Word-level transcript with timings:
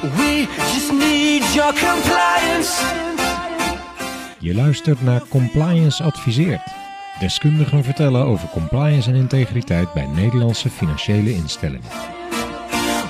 We 0.00 0.46
just 0.56 0.92
need 0.92 1.54
your 1.54 1.72
compliance. 1.72 2.82
Je 4.38 4.54
luistert 4.54 5.02
naar 5.02 5.22
Compliance 5.28 6.02
Adviseert. 6.02 6.62
Deskundigen 7.18 7.84
vertellen 7.84 8.24
over 8.24 8.48
compliance 8.48 9.10
en 9.10 9.16
integriteit 9.16 9.92
bij 9.92 10.06
Nederlandse 10.06 10.70
financiële 10.70 11.34
instellingen. 11.34 11.88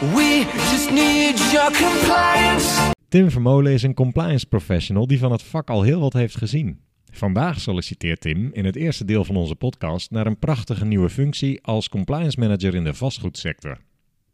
We 0.01 0.47
just 0.71 0.91
need 0.91 1.51
your 1.53 1.73
compliance. 1.73 2.93
Tim 3.09 3.31
Vermolen 3.31 3.73
is 3.73 3.83
een 3.83 3.95
compliance 3.95 4.47
professional 4.47 5.07
die 5.07 5.19
van 5.19 5.33
het 5.33 5.43
vak 5.43 5.71
al 5.71 5.83
heel 5.83 6.01
wat 6.01 6.13
heeft 6.13 6.37
gezien. 6.37 6.81
Vandaag 7.11 7.61
solliciteert 7.61 8.21
Tim 8.21 8.51
in 8.53 8.65
het 8.65 8.77
eerste 8.77 9.05
deel 9.05 9.25
van 9.25 9.37
onze 9.37 9.55
podcast 9.55 10.11
naar 10.11 10.27
een 10.27 10.39
prachtige 10.39 10.85
nieuwe 10.85 11.11
functie 11.11 11.63
als 11.63 11.89
compliance 11.89 12.39
manager 12.39 12.75
in 12.75 12.85
de 12.85 12.95
vastgoedsector. 12.95 13.79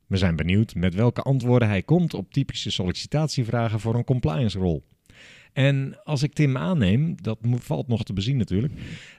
We 0.07 0.17
zijn 0.17 0.37
benieuwd 0.37 0.75
met 0.75 0.95
welke 0.95 1.23
antwoorden 1.23 1.69
hij 1.69 1.83
komt 1.83 2.15
op 2.15 2.33
typische 2.33 2.71
sollicitatievragen 2.71 3.81
voor 3.81 3.95
een 3.95 4.05
compliance 4.05 4.59
rol. 4.59 4.85
En 5.53 6.05
als 6.05 6.23
ik 6.23 6.33
Tim 6.33 6.57
aanneem, 6.57 7.23
dat 7.23 7.39
valt 7.43 7.89
nog 7.89 8.05
te 8.05 8.13
bezien 8.13 8.37
natuurlijk, 8.37 8.73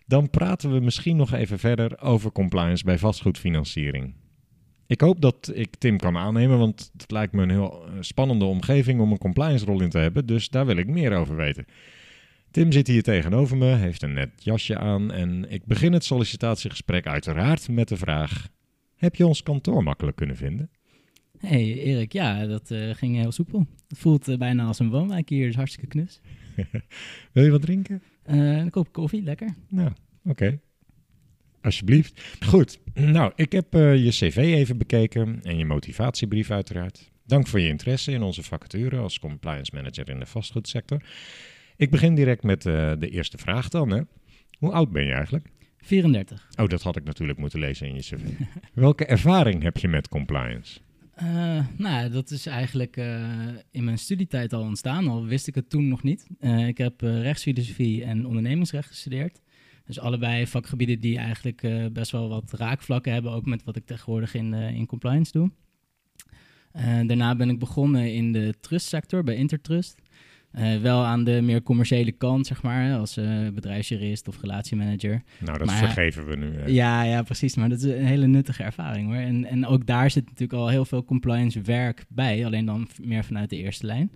dan 0.05 0.29
praten 0.29 0.73
we 0.73 0.79
misschien 0.79 1.15
nog 1.15 1.33
even 1.33 1.59
verder 1.59 2.01
over 2.01 2.31
compliance 2.31 2.83
bij 2.83 2.97
vastgoedfinanciering. 2.97 4.13
Ik 4.87 5.01
hoop 5.01 5.21
dat 5.21 5.51
ik 5.53 5.75
Tim 5.75 5.97
kan 5.97 6.17
aannemen, 6.17 6.57
want 6.57 6.89
het 6.97 7.11
lijkt 7.11 7.33
me 7.33 7.41
een 7.41 7.49
heel 7.49 7.85
eh, 7.85 7.93
spannende 7.99 8.45
omgeving 8.45 9.01
om 9.01 9.11
een 9.11 9.17
compliance 9.17 9.65
rol 9.65 9.81
in 9.81 9.89
te 9.89 9.97
hebben, 9.97 10.25
dus 10.25 10.49
daar 10.49 10.65
wil 10.65 10.77
ik 10.77 10.87
meer 10.87 11.13
over 11.13 11.35
weten. 11.35 11.65
Tim 12.51 12.71
zit 12.71 12.87
hier 12.87 13.03
tegenover 13.03 13.57
me, 13.57 13.65
heeft 13.65 14.01
een 14.01 14.13
net 14.13 14.29
jasje 14.43 14.77
aan 14.77 15.11
en 15.11 15.45
ik 15.49 15.65
begin 15.65 15.93
het 15.93 16.03
sollicitatiegesprek 16.03 17.07
uiteraard 17.07 17.69
met 17.69 17.87
de 17.87 17.97
vraag: 17.97 18.47
Heb 18.95 19.15
je 19.15 19.27
ons 19.27 19.43
kantoor 19.43 19.83
makkelijk 19.83 20.17
kunnen 20.17 20.35
vinden? 20.35 20.69
Hey 21.39 21.73
Erik, 21.73 22.13
ja, 22.13 22.45
dat 22.45 22.71
eh, 22.71 22.89
ging 22.89 23.15
heel 23.15 23.31
soepel. 23.31 23.65
Het 23.87 23.97
voelt 23.97 24.27
eh, 24.27 24.37
bijna 24.37 24.65
als 24.65 24.79
een 24.79 24.89
woonwijk 24.89 25.29
hier, 25.29 25.47
is 25.47 25.55
hartstikke 25.55 25.87
knus. 25.87 26.19
Wil 27.33 27.43
je 27.43 27.51
wat 27.51 27.61
drinken? 27.61 28.01
Eh, 28.23 28.57
een 28.57 28.69
kop 28.69 28.93
koffie, 28.93 29.23
lekker. 29.23 29.55
Nou, 29.69 29.91
oké. 30.25 30.59
Alsjeblieft. 31.61 32.37
Goed, 32.45 32.79
nou, 32.93 33.31
ik 33.35 33.51
heb 33.51 33.73
je 33.73 34.09
cv 34.09 34.37
even 34.37 34.77
bekeken 34.77 35.39
en 35.43 35.57
je 35.57 35.65
motivatiebrief 35.65 36.51
uiteraard. 36.51 37.11
Dank 37.25 37.47
voor 37.47 37.59
je 37.59 37.67
interesse 37.67 38.11
in 38.11 38.21
onze 38.21 38.43
vacature 38.43 38.97
als 38.97 39.19
compliance 39.19 39.71
manager 39.75 40.09
in 40.09 40.19
de 40.19 40.25
vastgoedsector. 40.25 41.03
Ik 41.75 41.89
begin 41.89 42.15
direct 42.15 42.43
met 42.43 42.61
de 42.61 43.09
eerste 43.11 43.37
vraag 43.37 43.69
dan. 43.69 43.89
Hè. 43.89 44.01
Hoe 44.57 44.71
oud 44.71 44.91
ben 44.91 45.05
je 45.05 45.13
eigenlijk? 45.13 45.49
34. 45.77 46.47
Oh, 46.55 46.67
dat 46.67 46.81
had 46.81 46.95
ik 46.95 47.03
natuurlijk 47.03 47.39
moeten 47.39 47.59
lezen 47.59 47.87
in 47.87 47.95
je 47.95 48.01
cv. 48.01 48.19
Welke 48.73 49.05
ervaring 49.05 49.63
heb 49.63 49.77
je 49.77 49.87
met 49.87 50.07
compliance? 50.07 50.79
Eh, 51.17 51.65
nou, 51.77 52.09
dat 52.09 52.31
is 52.31 52.45
eigenlijk 52.45 52.97
eh, 52.97 53.47
in 53.71 53.83
mijn 53.83 53.97
studietijd 53.97 54.53
al 54.53 54.61
ontstaan, 54.61 55.07
al 55.07 55.25
wist 55.25 55.47
ik 55.47 55.55
het 55.55 55.69
toen 55.69 55.87
nog 55.87 56.03
niet. 56.03 56.27
Eh, 56.39 56.67
ik 56.67 56.77
heb 56.77 57.01
rechtsfilosofie 57.01 58.03
en 58.03 58.25
ondernemingsrecht 58.25 58.87
gestudeerd. 58.87 59.41
Dus 59.85 59.99
allebei 59.99 60.47
vakgebieden 60.47 60.99
die 60.99 61.17
eigenlijk 61.17 61.89
best 61.93 62.11
wel 62.11 62.29
wat 62.29 62.51
raakvlakken 62.51 63.13
hebben, 63.13 63.31
ook 63.31 63.45
met 63.45 63.63
wat 63.63 63.75
ik 63.75 63.85
tegenwoordig 63.85 64.33
in, 64.33 64.53
in 64.53 64.85
compliance 64.85 65.31
doe. 65.31 65.51
Daarna 67.07 67.35
ben 67.35 67.49
ik 67.49 67.59
begonnen 67.59 68.13
in 68.13 68.31
de 68.31 68.53
trustsector 68.59 69.23
bij 69.23 69.35
Intertrust. 69.35 69.95
Eh, 70.51 70.77
wel 70.77 71.03
aan 71.05 71.23
de 71.23 71.41
meer 71.41 71.63
commerciële 71.63 72.11
kant, 72.11 72.47
zeg 72.47 72.61
maar, 72.63 72.97
als 72.97 73.17
eh, 73.17 73.47
bedrijfsjurist 73.53 74.27
of 74.27 74.41
relatiemanager. 74.41 75.23
Nou, 75.39 75.57
dat 75.57 75.67
Maar- 75.67 75.77
vergeven 75.77 76.25
we 76.27 76.35
nu. 76.35 76.53
hè. 76.57 76.65
Ja, 76.65 77.03
ja, 77.03 77.21
precies. 77.23 77.55
Maar 77.55 77.69
dat 77.69 77.77
is 77.77 77.83
een 77.83 78.05
hele 78.05 78.27
nuttige 78.27 78.63
ervaring 78.63 79.07
hoor. 79.07 79.15
En, 79.15 79.45
en 79.45 79.65
ook 79.65 79.85
daar 79.85 80.11
zit 80.11 80.25
natuurlijk 80.25 80.53
al 80.59 80.67
heel 80.67 80.85
veel 80.85 81.03
compliance 81.05 81.61
werk 81.61 82.05
bij, 82.09 82.45
alleen 82.45 82.65
dan 82.65 82.87
meer 83.01 83.23
vanuit 83.23 83.49
de 83.49 83.57
eerste 83.57 83.85
lijn. 83.85 84.11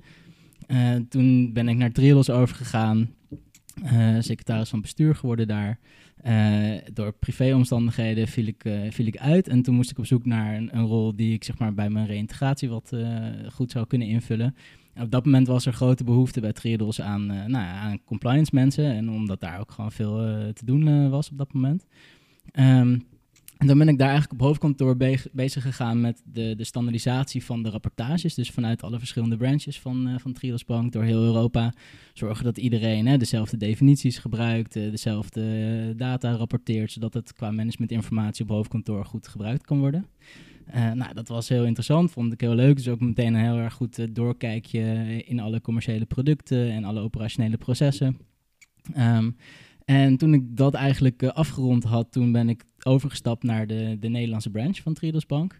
Eh, 0.67 0.95
toen 1.09 1.53
ben 1.53 1.67
ik 1.69 1.77
naar 1.77 1.91
Triodos 1.91 2.29
overgegaan, 2.29 3.09
secretaris 4.19 4.69
van 4.69 4.81
bestuur 4.81 5.15
geworden 5.15 5.47
daar. 5.47 5.79
Door 6.93 7.13
privéomstandigheden 7.19 8.27
viel 8.27 8.45
ik, 8.47 8.63
viel 8.89 9.05
ik 9.05 9.17
uit 9.17 9.47
en 9.47 9.61
toen 9.61 9.75
moest 9.75 9.91
ik 9.91 9.97
op 9.97 10.05
zoek 10.05 10.25
naar 10.25 10.55
een, 10.55 10.69
een 10.77 10.85
rol 10.85 11.15
die 11.15 11.33
ik 11.33 11.43
zeg 11.43 11.57
maar 11.57 11.73
bij 11.73 11.89
mijn 11.89 12.07
reïntegratie 12.07 12.69
wat 12.69 12.91
goed 13.53 13.71
zou 13.71 13.87
kunnen 13.87 14.07
invullen. 14.07 14.55
Op 14.99 15.11
dat 15.11 15.25
moment 15.25 15.47
was 15.47 15.65
er 15.65 15.73
grote 15.73 16.03
behoefte 16.03 16.39
bij 16.39 16.53
Triodos 16.53 17.01
aan, 17.01 17.31
eh, 17.31 17.45
nou, 17.45 17.65
aan 17.65 18.03
compliance 18.03 18.51
mensen 18.53 18.85
en 18.85 19.09
omdat 19.09 19.39
daar 19.39 19.59
ook 19.59 19.71
gewoon 19.71 19.91
veel 19.91 20.25
eh, 20.25 20.47
te 20.47 20.65
doen 20.65 20.87
eh, 20.87 21.09
was 21.09 21.29
op 21.31 21.37
dat 21.37 21.53
moment. 21.53 21.85
Ehm, 22.51 22.99
en 23.57 23.67
dan 23.67 23.77
ben 23.77 23.87
ik 23.87 23.97
daar 23.97 24.09
eigenlijk 24.09 24.41
op 24.41 24.47
hoofdkantoor 24.47 24.97
be- 24.97 25.29
bezig 25.31 25.63
gegaan 25.63 26.01
met 26.01 26.21
de, 26.25 26.53
de 26.57 26.63
standaardisatie 26.63 27.43
van 27.43 27.63
de 27.63 27.69
rapportages. 27.69 28.33
Dus 28.33 28.49
vanuit 28.49 28.83
alle 28.83 28.99
verschillende 28.99 29.37
branches 29.37 29.79
van, 29.79 30.07
eh 30.07 30.15
van 30.17 30.33
Triodos 30.33 30.65
Bank 30.65 30.91
door 30.91 31.03
heel 31.03 31.23
Europa. 31.23 31.73
Zorgen 32.13 32.43
dat 32.43 32.57
iedereen 32.57 33.07
hè, 33.07 33.17
dezelfde 33.17 33.57
definities 33.57 34.17
gebruikt, 34.17 34.73
dezelfde 34.73 35.93
data 35.95 36.31
rapporteert. 36.31 36.91
Zodat 36.91 37.13
het 37.13 37.33
qua 37.33 37.51
managementinformatie 37.51 38.43
op 38.43 38.49
hoofdkantoor 38.49 39.05
goed 39.05 39.27
gebruikt 39.27 39.65
kan 39.65 39.79
worden. 39.79 40.05
Eh, 40.71 40.91
nou, 40.91 41.13
dat 41.13 41.27
was 41.27 41.49
heel 41.49 41.65
interessant, 41.65 42.11
vond 42.11 42.33
ik 42.33 42.41
heel 42.41 42.55
leuk. 42.55 42.75
Dus 42.75 42.87
ook 42.87 42.99
meteen 42.99 43.33
een 43.33 43.43
heel 43.43 43.57
erg 43.57 43.73
goed 43.73 43.99
eh, 43.99 44.07
doorkijkje 44.11 44.81
in 45.25 45.39
alle 45.39 45.61
commerciële 45.61 46.05
producten 46.05 46.71
en 46.71 46.83
alle 46.83 46.99
operationele 46.99 47.57
processen. 47.57 48.17
Ehm, 48.93 49.31
en 49.85 50.17
toen 50.17 50.33
ik 50.33 50.57
dat 50.57 50.73
eigenlijk 50.73 51.21
eh, 51.21 51.29
afgerond 51.29 51.83
had, 51.83 52.11
toen 52.11 52.31
ben 52.31 52.49
ik 52.49 52.63
overgestapt 52.83 53.43
naar 53.43 53.67
de, 53.67 53.97
de 53.99 54.07
Nederlandse 54.07 54.49
branch 54.49 54.77
van 54.81 54.93
Triodos 54.93 55.25
Bank. 55.25 55.59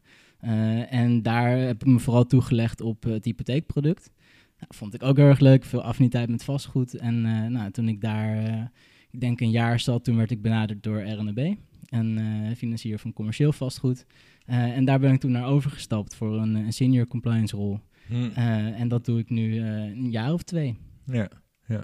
En 0.90 1.22
daar 1.22 1.58
heb 1.58 1.82
ik 1.82 1.88
me 1.88 2.00
vooral 2.00 2.26
toegelegd 2.26 2.82
op 2.82 3.04
het 3.04 3.26
hypotheekproduct. 3.26 4.12
Nou, 4.58 4.76
vond 4.76 4.94
ik 4.94 5.04
ook 5.04 5.18
heel 5.18 5.26
erg 5.26 5.40
leuk, 5.40 5.66
veel 5.66 5.84
affiniteit 5.84 6.30
met 6.30 6.44
vastgoed. 6.44 6.96
En 6.96 7.22
nou, 7.52 7.72
toen 7.72 7.88
ik 7.88 8.02
daar, 8.02 8.72
ik 9.10 9.20
denk 9.20 9.42
een 9.42 9.52
jaar 9.52 9.80
zat, 9.80 10.04
toen 10.04 10.16
werd 10.16 10.32
ik 10.32 10.42
benaderd 10.42 10.84
door 10.84 11.02
RNB, 11.02 11.54
een 11.86 12.20
financier 12.56 13.00
van 13.00 13.14
commercieel 13.14 13.52
vastgoed. 13.52 14.06
Eh, 14.52 14.78
en 14.78 14.86
daar 14.86 15.00
ben 15.00 15.14
ik 15.14 15.20
toen 15.20 15.32
naar 15.32 15.46
overgestapt 15.46 16.16
voor 16.16 16.38
een, 16.42 16.56
een 16.56 16.74
senior 16.74 17.08
compliance 17.08 17.56
rol. 17.56 17.80
Hm. 18.08 18.14
Eh, 18.36 18.80
en 18.80 18.88
dat 18.88 19.06
doe 19.06 19.20
ik 19.20 19.30
nu 19.30 19.60
eh, 19.60 19.66
een 19.66 20.12
jaar 20.12 20.34
of 20.34 20.44
twee. 20.44 20.78
Ja, 21.06 21.30
ja. 21.68 21.84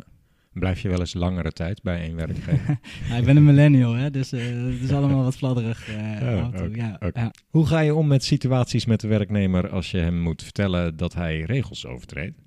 Blijf 0.53 0.81
je 0.81 0.89
wel 0.89 0.99
eens 0.99 1.13
langere 1.13 1.51
tijd 1.51 1.81
bij 1.81 2.01
één 2.01 2.15
werkgever? 2.15 2.79
Nou, 3.07 3.19
ik 3.19 3.25
ben 3.25 3.35
een 3.37 3.45
millennial, 3.45 3.93
hè, 3.93 4.11
dus 4.11 4.31
eh, 4.31 4.41
het 4.45 4.81
is 4.81 4.91
allemaal 4.91 5.23
wat 5.23 5.35
fladderig. 5.35 5.87
eh, 5.89 6.47
Oh, 6.61 6.75
ja, 6.75 6.99
ja. 7.13 7.31
Hoe 7.49 7.65
ga 7.65 7.79
je 7.79 7.95
om 7.95 8.07
met 8.07 8.23
situaties 8.23 8.85
met 8.85 8.99
de 8.99 9.07
werknemer 9.07 9.69
als 9.69 9.91
je 9.91 9.97
hem 9.97 10.19
moet 10.19 10.43
vertellen 10.43 10.97
dat 10.97 11.13
hij 11.13 11.41
regels 11.41 11.85
overtreedt? 11.85 12.37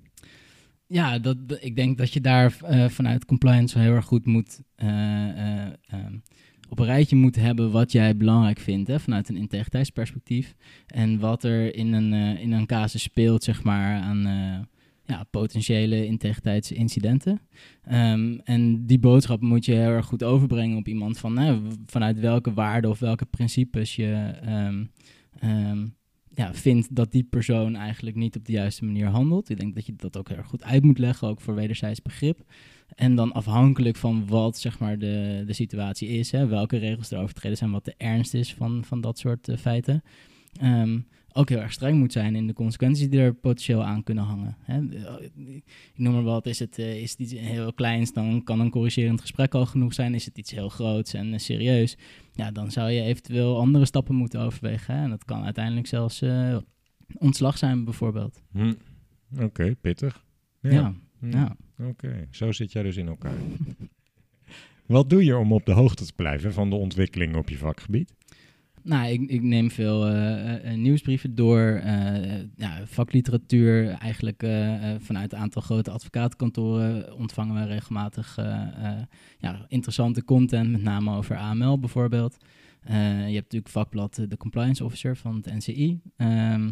Ja, 0.87 1.19
dat, 1.19 1.37
ik 1.59 1.75
denk 1.75 1.97
dat 1.97 2.13
je 2.13 2.21
daar 2.21 2.55
eh, 2.61 2.89
vanuit 2.89 3.25
compliance 3.25 3.79
heel 3.79 3.93
erg 3.93 4.05
goed 4.05 4.25
moet 4.25 4.61
eh, 4.75 5.29
eh, 5.29 5.67
ehm, 5.87 6.17
op 6.71 6.79
een 6.79 6.85
rijtje 6.85 7.15
moet 7.15 7.35
hebben 7.35 7.71
wat 7.71 7.91
jij 7.91 8.17
belangrijk 8.17 8.59
vindt, 8.59 8.87
hè, 8.87 8.99
vanuit 8.99 9.29
een 9.29 9.35
integriteitsperspectief. 9.37 10.55
En 10.87 11.19
wat 11.19 11.43
er 11.43 11.75
in 11.75 11.93
een, 11.93 12.13
eh, 12.13 12.41
in 12.41 12.51
een 12.51 12.65
casus 12.65 13.01
speelt, 13.01 13.43
zeg 13.43 13.63
maar, 13.63 14.01
aan 14.01 14.25
eh, 14.25 14.59
ja, 15.05 15.23
potentiële 15.23 16.05
integriteitsincidenten. 16.05 17.41
Ehm, 17.83 18.37
en 18.43 18.85
die 18.85 18.99
boodschap 18.99 19.41
moet 19.41 19.65
je 19.65 19.71
heel 19.71 19.89
erg 19.89 20.05
goed 20.05 20.23
overbrengen 20.23 20.77
op 20.77 20.87
iemand 20.87 21.17
van 21.17 21.61
vanuit 21.85 22.19
welke 22.19 22.53
waarden 22.53 22.89
of 22.89 22.99
welke 22.99 23.25
principes 23.25 23.95
je 23.95 24.33
ehm, 24.41 24.85
ehm, 25.39 25.87
ja, 26.33 26.53
vindt 26.53 26.95
dat 26.95 27.11
die 27.11 27.23
persoon 27.23 27.75
eigenlijk 27.75 28.15
niet 28.15 28.35
op 28.35 28.45
de 28.45 28.51
juiste 28.51 28.85
manier 28.85 29.07
handelt. 29.07 29.49
Ik 29.49 29.59
denk 29.59 29.75
dat 29.75 29.85
je 29.85 29.93
dat 29.95 30.17
ook 30.17 30.29
heel 30.29 30.43
goed 30.43 30.63
uit 30.63 30.83
moet 30.83 30.97
leggen, 30.97 31.27
ook 31.27 31.41
voor 31.41 31.55
wederzijds 31.55 32.01
begrip. 32.01 32.39
En 32.95 33.15
dan 33.15 33.31
afhankelijk 33.31 33.97
van 33.97 34.27
wat 34.27 34.57
zeg 34.57 34.79
maar, 34.79 34.99
de, 34.99 35.43
de 35.45 35.53
situatie 35.53 36.07
is, 36.07 36.31
hè, 36.31 36.47
welke 36.47 36.77
regels 36.77 37.11
er 37.11 37.19
overtreden 37.19 37.57
zijn, 37.57 37.71
wat 37.71 37.85
de 37.85 37.93
ernst 37.97 38.33
is 38.33 38.53
van, 38.53 38.83
van 38.85 39.01
dat 39.01 39.17
soort 39.19 39.47
eh, 39.47 39.57
feiten. 39.57 40.03
Ehm, 40.59 40.99
ook 41.33 41.49
heel 41.49 41.59
erg 41.59 41.71
streng 41.71 41.97
moet 41.99 42.11
zijn 42.11 42.35
in 42.35 42.47
de 42.47 42.53
consequenties 42.53 43.09
die 43.09 43.19
er 43.19 43.33
potentieel 43.33 43.83
aan 43.83 44.03
kunnen 44.03 44.23
hangen. 44.23 44.57
Hè. 44.59 44.81
Ik 45.55 45.63
noem 45.95 46.13
maar 46.13 46.23
wat, 46.23 46.45
is 46.45 46.59
het, 46.59 46.79
eh, 46.79 47.01
is 47.01 47.11
het 47.11 47.19
iets 47.19 47.33
heel 47.33 47.73
kleins, 47.73 48.13
dan 48.13 48.43
kan 48.43 48.59
een 48.59 48.69
corrigerend 48.69 49.21
gesprek 49.21 49.53
al 49.53 49.65
genoeg 49.65 49.93
zijn. 49.93 50.13
Is 50.15 50.25
het 50.25 50.37
iets 50.37 50.51
heel 50.51 50.69
groots 50.69 51.13
en 51.13 51.33
eh, 51.33 51.39
serieus, 51.39 51.97
ja, 52.33 52.51
dan 52.51 52.71
zou 52.71 52.89
je 52.91 53.01
eventueel 53.01 53.57
andere 53.59 53.85
stappen 53.85 54.15
moeten 54.15 54.39
overwegen. 54.41 54.95
Hè. 54.95 55.03
En 55.03 55.09
dat 55.09 55.25
kan 55.25 55.43
uiteindelijk 55.43 55.87
zelfs 55.87 56.21
eh, 56.21 56.57
ontslag 57.17 57.57
zijn 57.57 57.83
bijvoorbeeld. 57.83 58.41
Hm. 58.51 58.73
Oké, 59.39 59.75
pittig. 59.81 60.25
Ja, 60.61 60.93
Hm. 61.19 61.31
ja. 61.31 61.55
Oké, 61.79 62.27
zo 62.31 62.51
zit 62.51 62.71
jij 62.71 62.83
dus 62.83 62.97
in 62.97 63.07
elkaar. 63.07 63.33
Wat 64.85 65.09
doe 65.09 65.25
je 65.25 65.37
om 65.37 65.53
op 65.53 65.65
de 65.65 65.71
hoogte 65.71 66.05
te 66.05 66.13
blijven 66.15 66.53
van 66.53 66.69
de 66.69 66.75
ontwikkelingen 66.75 67.35
op 67.39 67.49
je 67.49 67.57
vakgebied? 67.57 68.13
Nou, 68.83 69.11
ik, 69.11 69.29
ik 69.29 69.41
neem 69.41 69.71
veel 69.71 70.07
eh, 70.07 70.71
eh, 70.71 70.77
nieuwsbrieven 70.77 71.35
door, 71.35 71.59
eh, 71.59 72.39
ja, 72.55 72.85
vakliteratuur. 72.85 73.87
Eigenlijk 73.89 74.43
eh, 74.43 74.93
eh, 74.93 75.01
vanuit 75.01 75.33
een 75.33 75.39
aantal 75.39 75.61
grote 75.61 75.91
advocatenkantoren 75.91 77.15
ontvangen 77.17 77.55
we 77.55 77.73
regelmatig 77.73 78.37
eh, 78.37 78.61
eh, 78.85 79.01
ja, 79.37 79.65
interessante 79.67 80.23
content, 80.23 80.71
met 80.71 80.81
name 80.81 81.15
over 81.15 81.37
AML 81.37 81.79
bijvoorbeeld. 81.79 82.37
Eh, 82.81 83.27
je 83.27 83.33
hebt 83.33 83.43
natuurlijk 83.43 83.69
vakblad 83.71 84.17
eh, 84.17 84.25
de 84.27 84.37
Compliance 84.37 84.83
Officer 84.83 85.17
van 85.17 85.35
het 85.35 85.53
NCI. 85.53 85.99
Ehm, 86.17 86.71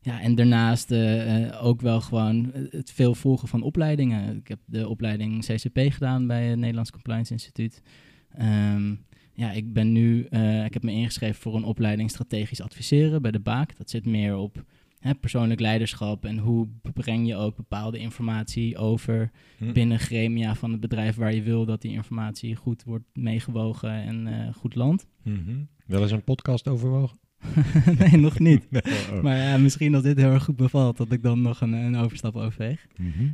ja, 0.00 0.20
en 0.20 0.34
daarnaast 0.34 0.90
eh, 0.90 1.44
eh, 1.44 1.64
ook 1.64 1.80
wel 1.80 2.00
gewoon 2.00 2.50
het 2.70 2.90
veel 2.90 3.14
volgen 3.14 3.48
van 3.48 3.62
opleidingen. 3.62 4.36
Ik 4.36 4.48
heb 4.48 4.58
de 4.64 4.88
opleiding 4.88 5.44
CCP 5.44 5.78
gedaan 5.92 6.26
bij 6.26 6.46
het 6.46 6.58
Nederlands 6.58 6.90
Compliance 6.90 7.32
Instituut. 7.32 7.82
Ehm, 8.30 8.94
ja, 9.36 9.52
ik 9.52 9.72
ben 9.72 9.92
nu, 9.92 10.24
eh, 10.30 10.64
ik 10.64 10.74
heb 10.74 10.82
me 10.82 10.92
ingeschreven 10.92 11.42
voor 11.42 11.54
een 11.54 11.64
opleiding 11.64 12.10
strategisch 12.10 12.60
adviseren 12.60 13.22
bij 13.22 13.30
de 13.30 13.40
Baak. 13.40 13.76
Dat 13.76 13.90
zit 13.90 14.06
meer 14.06 14.36
op 14.36 14.64
hè, 14.98 15.14
persoonlijk 15.14 15.60
leiderschap 15.60 16.24
en 16.24 16.38
hoe 16.38 16.68
breng 16.94 17.26
je 17.26 17.36
ook 17.36 17.56
bepaalde 17.56 17.98
informatie 17.98 18.76
over 18.78 19.30
Hm. 19.58 19.72
binnen 19.72 19.98
gremia 19.98 20.54
van 20.54 20.70
het 20.70 20.80
bedrijf 20.80 21.16
waar 21.16 21.34
je 21.34 21.42
wil 21.42 21.64
dat 21.64 21.82
die 21.82 21.92
informatie 21.92 22.56
goed 22.56 22.84
wordt 22.84 23.04
meegewogen 23.12 23.90
en 23.90 24.26
eh, 24.26 24.54
goed 24.54 24.74
landt. 24.74 25.06
Mhm. 25.22 25.56
Wel 25.86 26.02
eens 26.02 26.10
een 26.10 26.24
podcast 26.24 26.68
overwogen? 26.68 27.18
nee, 27.98 28.16
nog 28.20 28.38
niet. 28.48 28.70
Nee, 28.70 28.82
oh. 29.12 29.22
Maar 29.22 29.36
ja, 29.36 29.56
misschien 29.56 29.94
als 29.94 30.02
dit 30.02 30.16
heel 30.18 30.30
erg 30.32 30.44
goed 30.44 30.56
bevalt, 30.56 30.96
dat 30.96 31.12
ik 31.12 31.22
dan 31.22 31.42
nog 31.42 31.60
een, 31.60 31.72
een 31.72 31.96
overstap 31.96 32.36
overweeg. 32.36 32.86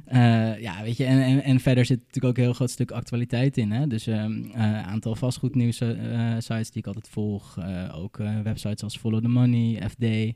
Eh, 0.05 0.61
ja, 0.61 0.83
weet 0.83 0.97
je, 0.97 1.05
en, 1.05 1.23
en, 1.23 1.43
en 1.43 1.61
verder 1.61 1.85
zit 1.85 1.99
natuurlijk 1.99 2.25
ook 2.25 2.37
een 2.37 2.43
heel 2.43 2.53
groot 2.53 2.71
stuk 2.71 2.91
actualiteit 2.91 3.57
in. 3.57 3.71
Hè? 3.71 3.87
Dus 3.87 4.07
een 4.07 4.55
aantal 4.57 5.15
vastgoednieuws 5.15 5.81
eh, 5.81 6.35
sites 6.39 6.71
die 6.71 6.79
ik 6.81 6.87
altijd 6.87 7.09
volg. 7.09 7.59
eh, 7.59 7.99
ook 7.99 8.19
eh, 8.19 8.41
websites 8.41 8.83
als 8.83 8.97
Follow 8.97 9.23
the 9.23 9.29
Money, 9.29 9.89
FD. 9.91 10.35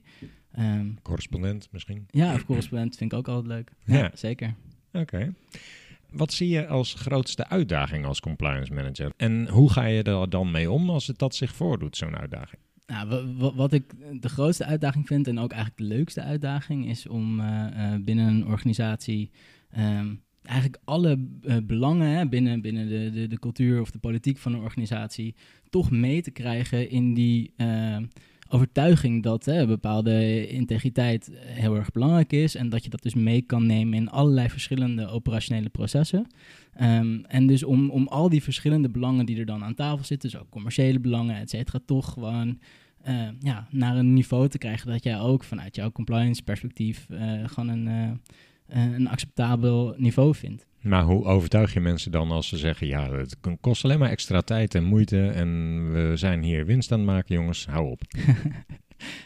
ehm, 0.53 0.87
Correspondent 1.03 1.69
misschien? 1.73 2.07
ja, 2.11 2.35
of 2.35 2.45
correspondent 2.45 2.97
vind 2.97 3.13
ik 3.13 3.19
ook 3.19 3.29
altijd 3.29 3.47
leuk. 3.47 3.73
Ja. 3.85 3.97
Ja, 3.99 4.11
zeker. 4.15 4.55
Oké. 4.93 5.35
Wat 6.11 6.33
zie 6.33 6.49
je 6.49 6.67
als 6.67 6.95
grootste 6.95 7.49
uitdaging 7.49 8.05
als 8.05 8.21
compliance 8.21 8.73
manager? 8.73 9.13
En 9.17 9.49
hoe 9.49 9.73
ga 9.73 9.85
je 9.85 10.03
er 10.03 10.31
dan 10.31 10.51
mee 10.51 10.71
om 10.71 10.91
als 10.91 11.07
het 11.07 11.19
dat 11.19 11.35
zich 11.35 11.55
voordoet, 11.55 11.97
zo'n 11.97 12.17
uitdaging? 12.17 12.61
Nou, 12.87 13.09
wa- 13.09 13.35
wa- 13.35 13.55
wat 13.55 13.73
ik 13.73 13.85
de 14.21 14.29
grootste 14.29 14.65
uitdaging 14.65 15.07
vind 15.07 15.29
en 15.29 15.39
ook 15.39 15.53
eigenlijk 15.53 15.81
de 15.81 15.97
leukste 15.97 16.23
uitdaging 16.23 16.89
is 16.89 17.07
om 17.07 17.41
eh, 17.41 17.93
eh, 17.95 18.01
binnen 18.01 18.27
een 18.27 18.47
organisatie 18.47 19.31
ehm, 19.71 20.15
eigenlijk 20.43 20.81
alle 20.85 21.29
eh, 21.43 21.57
belangen 21.63 22.09
hè, 22.09 22.29
binnen, 22.29 22.61
binnen 22.61 22.89
de, 22.89 23.11
de, 23.11 23.27
de 23.27 23.39
cultuur 23.39 23.81
of 23.81 23.91
de 23.91 23.99
politiek 23.99 24.39
van 24.39 24.55
een 24.55 24.61
organisatie 24.61 25.35
toch 25.69 25.91
mee 25.91 26.23
te 26.23 26.31
krijgen 26.31 26.91
in 26.91 27.15
die 27.15 27.53
eh, 27.57 27.97
overtuiging 28.49 29.23
dat 29.23 29.45
hè, 29.45 29.67
bepaalde 29.67 30.49
integriteit 30.49 31.31
heel 31.41 31.77
erg 31.77 31.91
belangrijk 31.91 32.33
is 32.33 32.55
en 32.55 32.69
dat 32.69 32.85
je 32.85 32.91
dat 32.91 33.03
dus 33.03 33.15
mee 33.15 33.43
kan 33.43 33.67
nemen 33.67 33.95
in 33.95 34.11
allerlei 34.11 34.49
verschillende 34.49 35.07
operationele 35.09 35.69
processen. 35.69 36.27
Ehm, 36.75 37.19
en 37.27 37.47
dus 37.47 37.63
om, 37.63 37.91
om 37.91 38.09
al 38.09 38.29
die 38.29 38.43
verschillende 38.43 38.89
belangen 38.89 39.27
die 39.27 39.39
er 39.39 39.47
dan 39.47 39.65
aan 39.65 39.75
tafel 39.75 40.05
zitten, 40.05 40.31
dus 40.31 40.41
ook 40.41 40.51
commerciële 40.51 41.01
belangen, 41.01 41.37
et 41.37 41.51
cetera, 41.51 41.79
toch 41.87 42.13
gewoon 42.13 42.59
eh, 43.07 43.29
ja, 43.41 43.67
naar 43.71 43.97
een 43.97 44.13
niveau 44.13 44.49
te 44.49 44.59
krijgen 44.59 44.91
dat 44.91 45.03
jij 45.03 45.21
ook 45.21 45.45
vanuit 45.45 45.77
jouw 45.77 45.93
compliance 45.93 46.43
perspectief 46.43 47.07
eh, 47.11 47.45
gewoon 47.45 47.69
een, 47.69 48.19
eh, 48.67 48.93
een 48.95 49.09
acceptabel 49.09 49.95
niveau 49.97 50.35
vindt. 50.35 50.67
Maar 50.87 51.03
hoe 51.03 51.25
overtuig 51.25 51.73
je 51.73 51.81
mensen 51.81 52.13
dan 52.13 52.31
als 52.31 52.49
ze 52.49 52.57
zeggen: 52.57 52.87
ja, 52.87 53.13
het 53.13 53.37
kost 53.61 53.85
alleen 53.85 53.99
maar 53.99 54.11
extra 54.11 54.41
tijd 54.41 54.75
en 54.75 54.85
moeite 54.85 55.29
en 55.29 55.93
we 55.93 56.17
zijn 56.17 56.43
hier 56.43 56.67
winst 56.67 56.93
aan 56.93 56.99
het 56.99 57.09
maken, 57.09 57.35
jongens, 57.35 57.67
hou 57.67 57.91
op. 57.91 58.03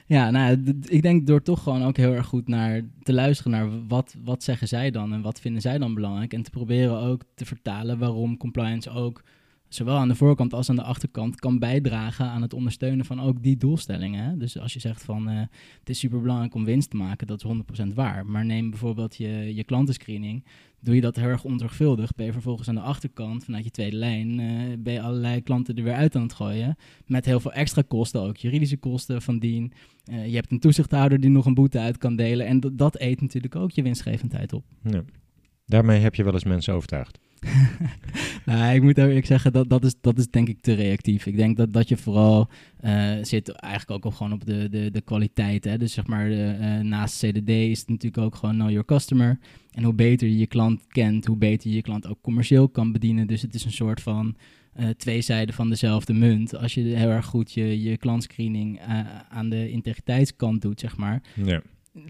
Ja, 0.06 0.30
nou, 0.30 0.74
ik 0.88 1.02
denk 1.02 1.26
door 1.26 1.42
toch 1.42 1.62
gewoon 1.62 1.82
ook 1.82 1.96
heel 1.96 2.12
erg 2.12 2.26
goed 2.26 2.48
naar 2.48 2.80
te 3.02 3.12
luisteren 3.12 3.52
naar 3.52 3.86
wat, 3.88 4.16
wat 4.24 4.42
zeggen 4.42 4.68
zij 4.68 4.90
dan 4.90 5.12
en 5.12 5.22
wat 5.22 5.40
vinden 5.40 5.62
zij 5.62 5.78
dan 5.78 5.94
belangrijk. 5.94 6.32
En 6.32 6.42
te 6.42 6.50
proberen 6.50 6.98
ook 6.98 7.22
te 7.34 7.44
vertalen 7.44 7.98
waarom 7.98 8.36
compliance 8.36 8.90
ook 8.90 9.22
zowel 9.68 9.96
aan 9.96 10.08
de 10.08 10.14
voorkant 10.14 10.54
als 10.54 10.70
aan 10.70 10.76
de 10.76 10.82
achterkant 10.82 11.40
kan 11.40 11.58
bijdragen 11.58 12.26
aan 12.26 12.42
het 12.42 12.54
ondersteunen 12.54 13.04
van 13.04 13.20
ook 13.20 13.42
die 13.42 13.56
doelstellingen. 13.56 14.38
Dus 14.38 14.58
als 14.58 14.72
je 14.72 14.80
zegt 14.80 15.02
van 15.02 15.28
eh, 15.28 15.40
het 15.78 15.88
is 15.88 15.98
super 15.98 16.20
belangrijk 16.20 16.54
om 16.54 16.64
winst 16.64 16.90
te 16.90 16.96
maken, 16.96 17.26
dat 17.26 17.44
is 17.44 17.84
100% 17.90 17.94
waar. 17.94 18.26
Maar 18.26 18.44
neem 18.44 18.70
bijvoorbeeld 18.70 19.16
je, 19.16 19.54
je 19.54 19.64
klantenscreening. 19.64 20.44
Doe 20.80 20.94
je 20.94 21.00
dat 21.00 21.16
heel 21.16 21.28
erg 21.28 21.44
onzorgvuldig, 21.44 22.14
ben 22.14 22.26
je 22.26 22.32
vervolgens 22.32 22.68
aan 22.68 22.74
de 22.74 22.80
achterkant 22.80 23.44
vanuit 23.44 23.64
je 23.64 23.70
tweede 23.70 23.96
lijn, 23.96 24.40
eh, 24.40 24.78
ben 24.78 24.92
je 24.92 25.00
allerlei 25.00 25.42
klanten 25.42 25.76
er 25.76 25.82
weer 25.82 25.94
uit 25.94 26.16
aan 26.16 26.22
het 26.22 26.32
gooien. 26.32 26.76
Met 27.06 27.24
heel 27.24 27.40
veel 27.40 27.52
extra 27.52 27.82
kosten, 27.88 28.20
ook 28.20 28.36
juridische 28.36 28.76
kosten 28.76 29.22
van 29.22 29.38
dien. 29.38 29.72
Eh, 30.04 30.26
je 30.26 30.34
hebt 30.34 30.50
een 30.50 30.60
toezichthouder 30.60 31.20
die 31.20 31.30
nog 31.30 31.46
een 31.46 31.54
boete 31.54 31.78
uit 31.78 31.98
kan 31.98 32.16
delen. 32.16 32.46
En 32.46 32.60
dat 32.72 33.00
eet 33.00 33.20
natuurlijk 33.20 33.56
ook 33.56 33.70
je 33.70 33.82
winstgevendheid 33.82 34.52
op. 34.52 34.64
Ja. 34.82 35.02
Daarmee 35.70 36.00
heb 36.00 36.14
je 36.14 36.24
wel 36.24 36.32
eens 36.32 36.44
mensen 36.44 36.74
overtuigd. 36.74 37.18
nou, 38.46 38.74
ik 38.74 38.82
moet 38.82 38.98
eerlijk 38.98 39.26
zeggen, 39.26 39.52
dat, 39.52 39.68
dat, 39.68 39.84
is, 39.84 39.94
dat 40.00 40.18
is 40.18 40.30
denk 40.30 40.48
ik 40.48 40.60
te 40.60 40.72
reactief. 40.72 41.26
Ik 41.26 41.36
denk 41.36 41.56
dat, 41.56 41.72
dat 41.72 41.88
je 41.88 41.96
vooral 41.96 42.48
eh, 42.80 43.12
zit 43.22 43.48
eigenlijk 43.48 43.90
ook 43.90 44.12
op, 44.12 44.16
gewoon 44.18 44.32
op 44.32 44.46
de, 44.46 44.68
de, 44.68 44.90
de 44.90 45.00
kwaliteit. 45.00 45.64
Hè? 45.64 45.78
Dus 45.78 45.92
zeg 45.92 46.06
maar, 46.06 46.30
eh, 46.30 46.80
naast 46.80 47.18
CDD 47.18 47.48
is 47.48 47.78
het 47.78 47.88
natuurlijk 47.88 48.22
ook 48.22 48.34
gewoon 48.34 48.54
know 48.54 48.68
your 48.68 48.84
customer. 48.84 49.38
En 49.70 49.82
hoe 49.82 49.94
beter 49.94 50.28
je 50.28 50.38
je 50.38 50.46
klant 50.46 50.86
kent, 50.86 51.26
hoe 51.26 51.36
beter 51.36 51.70
je 51.70 51.76
je 51.76 51.82
klant 51.82 52.06
ook 52.06 52.20
commercieel 52.22 52.68
kan 52.68 52.92
bedienen. 52.92 53.26
Dus 53.26 53.42
het 53.42 53.54
is 53.54 53.64
een 53.64 53.72
soort 53.72 54.00
van 54.00 54.36
eh, 54.72 54.88
twee 54.88 55.20
zijden 55.20 55.54
van 55.54 55.68
dezelfde 55.68 56.12
munt. 56.12 56.56
Als 56.56 56.74
je 56.74 56.80
heel 56.80 57.10
erg 57.10 57.26
goed 57.26 57.52
je, 57.52 57.82
je 57.82 57.96
klantscreening 57.96 58.80
aan 59.28 59.48
de 59.48 59.70
integriteitskant 59.70 60.62
doet, 60.62 60.80
zeg 60.80 60.96
maar, 60.96 61.22
Ja. 61.44 61.62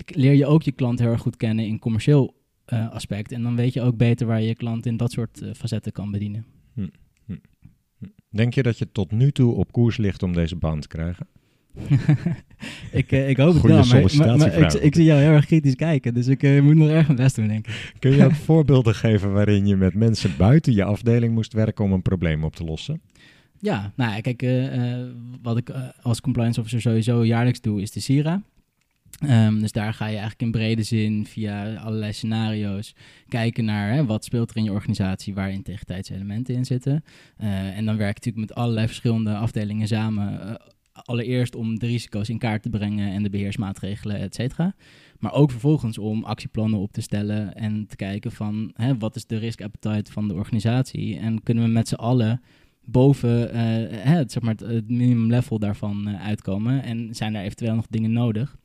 leer 0.06 0.34
je 0.34 0.46
ook 0.46 0.62
je 0.62 0.72
klant 0.72 0.98
heel 0.98 1.10
erg 1.10 1.20
goed 1.20 1.36
kennen 1.36 1.66
in 1.66 1.78
commercieel 1.78 2.38
eh, 2.70 2.90
aspect. 2.90 3.32
En 3.32 3.42
dan 3.42 3.56
weet 3.56 3.72
je 3.72 3.82
ook 3.82 3.96
beter 3.96 4.26
waar 4.26 4.40
je 4.40 4.46
je 4.46 4.54
klant 4.54 4.86
in 4.86 4.96
dat 4.96 5.12
soort 5.12 5.42
eh, 5.42 5.50
facetten 5.54 5.92
kan 5.92 6.10
bedienen. 6.10 6.44
Denk 8.30 8.54
je 8.54 8.62
dat 8.62 8.78
je 8.78 8.92
tot 8.92 9.10
nu 9.10 9.32
toe 9.32 9.54
op 9.54 9.72
koers 9.72 9.96
ligt 9.96 10.22
om 10.22 10.32
deze 10.32 10.56
baan 10.56 10.80
te 10.80 10.88
krijgen? 10.88 11.26
ik, 12.92 13.12
eh, 13.12 13.28
ik 13.28 13.36
hoop 13.36 13.54
het 13.54 13.62
wel, 13.62 13.84
maar, 13.84 14.16
maar, 14.16 14.36
maar 14.38 14.52
ik, 14.52 14.72
ik 14.72 14.94
zie 14.94 15.04
jou 15.04 15.20
heel 15.20 15.30
erg 15.30 15.46
kritisch 15.46 15.74
kijken. 15.74 16.14
Dus 16.14 16.26
ik 16.26 16.62
moet 16.62 16.74
nog 16.74 16.88
erg 16.88 17.06
mijn 17.06 17.18
best 17.18 17.36
doen, 17.36 17.48
denk 17.48 17.66
ik. 17.66 17.92
Kun 17.98 18.10
je 18.10 18.24
ook 18.24 18.34
voorbeelden 18.50 18.94
geven 18.94 19.32
waarin 19.32 19.66
je 19.66 19.76
met 19.76 19.94
mensen 19.94 20.36
buiten 20.36 20.72
je 20.72 20.84
afdeling 20.84 21.34
moest 21.34 21.52
werken 21.52 21.84
om 21.84 21.92
een 21.92 22.02
probleem 22.02 22.44
op 22.44 22.56
te 22.56 22.64
lossen? 22.64 23.00
Ja, 23.58 23.92
nou 23.96 24.12
ja, 24.14 24.20
kijk, 24.20 24.70
wat 25.42 25.56
ik 25.56 25.72
als 26.02 26.20
compliance 26.20 26.60
officer 26.60 26.80
sowieso 26.80 27.24
jaarlijks 27.24 27.60
doe, 27.60 27.80
is 27.80 27.90
de 27.90 28.00
SIRA. 28.00 28.42
Ehm, 29.18 29.58
dus 29.58 29.72
daar 29.72 29.94
ga 29.94 30.04
je 30.04 30.10
eigenlijk 30.10 30.42
in 30.42 30.50
brede 30.50 30.82
zin 30.82 31.26
via 31.26 31.74
allerlei 31.74 32.12
scenario's 32.12 32.94
kijken 33.28 33.64
naar 33.64 33.92
hè, 33.92 34.04
wat 34.06 34.24
speelt 34.24 34.50
er 34.50 34.56
in 34.56 34.64
je 34.64 34.72
organisatie 34.72 35.34
waar 35.34 35.50
integriteitselementen 35.50 36.54
in 36.54 36.64
zitten. 36.64 37.04
Eh, 37.36 37.76
en 37.76 37.84
dan 37.84 37.96
werk 37.96 38.24
je 38.24 38.30
natuurlijk 38.30 38.48
met 38.48 38.54
allerlei 38.54 38.86
verschillende 38.86 39.34
afdelingen 39.34 39.88
samen. 39.88 40.40
eh, 40.40 40.54
allereerst 40.92 41.54
om 41.54 41.78
de 41.78 41.86
risico's 41.86 42.28
in 42.28 42.38
kaart 42.38 42.62
te 42.62 42.68
brengen 42.68 43.12
en 43.12 43.22
de 43.22 43.30
beheersmaatregelen, 43.30 44.16
et 44.16 44.34
cetera. 44.34 44.74
Maar 45.18 45.32
ook 45.32 45.50
vervolgens 45.50 45.98
om 45.98 46.24
actieplannen 46.24 46.80
op 46.80 46.92
te 46.92 47.00
stellen 47.00 47.54
en 47.54 47.86
te 47.86 47.96
kijken 47.96 48.32
van 48.32 48.70
hè, 48.74 48.98
wat 48.98 49.16
is 49.16 49.26
de 49.26 49.36
risk 49.36 49.62
appetite 49.62 50.12
van 50.12 50.28
de 50.28 50.34
organisatie. 50.34 51.18
En 51.18 51.42
kunnen 51.42 51.64
we 51.64 51.70
met 51.70 51.88
z'n 51.88 51.94
allen 51.94 52.42
boven 52.84 53.52
eh, 53.52 53.60
het, 53.90 54.32
zeg 54.32 54.42
maar 54.42 54.54
het, 54.54 54.90
minimum 54.90 55.30
level 55.30 55.58
daarvan 55.58 56.18
uitkomen. 56.18 56.82
En 56.82 57.14
zijn 57.14 57.34
er 57.34 57.42
eventueel 57.42 57.74
nog 57.74 57.86
dingen 57.86 58.12
nodig? 58.12 58.58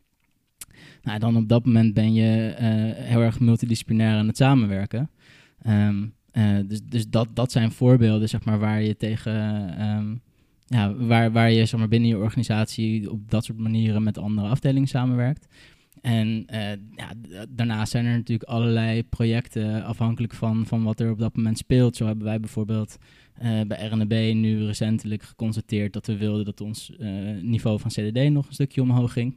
Nou, 1.05 1.19
dan 1.19 1.35
op 1.37 1.49
dat 1.49 1.65
moment 1.65 1.93
ben 1.93 2.13
je 2.13 2.47
eh, 2.57 2.67
heel 3.05 3.21
erg 3.21 3.39
multidisciplinair 3.39 4.17
aan 4.17 4.27
het 4.27 4.37
samenwerken. 4.37 5.09
Ehm, 5.61 6.05
eh, 6.31 6.57
dus 6.67 6.81
dus 6.83 7.09
dat, 7.09 7.27
dat 7.33 7.51
zijn 7.51 7.71
voorbeelden 7.71 8.29
zeg 8.29 8.45
maar, 8.45 8.59
waar 8.59 8.81
je 8.81 8.97
tegen. 8.97 9.33
ehm, 9.77 10.15
ja, 10.67 10.93
waar, 10.95 11.31
waar 11.31 11.51
je 11.51 11.65
zeg 11.65 11.79
maar, 11.79 11.87
binnen 11.87 12.09
je 12.09 12.17
organisatie 12.17 13.11
op 13.11 13.31
dat 13.31 13.45
soort 13.45 13.57
manieren 13.57 14.03
met 14.03 14.17
andere 14.17 14.47
afdelingen 14.47 14.87
samenwerkt. 14.87 15.47
En 16.01 16.43
eh, 16.47 16.69
ja, 16.95 17.13
daarnaast 17.49 17.91
zijn 17.91 18.05
er 18.05 18.17
natuurlijk 18.17 18.49
allerlei 18.49 19.03
projecten 19.03 19.83
afhankelijk 19.83 20.33
van, 20.33 20.65
van 20.65 20.83
wat 20.83 20.99
er 20.99 21.11
op 21.11 21.19
dat 21.19 21.35
moment 21.35 21.57
speelt. 21.57 21.95
Zo 21.95 22.05
hebben 22.05 22.25
wij 22.25 22.39
bijvoorbeeld 22.39 22.97
bij 23.67 23.87
RNB 23.87 24.33
nu 24.33 24.65
recentelijk 24.65 25.23
geconstateerd 25.23 25.93
dat 25.93 26.07
we 26.07 26.17
wilden 26.17 26.45
dat 26.45 26.61
ons 26.61 26.91
niveau 27.41 27.79
van 27.79 27.91
CDD 27.91 28.29
nog 28.29 28.47
een 28.47 28.53
stukje 28.53 28.81
omhoog 28.81 29.13
ging. 29.13 29.35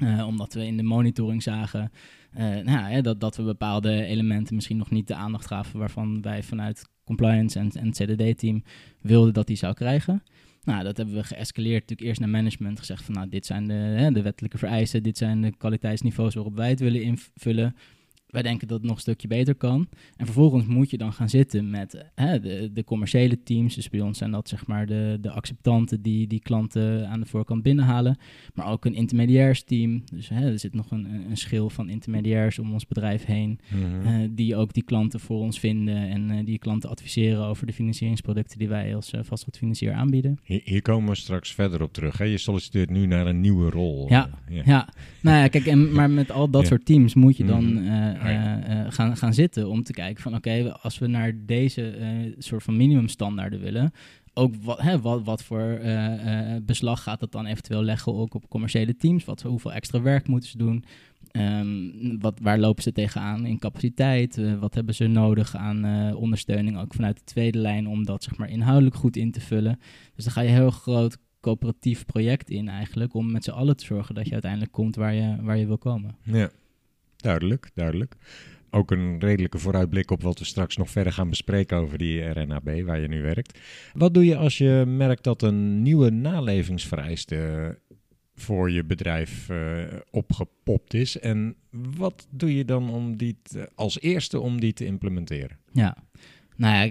Eh, 0.00 0.26
omdat 0.26 0.54
we 0.54 0.66
in 0.66 0.76
de 0.76 0.82
monitoring 0.82 1.42
zagen 1.42 1.90
eh, 2.32 2.44
nou, 2.44 2.90
hè, 2.90 3.02
dat, 3.02 3.20
dat 3.20 3.36
we 3.36 3.42
bepaalde 3.42 4.04
elementen 4.04 4.54
misschien 4.54 4.76
nog 4.76 4.90
niet 4.90 5.06
de 5.06 5.14
aandacht 5.14 5.46
gaven 5.46 5.78
waarvan 5.78 6.22
wij 6.22 6.42
vanuit 6.42 6.88
compliance 7.04 7.58
en, 7.58 7.70
en 7.70 7.86
het 7.86 7.96
CDD-team 7.96 8.62
wilden 9.00 9.32
dat 9.32 9.46
die 9.46 9.56
zou 9.56 9.74
krijgen. 9.74 10.22
Nou, 10.62 10.84
dat 10.84 10.96
hebben 10.96 11.14
we 11.14 11.24
geëscaleerd 11.24 11.80
natuurlijk 11.80 12.08
eerst 12.08 12.20
naar 12.20 12.28
management. 12.28 12.78
Gezegd 12.78 13.04
van 13.04 13.14
nou, 13.14 13.28
dit 13.28 13.46
zijn 13.46 13.66
de, 13.66 13.74
hè, 13.74 14.10
de 14.12 14.22
wettelijke 14.22 14.58
vereisten, 14.58 15.02
dit 15.02 15.18
zijn 15.18 15.40
de 15.40 15.56
kwaliteitsniveaus 15.56 16.34
waarop 16.34 16.56
wij 16.56 16.68
het 16.68 16.80
willen 16.80 17.02
invullen. 17.02 17.76
Wij 18.30 18.42
denken 18.42 18.68
dat 18.68 18.76
het 18.78 18.86
nog 18.86 18.96
een 18.96 19.02
stukje 19.02 19.28
beter 19.28 19.54
kan. 19.54 19.88
En 20.16 20.24
vervolgens 20.24 20.66
moet 20.66 20.90
je 20.90 20.98
dan 20.98 21.12
gaan 21.12 21.28
zitten 21.28 21.70
met 21.70 22.04
hè, 22.14 22.40
de, 22.40 22.70
de 22.72 22.84
commerciële 22.84 23.42
teams. 23.42 23.74
Dus 23.74 23.88
bij 23.88 24.00
ons 24.00 24.18
zijn 24.18 24.30
dat 24.30 24.48
zeg 24.48 24.66
maar 24.66 24.86
de, 24.86 25.18
de 25.20 25.30
acceptanten 25.30 26.02
die 26.02 26.26
die 26.26 26.40
klanten 26.40 27.08
aan 27.08 27.20
de 27.20 27.26
voorkant 27.26 27.62
binnenhalen. 27.62 28.18
Maar 28.54 28.66
ook 28.70 28.84
een 28.84 28.94
intermediairsteam. 28.94 30.02
Dus 30.12 30.28
hè, 30.28 30.50
er 30.52 30.58
zit 30.58 30.74
nog 30.74 30.90
een, 30.90 31.06
een 31.30 31.36
schil 31.36 31.70
van 31.70 31.88
intermediairs 31.88 32.58
om 32.58 32.72
ons 32.72 32.86
bedrijf 32.86 33.24
heen. 33.24 33.58
Mhm. 33.68 34.06
eh, 34.06 34.28
die 34.30 34.56
ook 34.56 34.72
die 34.72 34.82
klanten 34.82 35.20
voor 35.20 35.38
ons 35.40 35.58
vinden 35.60 35.96
en 36.08 36.30
eh, 36.30 36.44
die 36.44 36.58
klanten 36.58 36.90
adviseren 36.90 37.44
over 37.44 37.66
de 37.66 37.72
financieringsproducten 37.72 38.58
die 38.58 38.68
wij 38.68 38.94
als 38.94 39.12
eh, 39.12 39.20
vastgoedfinancier 39.24 39.92
aanbieden. 39.92 40.38
Hier, 40.44 40.60
hier 40.64 40.82
komen 40.82 41.08
we 41.10 41.14
straks 41.16 41.54
verder 41.54 41.82
op 41.82 41.92
terug. 41.92 42.18
Hè? 42.18 42.24
Je 42.24 42.38
solliciteert 42.38 42.90
nu 42.90 43.06
naar 43.06 43.26
een 43.26 43.40
nieuwe 43.40 43.70
rol. 43.70 44.06
Ja, 44.08 44.28
Ja, 44.64 44.88
nou 45.22 45.36
ja, 45.38 45.48
kijk, 45.48 45.66
en, 45.66 45.92
maar 45.92 46.10
met 46.10 46.30
al 46.30 46.50
dat 46.50 46.62
Ja. 46.62 46.68
soort 46.68 46.84
teams 46.84 47.14
moet 47.14 47.36
je 47.36 47.44
dan 47.44 47.62
Eh, 48.20 48.32
ja. 48.32 48.62
eh, 48.62 48.92
gaan, 48.92 49.16
gaan 49.16 49.34
zitten 49.34 49.68
om 49.68 49.82
te 49.82 49.92
kijken 49.92 50.22
van 50.22 50.34
oké, 50.34 50.72
als 50.72 50.98
we 50.98 51.06
naar 51.06 51.32
deze 51.46 51.90
eh, 51.90 52.08
soort 52.38 52.62
van 52.62 52.76
minimumstandaarden 52.76 53.60
willen, 53.60 53.92
ook 54.34 54.54
wat, 54.62 54.80
hè, 54.80 55.00
wat, 55.00 55.24
wat 55.24 55.44
voor 55.44 55.80
beslag 56.62 57.02
gaat 57.02 57.20
dat 57.20 57.32
dan 57.32 57.46
eventueel 57.46 57.82
leggen 57.82 58.14
ook 58.14 58.34
op 58.34 58.48
commerciële 58.48 58.96
teams? 58.96 59.24
Wat, 59.24 59.42
hoeveel 59.42 59.72
extra 59.72 60.00
werk 60.00 60.28
moeten 60.28 60.48
ze 60.48 60.58
doen? 60.58 60.84
Ehm, 61.30 62.18
wat, 62.18 62.38
waar 62.42 62.58
lopen 62.58 62.82
ze 62.82 62.92
tegenaan 62.92 63.46
in 63.46 63.58
capaciteit? 63.58 64.58
Wat 64.58 64.74
hebben 64.74 64.94
ze 64.94 65.06
nodig 65.06 65.56
aan 65.56 66.14
ondersteuning 66.14 66.78
ook 66.78 66.94
vanuit 66.94 67.16
de 67.16 67.24
tweede 67.24 67.58
lijn 67.58 67.86
om 67.86 68.04
dat 68.04 68.24
zeg 68.24 68.36
maar 68.36 68.50
inhoudelijk 68.50 68.96
goed 68.96 69.16
in 69.16 69.32
te 69.32 69.40
vullen? 69.40 69.78
Dus 70.14 70.24
dan 70.24 70.32
ga 70.32 70.40
je 70.40 70.48
een 70.48 70.54
heel 70.54 70.70
groot 70.70 71.18
coöperatief 71.40 72.04
project 72.04 72.50
in 72.50 72.68
eigenlijk 72.68 73.14
om 73.14 73.30
met 73.30 73.44
z'n 73.44 73.50
allen 73.50 73.76
te 73.76 73.84
zorgen 73.84 74.14
dat 74.14 74.26
je 74.26 74.32
uiteindelijk 74.32 74.72
komt 74.72 74.96
waar 74.96 75.14
je, 75.14 75.36
waar 75.42 75.56
je 75.56 75.66
wil 75.66 75.78
komen. 75.78 76.16
Ja, 76.22 76.50
duidelijk, 77.20 77.70
duidelijk. 77.74 78.14
Ook 78.70 78.90
een 78.90 79.18
redelijke 79.20 79.58
vooruitblik 79.58 80.10
op 80.10 80.22
wat 80.22 80.38
we 80.38 80.44
straks 80.44 80.76
nog 80.76 80.90
verder 80.90 81.12
gaan 81.12 81.30
bespreken 81.30 81.76
over 81.76 81.98
die 81.98 82.22
RNAB 82.22 82.82
waar 82.84 83.00
je 83.00 83.08
nu 83.08 83.22
werkt. 83.22 83.58
Wat 83.92 84.14
doe 84.14 84.24
je 84.24 84.36
als 84.36 84.58
je 84.58 84.84
merkt 84.86 85.24
dat 85.24 85.42
een 85.42 85.82
nieuwe 85.82 86.10
nalevingsvereiste 86.10 87.78
voor 88.34 88.70
je 88.70 88.84
bedrijf 88.84 89.48
eh, 89.48 89.82
opgepopt 90.10 90.94
is? 90.94 91.18
En 91.18 91.56
wat 91.70 92.26
doe 92.30 92.56
je 92.56 92.64
dan 92.64 92.90
om 92.90 93.16
die 93.16 93.38
als 93.74 94.00
eerste 94.00 94.40
om 94.40 94.60
die 94.60 94.72
te 94.72 94.84
implementeren? 94.84 95.58
Ja. 95.72 95.96
Nou 96.60 96.74
ja, 96.74 96.82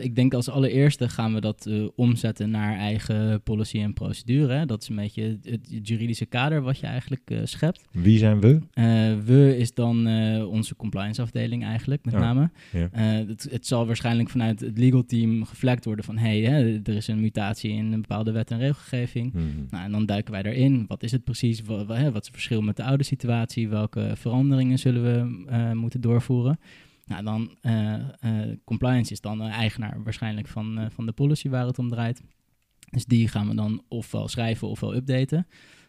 ik, 0.00 0.14
denk 0.14 0.34
als 0.34 0.48
allereerste 0.48 1.08
gaan 1.08 1.34
we 1.34 1.40
dat 1.40 1.66
eh, 1.66 1.88
omzetten 1.94 2.50
naar 2.50 2.76
eigen 2.76 3.42
policy 3.42 3.78
en 3.78 3.92
procedure. 3.92 4.52
hè. 4.52 4.66
Dat 4.66 4.82
is 4.82 4.88
een 4.88 4.96
beetje 4.96 5.22
het, 5.22 5.60
het 5.70 5.88
juridische 5.88 6.26
kader 6.26 6.62
wat 6.62 6.78
je 6.78 6.86
eigenlijk 6.86 7.30
eh, 7.30 7.38
schept. 7.44 7.84
Wie 7.90 8.18
zijn 8.18 8.40
we? 8.40 8.58
Eh, 8.72 8.84
we 9.24 9.56
is 9.58 9.74
dan 9.74 10.06
onze 10.46 10.76
compliance 10.76 11.22
afdeling 11.22 11.64
eigenlijk, 11.64 12.04
met 12.04 12.14
Oh, 12.14 12.20
name. 12.20 12.50
ja. 12.72 12.88
Het, 12.92 13.48
het 13.50 13.66
zal 13.66 13.86
waarschijnlijk 13.86 14.30
vanuit 14.30 14.60
het 14.60 14.78
legal 14.78 15.04
team 15.04 15.44
geflekt 15.44 15.84
worden 15.84 16.04
van... 16.04 16.16
hé, 16.16 16.42
hey, 16.42 16.80
er 16.84 16.96
is 16.96 17.08
een 17.08 17.20
mutatie 17.20 17.70
in 17.70 17.92
een 17.92 18.00
bepaalde 18.00 18.32
wet 18.32 18.50
en 18.50 18.58
regelgeving. 18.58 19.32
Mhm. 19.32 19.44
Nou, 19.70 19.84
en 19.84 19.92
dan 19.92 20.06
duiken 20.06 20.32
wij 20.32 20.42
daarin. 20.42 20.84
Wat 20.88 21.02
is 21.02 21.12
het 21.12 21.24
precies? 21.24 21.62
Wat, 21.62 21.86
wat, 21.86 21.96
hè, 21.96 22.04
wat 22.04 22.20
is 22.20 22.26
het 22.26 22.36
verschil 22.36 22.60
met 22.60 22.76
de 22.76 22.84
oude 22.84 23.04
situatie? 23.04 23.68
Welke 23.68 24.12
veranderingen 24.14 24.78
zullen 24.78 25.02
we 25.02 25.74
moeten 25.74 26.00
doorvoeren? 26.00 26.58
Nou, 27.08 27.24
dan 27.24 27.56
eh, 27.60 27.94
eh, 27.94 28.56
compliance 28.64 29.12
is 29.12 29.20
dan 29.20 29.38
de 29.38 29.44
eigenaar 29.44 30.02
waarschijnlijk 30.02 30.48
van, 30.48 30.78
eh, 30.78 30.86
van 30.90 31.06
de 31.06 31.12
policy 31.12 31.48
waar 31.48 31.66
het 31.66 31.78
om 31.78 31.88
draait. 31.88 32.22
Dus 32.90 33.04
die 33.04 33.28
gaan 33.28 33.48
we 33.48 33.54
dan 33.54 33.84
ofwel 33.88 34.28
schrijven 34.28 34.68
ofwel 34.68 34.94
updaten. 34.94 35.46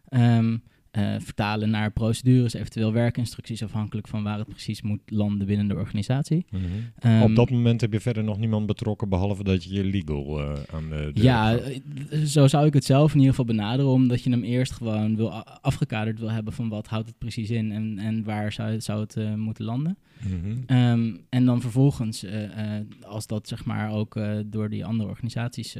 Ehm, 0.07 0.57
eh, 0.91 1.15
vertalen 1.19 1.69
naar 1.69 1.91
procedures, 1.91 2.53
eventueel 2.53 2.93
werkinstructies 2.93 3.63
afhankelijk 3.63 4.07
van 4.07 4.23
waar 4.23 4.37
het 4.37 4.47
precies 4.47 4.81
moet 4.81 4.99
landen 5.05 5.47
binnen 5.47 5.67
de 5.67 5.75
organisatie. 5.75 6.45
Mhm. 6.51 6.63
Ehm, 6.99 7.21
Op 7.21 7.35
dat 7.35 7.49
moment 7.49 7.81
heb 7.81 7.93
je 7.93 7.99
verder 7.99 8.23
nog 8.23 8.37
niemand 8.37 8.65
betrokken 8.65 9.09
behalve 9.09 9.43
dat 9.43 9.63
je 9.63 9.73
je 9.73 9.83
legal 9.83 10.39
eh, 10.39 10.59
aan 10.73 10.89
de 10.89 11.11
Ja, 11.13 11.51
gaat. 11.51 11.59
eh, 12.09 12.19
zo 12.19 12.47
zou 12.47 12.65
ik 12.65 12.73
het 12.73 12.85
zelf 12.85 13.09
in 13.11 13.17
ieder 13.19 13.29
geval 13.35 13.55
benaderen, 13.55 13.91
omdat 13.91 14.23
je 14.23 14.29
hem 14.29 14.43
eerst 14.43 14.71
gewoon 14.71 15.15
wil 15.15 15.31
afgekaderd 15.61 16.19
wil 16.19 16.31
hebben 16.31 16.53
van 16.53 16.69
wat 16.69 16.87
houdt 16.87 17.07
het 17.07 17.17
precies 17.17 17.49
in 17.49 17.71
en, 17.71 17.97
en 17.99 18.23
waar 18.23 18.51
zou, 18.51 18.71
het- 18.71 18.83
zou 18.83 18.99
het 19.01 19.37
moeten 19.37 19.65
landen. 19.65 19.97
Mhm. 20.23 20.57
Ehm, 20.65 21.11
en 21.29 21.45
dan 21.45 21.61
vervolgens, 21.61 22.25
als 23.01 23.27
dat 23.27 23.47
zeg 23.47 23.65
maar 23.65 23.91
ook 23.91 24.19
door 24.45 24.69
die 24.69 24.85
andere 24.85 25.09
organisaties, 25.09 25.75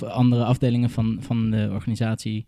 andere 0.00 0.44
afdelingen 0.44 0.90
van, 0.90 1.16
van 1.20 1.50
de 1.50 1.68
organisatie 1.72 2.46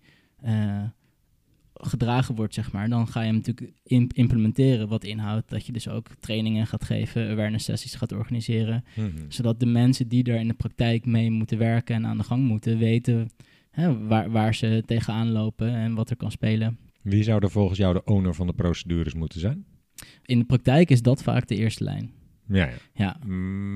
gedragen 1.86 2.34
wordt, 2.34 2.54
zeg 2.54 2.72
maar, 2.72 2.88
dan 2.88 3.08
ga 3.08 3.20
je 3.20 3.26
hem 3.26 3.34
natuurlijk 3.34 3.72
im- 3.84 4.08
implementeren. 4.14 4.88
Wat 4.88 5.04
inhoudt 5.04 5.48
dat 5.50 5.66
je 5.66 5.72
dus 5.72 5.88
ook 5.88 6.06
trainingen 6.20 6.66
gaat 6.66 6.84
geven, 6.84 7.28
awareness 7.30 7.64
sessies 7.64 7.94
gaat 7.94 8.12
organiseren 8.12 8.84
Mhm. 8.96 9.08
zodat 9.28 9.60
de 9.60 9.66
mensen 9.66 10.08
die 10.08 10.24
er 10.24 10.40
in 10.40 10.48
de 10.48 10.54
praktijk 10.54 11.06
mee 11.06 11.30
moeten 11.30 11.58
werken 11.58 11.94
en 11.94 12.06
aan 12.06 12.18
de 12.18 12.24
gang 12.24 12.42
moeten, 12.44 12.78
weten 12.78 13.30
hè, 13.70 14.06
waar, 14.06 14.30
waar 14.30 14.54
ze 14.54 14.82
tegenaan 14.86 15.30
lopen 15.30 15.74
en 15.74 15.94
wat 15.94 16.10
er 16.10 16.16
kan 16.16 16.30
spelen. 16.30 16.78
Wie 17.02 17.22
zou 17.22 17.42
er 17.42 17.50
volgens 17.50 17.78
jou 17.78 17.94
de 17.94 18.04
owner 18.04 18.34
van 18.34 18.46
de 18.46 18.52
procedures 18.52 19.14
moeten 19.14 19.40
zijn? 19.40 19.64
In 20.24 20.38
de 20.38 20.44
praktijk 20.44 20.90
is 20.90 21.02
dat 21.02 21.22
vaak 21.22 21.46
de 21.48 21.56
eerste 21.56 21.84
lijn. 21.84 22.10
Ja, 22.48 22.64
ja. 22.66 22.72
Ja, 22.94 23.26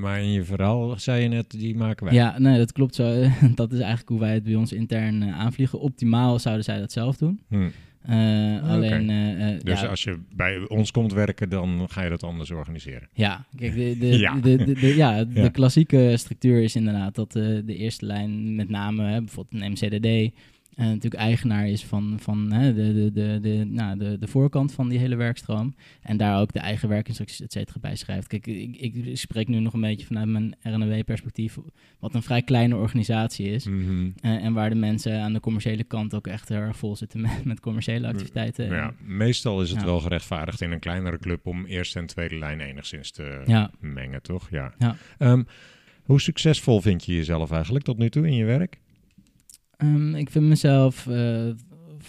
Maar 0.00 0.20
in 0.22 0.32
je 0.32 0.44
verhaal 0.44 0.98
zei 0.98 1.22
je 1.22 1.28
net, 1.28 1.50
die 1.50 1.76
maken 1.76 2.04
wij. 2.06 2.14
ja 2.14 2.38
nee, 2.38 2.58
dat 2.58 2.72
klopt 2.72 2.94
zo. 2.94 3.22
dat 3.54 3.72
is 3.72 3.78
eigenlijk 3.78 4.08
hoe 4.08 4.18
wij 4.20 4.34
het 4.34 4.42
bij 4.42 4.54
ons 4.54 4.72
intern 4.72 5.22
eh, 5.22 5.38
aanvliegen. 5.38 5.80
Optimaal 5.80 6.38
zouden 6.38 6.64
zij 6.64 6.78
dat 6.78 6.92
zelf 6.92 7.16
doen. 7.16 7.40
Hm. 7.48 7.68
Eh, 8.02 8.70
Alleen, 8.70 9.10
eh, 9.10 9.54
eh, 9.54 9.60
Dus 9.62 9.80
ja, 9.80 9.86
als 9.86 10.02
je 10.02 10.18
bij 10.36 10.68
ons 10.68 10.90
komt 10.90 11.12
werken, 11.12 11.48
dan 11.48 11.86
ga 11.90 12.02
je 12.02 12.08
dat 12.10 12.22
anders 12.22 12.50
organiseren. 12.50 13.08
Ja, 13.12 13.44
kijk, 13.56 13.74
de, 13.74 13.96
de, 13.98 14.18
Ja. 14.18 14.34
De, 14.34 14.72
de, 14.72 14.96
ja, 14.96 15.24
klassieke 15.52 16.16
structuur 16.16 16.62
is 16.62 16.76
inderdaad 16.76 17.14
dat 17.14 17.32
de 17.32 17.76
eerste 17.76 18.06
lijn 18.06 18.54
met 18.54 18.68
name, 18.68 19.18
bijvoorbeeld 19.18 19.62
een 19.62 19.70
MCDD, 19.70 20.34
eh, 20.78 20.86
natuurlijk 20.86 21.22
eigenaar 21.22 21.68
is 21.68 21.84
van, 21.84 22.16
van 22.20 22.52
hè, 22.52 22.74
de, 22.74 22.92
de, 22.94 23.12
de, 23.12 23.38
de, 23.42 23.64
nou, 23.68 23.98
de, 23.98 24.18
de 24.18 24.26
voorkant 24.26 24.72
van 24.72 24.88
die 24.88 24.98
hele 24.98 25.16
werkstroom. 25.16 25.74
En 26.02 26.16
daar 26.16 26.40
ook 26.40 26.52
de 26.52 26.58
eigen 26.58 26.88
werkinstructies, 26.88 27.40
et 27.40 27.52
cetera, 27.52 27.78
bij 27.80 27.96
schrijft. 27.96 28.26
Kijk, 28.26 28.46
ik, 28.46 28.76
ik 28.76 29.16
spreek 29.16 29.48
nu 29.48 29.58
nog 29.60 29.72
een 29.72 29.80
beetje 29.80 30.06
vanuit 30.06 30.26
mijn 30.28 30.54
RNW-perspectief, 30.62 31.58
wat 31.98 32.14
een 32.14 32.22
vrij 32.22 32.42
kleine 32.42 32.76
organisatie 32.76 33.46
is. 33.50 33.66
Mhm. 33.66 34.10
En 34.20 34.52
waar 34.52 34.68
de 34.70 34.76
mensen 34.76 35.20
aan 35.20 35.32
de 35.32 35.40
commerciële 35.40 35.84
kant 35.84 36.14
ook 36.14 36.26
echt 36.26 36.48
heel 36.48 36.58
erg 36.58 36.76
vol 36.76 36.96
zitten 36.96 37.20
met, 37.20 37.44
met 37.44 37.60
commerciële 37.60 38.06
activiteiten. 38.06 38.66
Ja, 38.66 38.92
meestal 39.00 39.62
is 39.62 39.70
het 39.70 39.80
Ja. 39.80 39.84
wel 39.86 40.00
gerechtvaardigd 40.00 40.60
in 40.60 40.72
een 40.72 40.78
kleinere 40.80 41.18
club 41.18 41.46
om 41.46 41.64
eerste 41.66 41.98
en 41.98 42.06
tweede 42.06 42.38
lijn 42.38 42.60
enigszins 42.60 43.10
te 43.10 43.42
Ja. 43.46 43.70
mengen, 43.80 44.22
toch? 44.22 44.50
Ja. 44.50 44.74
Ja. 44.78 44.96
Ehm, 45.18 45.42
hoe 46.02 46.20
succesvol 46.20 46.80
vind 46.80 47.04
je 47.04 47.14
jezelf 47.14 47.50
eigenlijk 47.50 47.84
tot 47.84 47.98
nu 47.98 48.08
toe 48.10 48.26
in 48.26 48.34
je 48.34 48.44
werk? 48.44 48.78
Ehm, 49.78 50.14
ik 50.14 50.30
vind 50.30 50.44
mezelf 50.44 51.06
eh, 51.06 51.48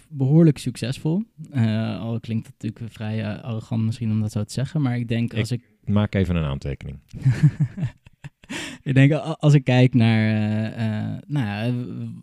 behoorlijk 0.10 0.58
succesvol. 0.58 1.24
Eh, 1.52 2.00
al 2.00 2.20
klinkt 2.20 2.48
het 2.48 2.56
natuurlijk 2.60 2.94
vrij 2.94 3.24
eh, 3.24 3.44
arrogant 3.44 3.86
misschien 3.86 4.12
om 4.12 4.22
dat 4.22 4.32
zo 4.32 4.44
te 4.44 4.54
zeggen, 4.54 4.82
maar 4.82 4.98
ik 4.98 5.08
denk 5.08 5.34
als 5.34 5.52
ik, 5.52 5.62
Maak 5.84 6.16
even 6.16 6.36
een 6.36 6.44
aantekening. 6.44 7.00
ik 8.90 8.94
denk 8.94 9.12
als 9.14 9.54
ik 9.54 9.64
kijk 9.64 9.94
naar, 9.94 10.32
nou 11.28 11.46
ja, 11.46 11.74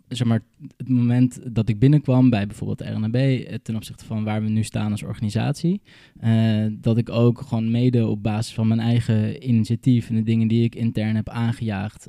zeg 0.07 0.27
maar, 0.27 0.41
het 0.77 0.89
moment 0.89 1.55
dat 1.55 1.69
ik 1.69 1.79
binnenkwam 1.79 2.29
bij 2.29 2.47
bijvoorbeeld 2.47 2.89
RNB, 2.89 3.47
ten 3.63 3.75
opzichte 3.75 4.05
van 4.05 4.23
waar 4.23 4.43
we 4.43 4.49
nu 4.49 4.63
staan 4.63 4.91
als 4.91 5.03
organisatie, 5.03 5.81
dat 6.71 6.97
ik 6.97 7.09
ook 7.09 7.41
gewoon 7.41 7.71
mede 7.71 8.07
op 8.07 8.23
basis 8.23 8.53
van 8.53 8.67
mijn 8.67 8.79
eigen 8.79 9.47
initiatief 9.49 10.09
en 10.09 10.15
de 10.15 10.23
dingen 10.23 10.47
die 10.47 10.63
ik 10.63 10.75
intern 10.75 11.15
heb 11.15 11.29
aangejaagd, 11.29 12.07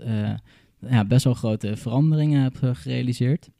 ja, 0.81 1.05
best 1.05 1.25
wel 1.25 1.35
grote 1.35 1.77
veranderingen 1.77 2.43
heb 2.43 2.63
eh, 2.63 2.71
gerealiseerd. 2.75 3.51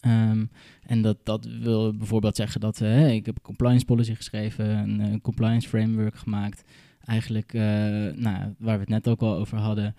Ehm, 0.00 0.44
en 0.82 1.02
dat, 1.02 1.16
dat 1.24 1.44
wil 1.44 1.96
bijvoorbeeld 1.96 2.36
zeggen 2.36 2.60
dat 2.60 2.80
eh, 2.80 3.14
ik 3.14 3.26
heb 3.26 3.36
een 3.36 3.42
compliance 3.42 3.84
policy 3.84 4.14
geschreven, 4.14 4.66
een, 4.66 5.00
eh, 5.00 5.20
compliance 5.22 5.68
framework 5.68 6.16
gemaakt. 6.16 6.64
Eigenlijk, 7.04 7.52
nou, 7.52 8.54
waar 8.58 8.74
we 8.74 8.80
het 8.80 8.88
net 8.88 9.08
ook 9.08 9.20
al 9.20 9.36
over 9.36 9.58
hadden, 9.58 9.94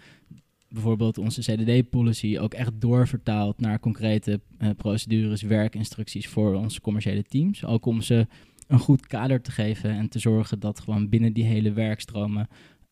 bijvoorbeeld 0.70 1.18
onze 1.18 1.42
CDD-policy 1.42 2.38
ook 2.40 2.54
echt 2.54 2.72
doorvertaald 2.82 3.60
naar 3.60 3.80
concrete 3.80 4.40
procedures, 4.78 5.42
werkinstructies 5.42 6.28
voor 6.28 6.54
onze 6.54 6.82
commerciële 6.82 7.24
teams. 7.24 7.66
Ook 7.66 7.86
om 7.86 8.02
ze 8.02 8.28
een 8.68 8.80
goed 8.80 9.08
kader 9.08 9.42
te 9.42 9.52
geven 9.52 9.90
en 9.90 10.10
te 10.10 10.20
zorgen 10.20 10.60
dat 10.60 10.80
gewoon 10.80 11.10
binnen 11.10 11.34
die 11.34 11.44
hele 11.44 11.72
werkstromen 11.72 12.48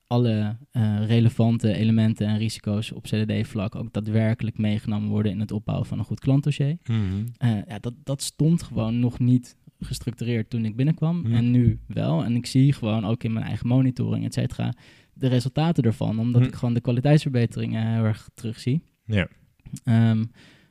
alle 0.10 0.58
eh, 0.72 1.06
relevante 1.08 1.74
elementen 1.74 2.28
en 2.28 2.38
risico's 2.38 2.92
op 2.92 3.04
CDD-vlak 3.04 3.76
ook 3.76 3.94
daadwerkelijk 3.94 4.58
meegenomen 4.58 5.10
worden 5.10 5.32
in 5.32 5.40
het 5.40 5.52
opbouwen 5.52 5.88
van 5.88 6.00
een 6.00 6.06
goed 6.06 6.20
klantdossier. 6.20 6.78
Eh, 7.38 7.50
ja, 7.68 7.80
dat, 7.80 7.94
dat 8.04 8.22
stond 8.22 8.64
gewoon 8.64 9.00
nog 9.00 9.20
niet 9.20 9.58
gestructureerd 9.80 10.50
toen 10.50 10.66
ik 10.66 10.76
binnenkwam. 10.76 11.26
Hm. 11.26 11.34
En 11.34 11.52
nu 11.52 11.80
wel. 11.88 12.24
En 12.24 12.36
ik 12.36 12.46
zie 12.46 12.74
gewoon 12.74 13.06
ook 13.06 13.24
in 13.24 13.34
mijn 13.34 13.46
eigen 13.46 13.68
monitoring, 13.68 14.26
et 14.26 14.34
cetera, 14.34 14.74
de 15.14 15.28
resultaten 15.28 15.84
ervan. 15.84 16.20
Omdat 16.20 16.42
Hm. 16.42 16.48
ik 16.48 16.56
gewoon 16.56 16.74
de 16.74 16.82
kwaliteitsverbeteringen 16.82 17.94
heel 17.94 18.04
erg 18.04 18.30
terugzie. 18.34 18.82
Ja. 19.06 19.28
Ehm, 19.84 20.26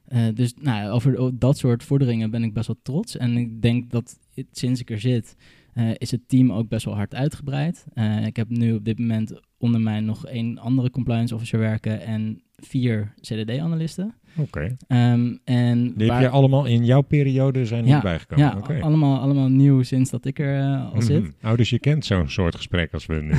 eh, 0.05 0.27
dus 0.35 0.55
nou, 0.61 0.91
over 0.91 1.39
dat 1.39 1.59
soort 1.59 1.85
vorderingen 1.85 2.31
ben 2.31 2.43
ik 2.43 2.53
best 2.53 2.67
wel 2.67 2.79
trots. 2.83 3.17
En 3.17 3.37
ik 3.37 3.63
denk 3.63 3.91
dat 3.91 4.19
het, 4.35 4.47
sinds 4.53 4.81
ik 4.81 4.91
er 4.91 5.01
zit, 5.01 5.37
eh, 5.73 5.91
is 5.99 6.11
het 6.11 6.29
team 6.29 6.53
ook 6.53 6.69
best 6.69 6.85
wel 6.85 6.95
hard 6.95 7.15
uitgebreid. 7.15 7.87
Eh, 7.95 8.27
ik 8.27 8.37
heb 8.37 8.49
nu 8.49 8.75
op 8.75 8.85
dit 8.85 8.99
moment 8.99 9.41
onder 9.59 9.81
mij 9.81 10.01
nog 10.01 10.27
één 10.27 10.59
andere 10.59 10.91
compliance 10.91 11.35
officer 11.35 11.59
werken 11.59 12.01
en 12.01 12.43
vier 12.57 13.15
CDD-analisten. 13.21 14.15
Oké. 14.37 14.77
Ehm, 14.87 15.37
en 15.45 15.93
Die 15.97 16.13
heb 16.13 16.21
je 16.21 16.29
allemaal 16.29 16.65
in 16.67 16.85
jouw 16.85 17.01
periode 17.01 17.67
zijn 17.67 17.87
Ja, 17.87 18.01
bijgekomen? 18.01 18.45
ja, 18.69 18.81
allemaal, 18.81 19.19
allemaal 19.21 19.49
nieuw 19.49 19.83
sinds 19.83 20.11
dat 20.11 20.25
ik 20.25 20.39
er 20.39 20.59
eh, 20.61 20.93
al 20.95 21.03
zit. 21.03 21.23
Mhm. 21.23 21.31
Oh, 21.51 21.57
dus 21.57 21.71
je 21.71 21.79
kent 21.79 22.05
zo'n 22.05 22.29
soort 22.29 22.55
gesprek 22.55 22.93
als 22.93 23.07
we 23.07 23.15
nu 23.15 23.33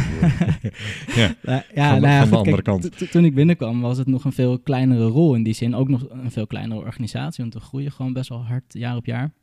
ja. 1.21 1.35
Ja, 1.43 1.63
ja, 1.73 1.89
Van 1.89 1.99
de- 1.99 2.05
nou 2.05 2.13
ja, 2.13 2.19
van 2.19 2.29
de 2.29 2.35
goed, 2.35 2.37
andere 2.37 2.61
kijk, 2.61 2.63
kant. 2.63 2.81
to- 2.81 2.89
to- 2.89 3.05
Toen 3.11 3.25
ik 3.25 3.35
binnenkwam 3.35 3.81
was 3.81 3.97
het 3.97 4.07
nog 4.07 4.23
een 4.25 4.31
veel 4.31 4.59
kleinere 4.59 5.05
rol 5.07 5.35
in 5.35 5.43
die 5.43 5.53
zin. 5.53 5.75
Ook 5.75 5.89
nog 5.89 6.05
een 6.09 6.31
veel 6.31 6.47
kleinere 6.47 6.79
organisatie, 6.79 7.43
want 7.43 7.53
we 7.55 7.59
groeien 7.59 7.91
gewoon 7.91 8.13
best 8.13 8.29
wel 8.29 8.43
hard 8.45 8.63
jaar 8.73 8.95
op 8.95 9.05
jaar. 9.05 9.33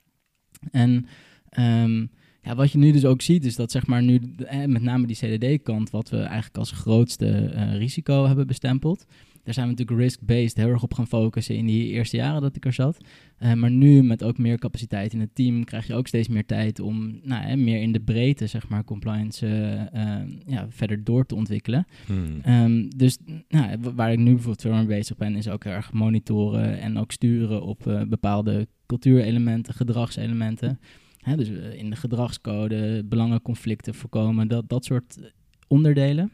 En 0.71 1.07
ehm, 1.49 2.07
ja, 2.47 2.55
wat 2.55 2.73
je 2.73 2.79
nu 2.79 2.93
dus 2.93 3.05
ook 3.05 3.23
ziet, 3.23 3.45
is 3.45 3.57
dat 3.57 3.71
zeg 3.71 3.87
maar 3.87 4.03
nu, 4.03 4.21
eh, 4.47 4.65
met 4.65 4.83
name 4.83 5.07
die 5.07 5.17
CDD-kant, 5.17 5.91
wat 5.91 6.09
we 6.11 6.17
eigenlijk 6.19 6.57
als 6.57 6.71
grootste 6.71 7.26
eh, 7.29 7.76
risico 7.76 8.26
hebben 8.26 8.47
bestempeld. 8.47 9.07
Daar 9.43 9.55
zijn 9.55 9.67
we 9.67 9.73
natuurlijk 9.73 10.00
risk-based 10.00 10.57
heel 10.57 10.69
erg 10.69 10.83
op 10.83 10.95
gaan 10.95 11.07
focussen 11.07 11.57
in 11.57 11.67
die 11.67 11.87
eerste 11.88 12.17
jaren 12.17 12.41
dat 12.43 12.57
ik 12.57 12.65
er 12.65 12.73
zat. 12.73 12.97
Eh, 13.38 13.53
maar 13.53 13.71
nu 13.71 14.03
met 14.03 14.23
ook 14.23 14.38
meer 14.38 14.59
capaciteit 14.59 15.12
in 15.12 15.21
het 15.21 15.35
team 15.35 15.65
krijg 15.65 15.87
je 15.87 15.95
ook 15.95 16.07
steeds 16.07 16.29
meer 16.29 16.47
tijd 16.47 16.81
om 16.81 17.21
nou, 17.23 17.43
hè, 17.45 17.57
meer 17.57 17.81
in 17.81 17.93
de 17.93 18.00
breedte, 18.00 18.47
zeg 18.47 18.69
maar, 18.69 18.85
compliance 18.85 19.47
eh, 19.47 20.19
eh, 20.21 20.29
ja, 20.47 20.67
verder 20.69 21.05
door 21.05 21.26
te 21.26 21.35
ontwikkelen. 21.35 21.87
Hmm. 22.07 22.41
Ehm, 22.43 22.88
dus 22.97 23.19
nou, 23.49 23.76
wa- 23.81 23.95
waar 23.95 24.12
ik 24.12 24.19
nu 24.19 24.25
bijvoorbeeld 24.31 24.61
veel 24.62 24.75
mee 24.75 24.87
bezig 24.87 25.17
ben, 25.17 25.37
is 25.37 25.49
ook 25.49 25.65
heel 25.65 25.73
erg 25.73 25.93
monitoren 25.93 26.81
en 26.81 26.99
ook 26.99 27.12
sturen 27.12 27.62
op 27.62 27.87
eh, 27.87 28.03
bepaalde 28.03 28.67
cultuurelementen, 28.87 29.75
gedragselementen. 29.75 30.79
Hè, 31.26 31.37
dus 31.37 31.49
eh, 31.49 31.78
in 31.78 31.90
de 31.90 31.97
gedragscode, 31.97 33.04
belangenconflicten 33.04 33.95
voorkomen, 33.95 34.49
dat, 34.49 34.68
dat 34.68 34.85
soort 34.85 35.18
onderdelen. 35.66 36.30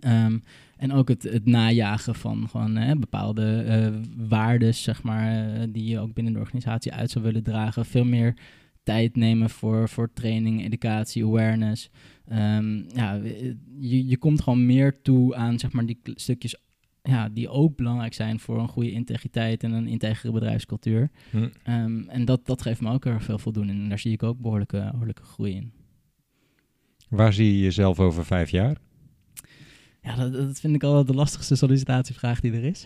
Ehm, 0.00 0.38
en 0.76 0.92
ook 0.92 1.08
het, 1.08 1.22
het 1.22 1.46
najagen 1.46 2.14
van 2.14 2.48
gewoon 2.48 2.76
hè, 2.76 2.96
bepaalde 2.96 3.62
eh 3.62 3.88
waardes, 4.28 4.82
zeg 4.82 5.02
maar, 5.02 5.54
eh, 5.54 5.62
die 5.68 5.84
je 5.84 5.98
ook 5.98 6.14
binnen 6.14 6.32
de 6.32 6.38
organisatie 6.38 6.92
uit 6.92 7.10
zou 7.10 7.24
willen 7.24 7.42
dragen. 7.42 7.84
Veel 7.84 8.04
meer 8.04 8.36
tijd 8.82 9.16
nemen 9.16 9.50
voor, 9.50 9.88
voor 9.88 10.12
training, 10.12 10.64
educatie, 10.64 11.24
awareness. 11.24 11.90
Ehm, 12.28 12.82
ja, 12.94 13.20
je, 13.78 14.06
je 14.06 14.16
komt 14.16 14.40
gewoon 14.40 14.66
meer 14.66 15.02
toe 15.02 15.34
aan 15.34 15.58
zeg 15.58 15.72
maar, 15.72 15.86
die 15.86 16.00
stukjes 16.04 16.56
ja, 17.02 17.28
die 17.28 17.48
ook 17.48 17.76
belangrijk 17.76 18.14
zijn 18.14 18.40
voor 18.40 18.58
een 18.58 18.68
goede 18.68 18.90
integriteit 18.90 19.62
en 19.62 19.72
een 19.72 19.86
integere 19.86 20.32
bedrijfscultuur. 20.32 21.10
Hm. 21.30 21.48
Ehm, 21.62 22.02
en 22.08 22.24
dat, 22.24 22.46
dat 22.46 22.62
geeft 22.62 22.80
me 22.80 22.90
ook 22.90 23.04
heel 23.04 23.12
erg 23.12 23.24
veel 23.24 23.38
voldoening. 23.38 23.82
En 23.82 23.88
daar 23.88 23.98
zie 23.98 24.12
ik 24.12 24.22
ook 24.22 24.38
behoorlijke, 24.40 24.88
behoorlijke 24.90 25.22
groei 25.22 25.54
in. 25.54 25.72
Waar 27.08 27.32
zie 27.32 27.46
je 27.52 27.60
jezelf 27.60 28.00
over 28.00 28.24
vijf 28.24 28.50
jaar? 28.50 28.76
Ja, 30.02 30.16
dat, 30.16 30.32
dat 30.32 30.60
vind 30.60 30.74
ik 30.74 30.82
altijd 30.82 31.06
de 31.06 31.14
lastigste 31.14 31.56
sollicitatievraag 31.56 32.40
die 32.40 32.52
er 32.52 32.64
is. 32.64 32.84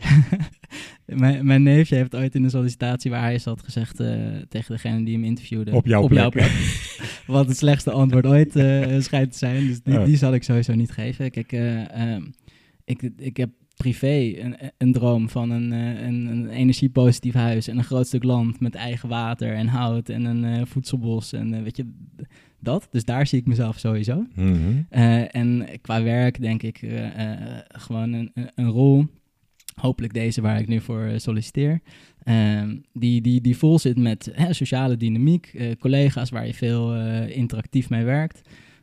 mijn, 1.06 1.46
mijn 1.46 1.62
neefje 1.62 1.96
heeft 1.96 2.14
ooit 2.14 2.34
in 2.34 2.44
een 2.44 2.50
sollicitatie 2.50 3.10
waar 3.10 3.22
hij 3.22 3.38
zat 3.38 3.62
gezegd 3.62 4.00
eh, 4.00 4.16
tegen 4.48 4.74
degene 4.74 5.04
die 5.04 5.14
hem 5.14 5.24
interviewde. 5.24 5.72
Op 5.72 5.86
jouw 5.86 6.08
plek. 6.08 6.34
Wat 7.26 7.48
het 7.48 7.56
slechtste 7.56 7.90
antwoord 7.90 8.26
ooit 8.26 8.56
eh, 8.56 9.00
schijnt 9.00 9.32
te 9.32 9.38
zijn. 9.38 9.66
Dus 9.66 9.82
die, 9.82 9.94
Ja. 9.94 10.04
die 10.04 10.16
zal 10.16 10.34
ik 10.34 10.42
sowieso 10.42 10.74
niet 10.74 10.90
geven. 10.90 11.30
Kijk, 11.30 11.52
eh, 11.52 12.12
ehm, 12.14 12.24
ik, 12.84 13.10
ik 13.16 13.36
heb 13.36 13.50
privé 13.76 14.32
een, 14.40 14.56
een 14.78 14.92
droom 14.92 15.28
van 15.28 15.50
een, 15.50 15.72
eh, 15.72 16.06
een, 16.06 16.26
een 16.26 16.48
energiepositief 16.48 17.34
huis 17.34 17.68
en 17.68 17.78
een 17.78 17.84
groot 17.84 18.06
stuk 18.06 18.22
land 18.24 18.60
met 18.60 18.74
eigen 18.74 19.08
water 19.08 19.54
en 19.54 19.66
hout 19.66 20.08
en 20.08 20.24
een 20.24 20.44
eh, 20.44 20.66
voedselbos 20.66 21.32
en 21.32 21.54
eh, 21.54 21.62
weet 21.62 21.76
je, 21.76 21.92
dat. 22.60 22.88
Dus 22.90 23.04
daar 23.04 23.26
zie 23.26 23.38
ik 23.38 23.46
mezelf 23.46 23.78
sowieso. 23.78 24.26
Mhm. 24.34 24.82
En 25.30 25.66
qua 25.80 26.02
werk 26.02 26.40
denk 26.40 26.62
ik 26.62 26.84
gewoon 27.68 28.12
een, 28.12 28.30
een- 28.54 28.68
rol, 28.68 29.06
hopelijk 29.74 30.12
deze 30.14 30.40
waar 30.40 30.60
ik 30.60 30.68
nu 30.68 30.80
voor 30.80 31.10
solliciteer, 31.16 31.80
ehm, 32.22 32.76
die, 32.92 33.20
die, 33.20 33.40
die 33.40 33.56
vol 33.56 33.78
zit 33.78 33.98
met 33.98 34.30
hè, 34.32 34.52
sociale 34.52 34.96
dynamiek, 34.96 35.76
collega's 35.78 36.30
waar 36.30 36.46
je 36.46 36.54
veel 36.54 36.96
interactief 37.26 37.90
mee 37.90 38.04
werkt. 38.04 38.40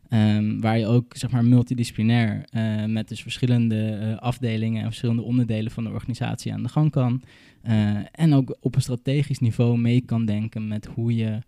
Ehm, 0.10 0.60
waar 0.60 0.78
je 0.78 0.88
ook 0.88 1.18
zeg 1.18 1.32
maar 1.32 1.46
multidisciplinair 1.46 2.46
eh, 2.50 2.86
met 2.86 3.08
dus 3.08 3.22
verschillende 3.22 3.86
eh, 3.86 4.18
afdelingen 4.18 4.80
en 4.80 4.88
verschillende 4.88 5.22
onderdelen 5.22 5.72
van 5.72 5.84
de 5.84 5.90
organisatie 5.90 6.54
aan 6.54 6.64
de 6.64 6.70
gang 6.70 6.92
kan. 6.92 7.22
Eh, 7.62 7.98
en 8.12 8.34
ook 8.34 8.58
op 8.60 8.76
een 8.76 8.82
strategisch 8.82 9.40
niveau 9.40 9.78
mee 9.78 10.02
kan 10.02 10.26
denken 10.26 10.68
met 10.68 10.86
hoe 10.86 11.16
je 11.16 11.40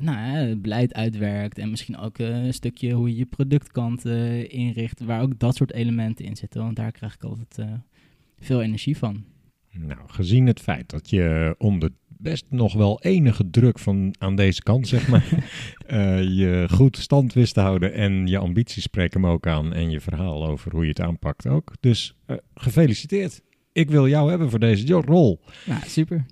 nou, 0.00 0.16
het 0.16 0.62
beleid 0.62 0.94
uitwerkt 0.94 1.58
en 1.58 1.70
misschien 1.70 1.96
ook 1.96 2.18
een 2.18 2.54
stukje 2.54 2.92
hoe 2.92 3.08
je 3.08 3.16
je 3.16 3.26
productkant 3.26 4.04
inricht, 4.48 5.00
waar 5.00 5.22
ook 5.22 5.38
dat 5.38 5.56
soort 5.56 5.72
elementen 5.72 6.24
in 6.24 6.36
zitten. 6.36 6.62
Want 6.62 6.76
daar 6.76 6.92
krijg 6.92 7.14
ik 7.14 7.22
altijd 7.22 7.68
veel 8.38 8.62
energie 8.62 8.96
van. 8.96 9.24
Nou, 9.72 10.00
gezien 10.06 10.46
het 10.46 10.60
feit 10.60 10.90
dat 10.90 11.10
je 11.10 11.54
onder 11.58 11.90
best 12.18 12.44
nog 12.48 12.74
wel 12.74 13.00
enige 13.02 13.50
druk 13.50 13.78
van 13.78 14.14
aan 14.18 14.36
deze 14.36 14.62
kant, 14.62 14.88
zeg 14.88 15.08
maar, 15.08 15.28
eh, 15.86 16.22
je 16.22 16.66
goed 16.70 16.96
stand 16.96 17.32
wist 17.32 17.54
te 17.54 17.60
houden 17.60 17.92
en 17.92 18.26
je 18.26 18.38
ambities 18.38 18.82
spreken 18.82 19.20
hem 19.20 19.30
ook 19.30 19.46
aan 19.46 19.72
en 19.72 19.90
je 19.90 20.00
verhaal 20.00 20.46
over 20.46 20.72
hoe 20.72 20.82
je 20.82 20.88
het 20.88 21.00
aanpakt 21.00 21.46
ook. 21.46 21.72
Dus 21.80 22.14
eh, 22.26 22.36
gefeliciteerd. 22.54 23.42
Ik 23.72 23.90
wil 23.90 24.08
jou 24.08 24.30
hebben 24.30 24.50
voor 24.50 24.58
deze 24.58 24.92
rol. 24.92 25.40
Nou, 25.66 25.80
super. 25.86 26.26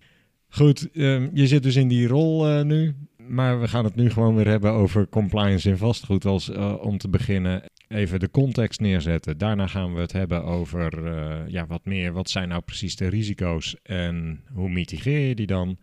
Goed, 0.49 0.90
ehm, 0.92 1.29
je 1.33 1.46
zit 1.46 1.62
dus 1.62 1.77
in 1.77 1.88
die 1.88 2.07
rol 2.07 2.49
eh, 2.49 2.64
nu. 2.64 2.94
Maar 3.29 3.61
we 3.61 3.68
gaan 3.68 3.85
het 3.85 3.94
nu 3.94 4.11
gewoon 4.11 4.35
weer 4.35 4.49
hebben 4.49 4.72
over 4.72 5.09
compliance 5.09 5.68
in 5.68 5.77
vastgoed. 5.77 6.25
Als, 6.25 6.51
om 6.81 6.99
te 6.99 7.09
beginnen 7.09 7.62
even 7.88 8.20
de 8.20 8.31
context 8.31 8.81
neerzetten. 8.81 9.38
Daarna 9.38 9.66
gaan 9.66 9.94
we 9.94 10.01
het 10.01 10.12
hebben 10.12 10.44
over 10.44 11.07
eh, 11.07 11.49
ja, 11.49 11.66
wat 11.66 11.85
meer. 11.85 12.12
Wat 12.12 12.31
zijn 12.31 12.49
nou 12.49 12.62
precies 12.62 12.96
de 12.96 13.09
risico's 13.09 13.77
en 13.83 14.44
hoe 14.53 14.68
mitigeer 14.68 15.29
je 15.29 15.35
die 15.35 15.46
dan? 15.46 15.79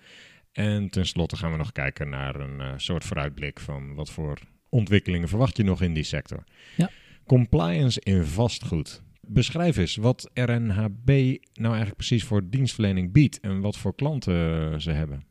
En 0.51 0.89
tenslotte 0.89 1.37
gaan 1.37 1.51
we 1.51 1.57
nog 1.57 1.71
kijken 1.71 2.09
naar 2.09 2.35
een 2.35 2.61
eh, 2.61 2.73
soort 2.77 3.03
vooruitblik 3.03 3.59
van 3.59 3.93
wat 3.93 4.11
voor 4.11 4.39
ontwikkelingen 4.69 5.27
verwacht 5.27 5.57
je 5.57 5.63
nog 5.63 5.81
in 5.81 5.93
die 5.93 6.03
sector. 6.03 6.43
Ja. 6.77 6.89
Compliance 7.25 8.01
in 8.03 8.23
vastgoed. 8.23 9.03
Beschrijf 9.21 9.77
eens 9.77 9.95
wat 9.95 10.29
RNHB 10.33 11.07
nou 11.53 11.67
eigenlijk 11.67 11.95
precies 11.95 12.23
voor 12.23 12.49
dienstverlening 12.49 13.11
biedt 13.11 13.39
en 13.39 13.61
wat 13.61 13.77
voor 13.77 13.95
klanten 13.95 14.81
ze 14.81 14.91
hebben. 14.91 15.23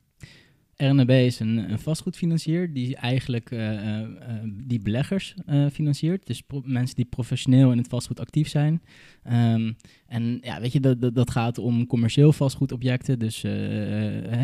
RNB 0.77 1.11
is 1.11 1.41
een, 1.41 1.71
een 1.71 1.79
vastgoedfinancier 1.79 2.73
die 2.73 2.97
eigenlijk 2.97 3.51
eh, 3.51 3.73
eh, 3.73 4.01
eh, 4.01 4.09
die 4.53 4.81
beleggers 4.81 5.35
financiert. 5.73 6.27
Dus 6.27 6.43
mensen 6.65 6.97
die 6.97 7.05
professioneel 7.05 7.73
in 7.73 7.79
het 7.79 7.89
vastgoed 7.89 8.21
actief 8.21 8.49
zijn. 8.49 8.83
Ehm, 9.23 9.73
en 10.07 10.39
ja, 10.41 10.61
weet 10.61 10.73
je, 10.73 10.81
dat, 10.81 11.01
dat, 11.01 11.15
dat 11.15 11.31
gaat 11.31 11.59
om 11.59 11.87
commercieel 11.87 12.33
vastgoedobjecten. 12.33 13.19
Dus 13.19 13.45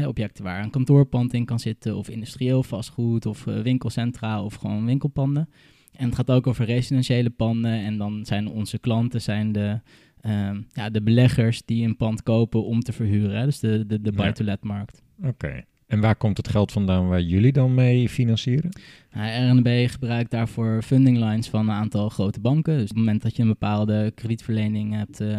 objecten 0.07 0.45
waar 0.45 0.63
een 0.63 0.71
kantoorpand 0.71 1.33
in 1.35 1.45
kan 1.45 1.59
zitten, 1.61 1.97
of 1.97 2.09
industrieel 2.09 2.63
vastgoed, 2.63 3.27
of 3.27 3.45
winkelcentra, 3.45 4.43
of 4.43 4.55
gewoon 4.55 4.85
winkelpanden. 4.85 5.49
En 5.93 6.07
het 6.07 6.15
gaat 6.15 6.31
ook 6.31 6.47
over 6.47 6.65
residentiële 6.65 7.31
panden. 7.31 7.73
En 7.73 7.99
dan 7.99 8.25
zijn 8.25 8.49
onze 8.49 8.79
klanten 8.79 9.21
zijn 9.21 9.53
de, 9.53 9.81
ehm, 10.21 10.63
ja, 10.73 10.91
de 10.91 11.03
beleggers 11.03 11.63
die 11.65 11.85
een 11.87 11.97
pand 11.97 12.23
kopen 12.23 12.65
om 12.65 12.81
te 12.81 12.93
verhuren. 12.93 13.39
Hè? 13.39 13.45
Dus 13.45 13.59
de, 13.61 13.87
de, 13.87 14.01
de 14.01 14.11
Ja. 14.11 14.17
buy-to-let-markt. 14.23 15.03
Oké. 15.23 15.65
En 15.89 16.01
waar 16.01 16.17
komt 16.17 16.37
het 16.37 16.49
geld 16.49 16.73
vandaan 16.73 17.09
waar 17.09 17.21
jullie 17.23 17.53
dan 17.53 17.75
mee 17.75 18.09
financieren? 18.09 18.71
Nou, 19.13 19.51
RNB 19.51 19.89
gebruikt 19.91 20.31
daarvoor 20.31 20.83
funding 20.83 21.19
lines 21.19 21.49
van 21.49 21.61
een 21.69 21.75
aantal 21.75 22.09
grote 22.09 22.41
banken. 22.41 22.73
Dus 22.75 22.83
op 22.83 22.89
het 22.89 22.97
moment 22.99 23.23
dat 23.23 23.37
je 23.37 23.43
een 23.43 23.49
bepaalde 23.49 24.13
kredietverlening 24.15 24.95
hebt 24.95 25.21
eh, 25.21 25.33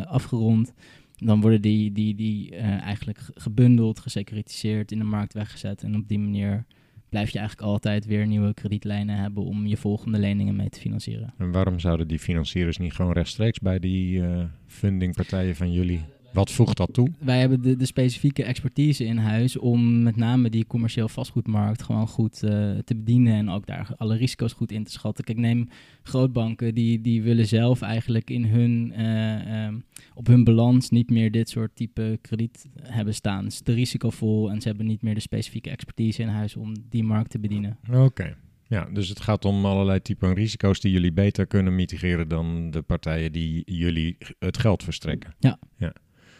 eh, 0.00 0.06
afgerond, 0.06 0.72
dan 1.16 1.40
worden 1.40 1.60
die, 1.62 1.92
die, 1.92 2.14
die 2.14 2.50
eh, 2.56 2.80
eigenlijk 2.80 3.18
ge- 3.18 3.32
gebundeld, 3.34 3.98
gesecuritiseerd, 3.98 4.92
in 4.92 4.98
de 4.98 5.04
markt 5.04 5.34
weggezet. 5.34 5.82
En 5.82 5.96
op 5.96 6.08
die 6.08 6.18
manier 6.18 6.64
blijf 7.08 7.30
je 7.30 7.38
eigenlijk 7.38 7.68
altijd 7.68 8.06
weer 8.06 8.26
nieuwe 8.26 8.54
kredietlijnen 8.54 9.16
hebben 9.16 9.44
om 9.44 9.66
je 9.66 9.76
volgende 9.76 10.18
leningen 10.18 10.56
mee 10.56 10.68
te 10.68 10.80
financieren. 10.80 11.34
En 11.38 11.52
waarom 11.52 11.78
zouden 11.78 12.08
die 12.08 12.18
financiers 12.18 12.76
niet 12.76 12.92
gewoon 12.92 13.12
rechtstreeks 13.12 13.58
bij 13.58 13.78
die 13.78 14.22
eh, 14.22 14.44
fundingpartijen 14.66 15.56
van 15.56 15.72
jullie? 15.72 16.04
Wat 16.36 16.52
voegt 16.52 16.76
dat 16.76 16.92
toe? 16.92 17.08
Wij 17.18 17.40
hebben 17.40 17.62
de, 17.62 17.76
de 17.76 17.86
specifieke 17.86 18.44
expertise 18.44 19.04
in 19.04 19.16
huis 19.16 19.58
om 19.58 20.02
met 20.02 20.16
name 20.16 20.50
die 20.50 20.66
commercieel 20.66 21.08
vastgoedmarkt 21.08 21.82
gewoon 21.82 22.08
goed 22.08 22.42
eh, 22.42 22.50
te 22.84 22.94
bedienen 22.96 23.32
en 23.34 23.50
ook 23.50 23.66
daar 23.66 23.88
alle 23.96 24.16
risico's 24.16 24.52
goed 24.52 24.72
in 24.72 24.84
te 24.84 24.90
schatten. 24.90 25.24
Kijk, 25.24 25.38
neem 25.38 25.68
grootbanken, 26.02 26.74
die, 26.74 27.00
die 27.00 27.22
willen 27.22 27.46
zelf 27.46 27.80
eigenlijk 27.80 28.30
in 28.30 28.44
hun, 28.44 28.92
eh, 28.92 29.64
ehm, 29.64 29.78
op 30.14 30.26
hun 30.26 30.44
balans 30.44 30.90
niet 30.90 31.10
meer 31.10 31.30
dit 31.30 31.48
soort 31.48 31.76
type 31.76 32.18
krediet 32.20 32.66
hebben 32.82 33.14
staan. 33.14 33.44
Het 33.44 33.52
is 33.52 33.60
te 33.60 33.72
risicovol 33.72 34.50
en 34.50 34.60
ze 34.60 34.68
hebben 34.68 34.86
niet 34.86 35.02
meer 35.02 35.14
de 35.14 35.20
specifieke 35.20 35.70
expertise 35.70 36.22
in 36.22 36.28
huis 36.28 36.56
om 36.56 36.74
die 36.88 37.04
markt 37.04 37.30
te 37.30 37.38
bedienen. 37.38 37.78
Oké. 37.92 38.36
Ja, 38.68 38.88
dus 38.92 39.08
het 39.08 39.20
gaat 39.20 39.44
om 39.44 39.66
allerlei 39.66 40.02
typen 40.02 40.34
risico's 40.34 40.80
die 40.80 40.92
jullie 40.92 41.12
beter 41.12 41.46
kunnen 41.46 41.74
mitigeren 41.74 42.28
dan 42.28 42.70
de 42.70 42.82
partijen 42.82 43.32
die 43.32 43.62
jullie 43.64 44.16
het 44.38 44.58
geld 44.58 44.82
verstrekken. 44.82 45.34
Ja. 45.38 45.58
ja. 45.76 45.92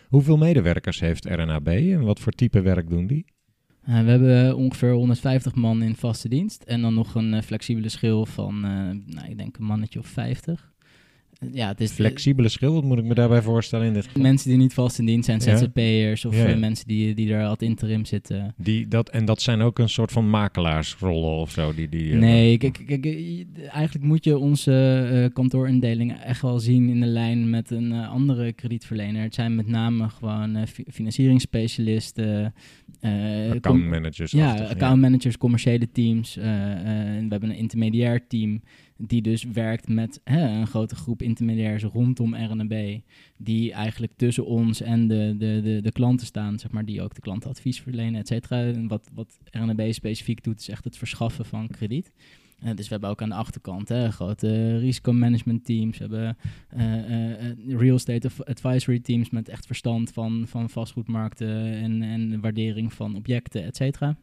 Hoeveel 0.09 0.37
medewerkers 0.37 1.01
heeft 1.01 1.25
RNAB 1.25 1.69
en 1.69 2.05
wat 2.05 2.21
voor 2.21 2.33
type 2.33 2.61
werk 2.61 2.88
doen 2.88 3.07
die? 3.07 3.25
Eh, 3.83 4.05
we 4.05 4.11
hebben 4.11 4.57
ongeveer 4.57 4.92
150 4.92 5.55
man 5.55 5.83
in 5.83 5.95
vaste 5.95 6.29
dienst. 6.29 6.62
En 6.62 6.81
dan 6.81 6.95
nog 6.95 7.14
een 7.14 7.35
eh, 7.35 7.42
flexibele 7.42 7.88
schil 7.88 8.27
van, 8.27 8.55
eh, 8.64 8.71
nou, 9.14 9.29
ik 9.29 9.38
denk 9.38 9.57
een 9.57 9.64
mannetje 9.64 9.99
of 9.99 10.07
50. 10.07 10.75
Eh, 11.38 11.49
ja, 11.53 11.68
het 11.68 11.81
is 11.81 11.90
Flexibele 11.92 12.49
schil, 12.49 12.72
wat 12.75 12.85
moet 12.85 12.99
ik 12.99 13.05
me 13.05 13.14
daarbij 13.14 13.42
voorstellen 13.42 13.87
in 13.87 13.92
dit 13.92 14.05
geval? 14.07 14.22
mensen 14.22 14.49
die 14.49 14.59
niet 14.59 14.75
vast 14.75 14.99
in 14.99 15.07
dienst 15.07 15.25
zijn, 15.27 15.40
Ja. 15.44 15.57
ZZP'ers 15.57 16.25
of 16.25 16.35
Ja, 16.37 16.42
ja. 16.42 16.49
eh, 16.49 16.59
mensen 16.59 16.87
die, 16.87 17.14
die 17.14 17.33
er 17.35 17.46
al 17.46 17.57
interim 17.59 18.05
zitten. 18.05 18.55
Die, 18.57 18.88
dat, 18.88 19.09
en 19.09 19.25
dat 19.25 19.42
zijn 19.42 19.61
ook 19.61 19.79
een 19.79 19.88
soort 19.88 20.12
van 20.12 20.31
makelaarsrollen 20.31 21.31
of 21.40 21.51
zo? 21.51 21.75
Die, 21.75 21.88
die, 21.88 22.12
eh, 22.12 22.18
Nee, 22.18 22.59
kijk, 22.59 22.83
kijk, 22.87 23.05
je- 23.05 23.46
eigenlijk 23.72 24.05
moet 24.05 24.25
je 24.25 24.38
onze 24.38 24.72
eh, 25.12 25.33
kantoorindeling 25.35 26.12
echt 26.12 26.42
wel 26.42 26.59
zien 26.59 26.88
in 26.88 27.01
de 27.01 27.07
lijn 27.07 27.51
met 27.51 27.70
een 27.70 27.92
eh, 27.92 28.09
andere 28.11 28.53
kredietverlener. 28.53 29.22
Het 29.22 29.35
zijn 29.35 29.55
met 29.55 29.66
name 29.66 30.09
gewoon 30.09 30.57
eh, 30.57 30.66
fi- 30.66 30.85
financieringsspecialisten, 30.90 32.55
eh, 33.01 33.51
accountmanagers. 33.51 34.31
ja, 34.31 34.55
accountmanagers, 34.55 35.38
commerciële 35.38 35.90
teams. 35.92 36.37
eh, 36.37 36.72
eh, 36.72 36.79
we 37.22 37.27
hebben 37.29 37.51
een 37.51 37.57
intermediair 37.57 38.27
team 38.27 38.61
die 38.97 39.23
dus 39.23 39.45
werkt 39.45 39.89
met 39.89 40.21
hè, 40.25 40.49
een 40.49 40.67
grote 40.67 40.95
groep 40.95 41.23
intermediairs 41.23 41.83
rondom 41.83 42.35
RNB. 42.35 42.99
Die 43.37 43.73
eigenlijk 43.73 44.13
tussen 44.17 44.47
ons 44.47 44.81
en 44.81 45.09
de, 45.09 45.35
de, 45.39 45.61
de, 45.63 45.81
de 45.83 45.93
klanten 45.93 46.27
staan, 46.27 46.59
zeg 46.59 46.71
maar, 46.71 46.85
die 46.85 47.03
ook 47.03 47.15
de 47.15 47.21
klanten 47.21 47.51
advies 47.51 47.81
verlenen, 47.81 48.21
et 48.21 48.27
cetera. 48.27 48.87
Wat, 48.87 49.11
wat 49.15 49.39
RNB 49.51 49.93
specifiek 49.93 50.45
doet, 50.45 50.61
is 50.61 50.69
echt 50.69 50.85
het 50.85 50.97
verschaffen 50.97 51.45
van 51.45 51.69
krediet. 51.69 52.13
Eh, 52.61 52.75
dus 52.75 52.85
we 52.85 52.93
hebben 52.93 53.11
ook 53.11 53.23
aan 53.23 53.29
de 53.29 53.35
achterkant 53.35 53.89
hè, 53.89 54.11
grote 54.11 54.79
risicomanagement 54.79 55.65
teams. 55.65 55.99
We 55.99 56.05
hebben 56.05 56.37
eh, 56.69 57.49
eh, 57.51 57.57
real 57.67 57.95
estate 57.95 58.31
advisory 58.45 59.01
teams 59.01 59.31
met 59.31 59.49
echt 59.49 59.67
verstand 59.67 60.13
van, 60.13 60.45
van 60.47 60.71
vastgoedmarkten 60.71 61.73
en, 61.73 62.03
en 62.03 62.41
waardering 62.41 62.93
van 62.93 63.17
objecten, 63.17 63.65
et 63.65 63.77
cetera. 63.77 64.17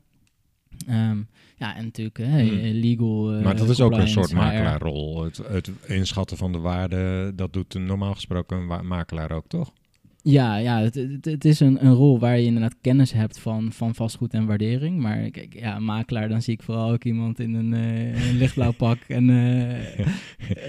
Ehm, 0.87 1.17
ja, 1.57 1.75
en 1.75 1.83
natuurlijk 1.83 2.17
hè, 2.17 2.41
Hmm. 2.41 2.79
legal. 2.79 3.33
eh, 3.33 3.43
Maar 3.43 3.55
dat 3.55 3.69
is 3.69 3.81
ook 3.81 3.91
een 3.91 4.07
soort 4.07 4.33
makelaarrol. 4.33 5.23
Het, 5.23 5.37
het 5.37 5.71
inschatten 5.87 6.37
van 6.37 6.51
de 6.51 6.59
waarde, 6.59 7.31
dat 7.35 7.53
doet 7.53 7.73
normaal 7.73 8.13
gesproken 8.13 8.57
een 8.57 8.87
makelaar 8.87 9.31
ook, 9.31 9.47
toch? 9.47 9.71
Ja, 10.23 10.57
ja 10.57 10.81
het, 10.81 10.95
het, 10.95 11.25
het 11.25 11.45
is 11.45 11.59
een, 11.59 11.85
een 11.85 11.93
rol 11.93 12.19
waar 12.19 12.37
je 12.39 12.45
inderdaad 12.45 12.75
kennis 12.81 13.13
hebt 13.13 13.39
van, 13.39 13.71
van 13.71 13.95
vastgoed 13.95 14.33
en 14.33 14.45
waardering. 14.45 14.99
Maar 14.99 15.29
kijk, 15.29 15.59
ja, 15.59 15.79
makelaar, 15.79 16.29
dan 16.29 16.41
zie 16.41 16.53
ik 16.53 16.63
vooral 16.63 16.91
ook 16.91 17.03
iemand 17.03 17.39
in 17.39 17.53
een, 17.53 17.73
eh, 17.73 18.29
een 18.29 18.37
lichtblauw 18.37 18.71
pak 18.87 18.97
en 19.07 19.29
eh, 19.29 20.05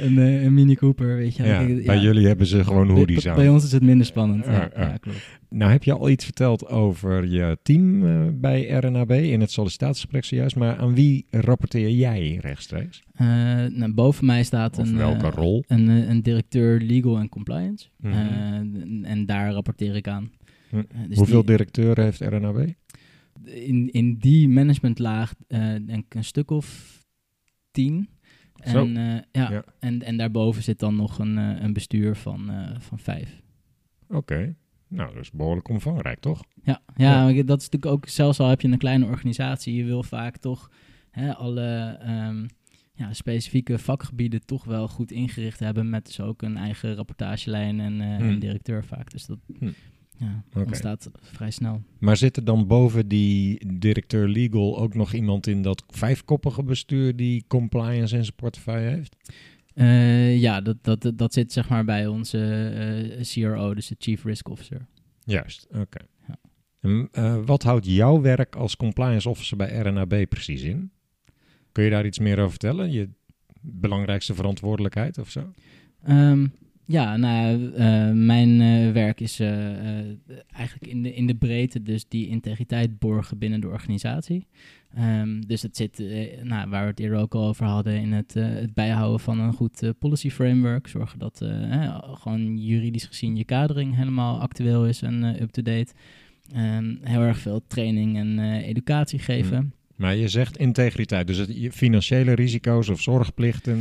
een, 0.04 0.18
eh, 0.18 0.42
een 0.42 0.54
Mini 0.54 0.74
Cooper, 0.74 1.16
weet 1.16 1.36
je. 1.36 1.42
Ja, 1.42 1.64
Kijk, 1.64 1.86
bij 1.86 1.96
ja, 1.96 2.02
jullie 2.02 2.26
hebben 2.26 2.46
ze 2.46 2.64
gewoon 2.64 2.88
hoodies 2.88 3.22
bij, 3.22 3.32
aan. 3.32 3.38
bij 3.38 3.48
ons 3.48 3.64
is 3.64 3.72
het 3.72 3.82
minder 3.82 4.06
spannend. 4.06 4.44
Ja, 4.44 4.96
klopt. 5.00 5.40
Nou 5.48 5.70
heb 5.70 5.84
je 5.84 5.92
al 5.92 6.10
iets 6.10 6.24
verteld 6.24 6.68
over 6.68 7.26
je 7.26 7.58
team 7.62 8.40
bij 8.40 8.68
RNAB 8.68 9.10
in 9.10 9.40
het 9.40 9.50
sollicitatiegesprek 9.50 10.24
zojuist, 10.24 10.56
maar 10.56 10.76
aan 10.76 10.94
wie 10.94 11.26
rapporteer 11.30 11.90
jij 11.90 12.38
rechtstreeks? 12.40 13.02
Eh, 13.14 13.26
nou, 13.66 13.92
boven 13.92 14.26
mij 14.26 14.44
staat 14.44 14.78
een, 14.78 14.96
welke 14.96 15.26
eh, 15.26 15.32
rol? 15.32 15.64
een, 15.66 15.88
eh, 15.88 16.08
een 16.08 16.22
directeur 16.22 16.80
legal 16.80 17.18
en 17.18 17.28
compliance. 17.28 17.88
Mhm. 18.00 18.12
Eh, 18.12 18.52
en, 18.56 19.04
en 19.04 19.26
daar 19.26 19.52
rapporteer 19.52 19.96
ik 19.96 20.08
aan. 20.08 20.30
Hm. 20.70 20.76
Eh, 20.76 20.82
dus 21.08 21.16
Hoeveel 21.16 21.38
die- 21.44 21.50
directeuren 21.50 22.04
heeft 22.04 22.20
RNAB? 22.20 22.68
in, 23.44 23.90
in 23.92 24.16
die 24.18 24.48
managementlaag 24.48 25.34
eh 25.48 25.58
denk 25.86 26.04
ik 26.04 26.14
een 26.14 26.24
stuk 26.24 26.50
of 26.50 26.98
tien. 27.70 28.08
Zo. 28.64 28.84
En, 28.86 28.96
eh, 28.96 29.20
ja, 29.32 29.50
Ja. 29.50 29.64
En, 29.78 30.02
en 30.02 30.16
daarboven 30.16 30.62
zit 30.62 30.78
dan 30.78 30.96
nog 30.96 31.18
een, 31.18 31.36
een 31.36 31.72
bestuur 31.72 32.16
van, 32.16 32.50
eh, 32.50 32.70
van 32.78 32.98
vijf. 32.98 33.42
Oké, 34.08 34.54
nou 34.88 35.14
dat 35.14 35.22
is 35.22 35.30
behoorlijk 35.30 35.68
omvangrijk, 35.68 36.20
toch? 36.20 36.44
Ja, 36.62 36.80
ja, 36.96 37.24
maar 37.24 37.34
dat 37.44 37.60
is 37.60 37.68
natuurlijk 37.70 37.86
ook, 37.86 38.08
zelfs 38.08 38.40
al 38.40 38.48
heb 38.48 38.60
je 38.60 38.68
een 38.68 38.78
kleine 38.78 39.06
organisatie, 39.06 39.74
je 39.74 39.84
wil 39.84 40.02
vaak 40.02 40.36
toch 40.36 40.70
hè, 41.10 41.34
alle 41.34 41.98
ehm, 42.00 42.46
ja, 42.94 43.12
specifieke 43.12 43.78
vakgebieden 43.78 44.46
toch 44.46 44.64
wel 44.64 44.88
goed 44.88 45.12
ingericht 45.12 45.58
hebben 45.58 45.90
met 45.90 46.06
dus 46.06 46.20
ook 46.20 46.42
een 46.42 46.56
eigen 46.56 46.94
rapportagelijn 46.94 47.80
en 47.80 48.00
eh, 48.00 48.16
Hmm. 48.16 48.28
een 48.28 48.38
directeur 48.38 48.84
vaak. 48.84 49.10
Dus 49.10 49.26
dat 49.26 49.38
Hmm. 49.58 49.74
ja, 50.18 50.44
ontstaat 50.54 51.10
vrij 51.20 51.50
snel. 51.50 51.82
Maar 51.98 52.16
zit 52.16 52.36
er 52.36 52.44
dan 52.44 52.66
boven 52.66 53.08
die 53.08 53.72
directeur 53.78 54.28
legal 54.28 54.78
ook 54.78 54.94
nog 54.94 55.12
iemand 55.12 55.46
in 55.46 55.62
dat 55.62 55.84
vijfkoppige 55.88 56.62
bestuur 56.62 57.16
die 57.16 57.44
compliance 57.48 58.16
in 58.16 58.22
zijn 58.24 58.36
portefeuille 58.36 58.90
heeft? 58.90 59.16
Eh, 59.74 60.40
ja, 60.40 60.60
dat, 60.60 60.76
dat, 60.82 61.12
dat 61.14 61.32
zit 61.32 61.52
zeg 61.52 61.68
maar 61.68 61.84
bij 61.84 62.06
onze 62.06 62.38
eh, 63.18 63.22
CRO, 63.22 63.74
dus 63.74 63.86
de 63.86 63.96
Chief 63.98 64.24
Risk 64.24 64.48
Officer. 64.48 64.86
Juist, 65.24 65.66
oké. 65.70 66.04
Ja. 66.28 66.38
En, 66.80 67.08
eh, 67.12 67.38
wat 67.44 67.62
houdt 67.62 67.86
jouw 67.86 68.20
werk 68.20 68.56
als 68.56 68.76
compliance 68.76 69.28
officer 69.28 69.56
bij 69.56 69.78
RNAB 69.78 70.28
precies 70.28 70.62
in? 70.62 70.90
Kun 71.74 71.84
je 71.84 71.90
daar 71.90 72.06
iets 72.06 72.18
meer 72.18 72.38
over 72.38 72.50
vertellen? 72.50 72.92
Je 72.92 73.08
belangrijkste 73.60 74.34
verantwoordelijkheid 74.34 75.18
of 75.18 75.30
zo? 75.30 75.52
Ehm, 76.02 76.46
ja, 76.86 77.16
nou, 77.16 77.72
eh, 77.72 78.10
mijn 78.10 78.60
eh, 78.60 78.92
werk 78.92 79.20
is 79.20 79.40
eh, 79.40 79.48
eigenlijk 80.50 80.86
in 80.86 81.02
de, 81.02 81.14
in 81.14 81.26
de 81.26 81.34
breedte 81.34 81.82
dus 81.82 82.08
die 82.08 82.28
integriteit 82.28 82.98
borgen 82.98 83.38
binnen 83.38 83.60
de 83.60 83.68
organisatie. 83.68 84.46
Ehm, 84.94 85.40
dus 85.40 85.62
het 85.62 85.76
zit, 85.76 85.98
nou, 86.42 86.70
waar 86.70 86.82
we 86.82 86.90
het 86.90 87.00
eerder 87.00 87.18
ook 87.18 87.34
al 87.34 87.46
over 87.46 87.66
hadden, 87.66 88.00
in 88.00 88.12
het, 88.12 88.34
het 88.34 88.74
bijhouden 88.74 89.20
van 89.20 89.40
een 89.40 89.52
goed 89.52 89.92
policy 89.98 90.30
framework. 90.30 90.86
Zorgen 90.86 91.18
dat 91.18 91.40
eh, 91.40 91.98
gewoon 92.02 92.56
juridisch 92.58 93.06
gezien 93.06 93.36
je 93.36 93.44
kadering 93.44 93.96
helemaal 93.96 94.40
actueel 94.40 94.86
is 94.86 95.02
en 95.02 95.42
up-to-date. 95.42 95.92
Ehm, 96.52 96.96
heel 97.00 97.20
erg 97.20 97.38
veel 97.38 97.62
training 97.66 98.16
en 98.16 98.38
educatie 98.62 99.18
geven. 99.18 99.74
Maar 99.96 100.16
je 100.16 100.28
zegt 100.28 100.56
integriteit, 100.56 101.26
dus 101.26 101.36
het, 101.36 101.56
je 101.56 101.72
financiële 101.72 102.32
risico's 102.32 102.88
of 102.88 103.00
zorgplichten, 103.00 103.78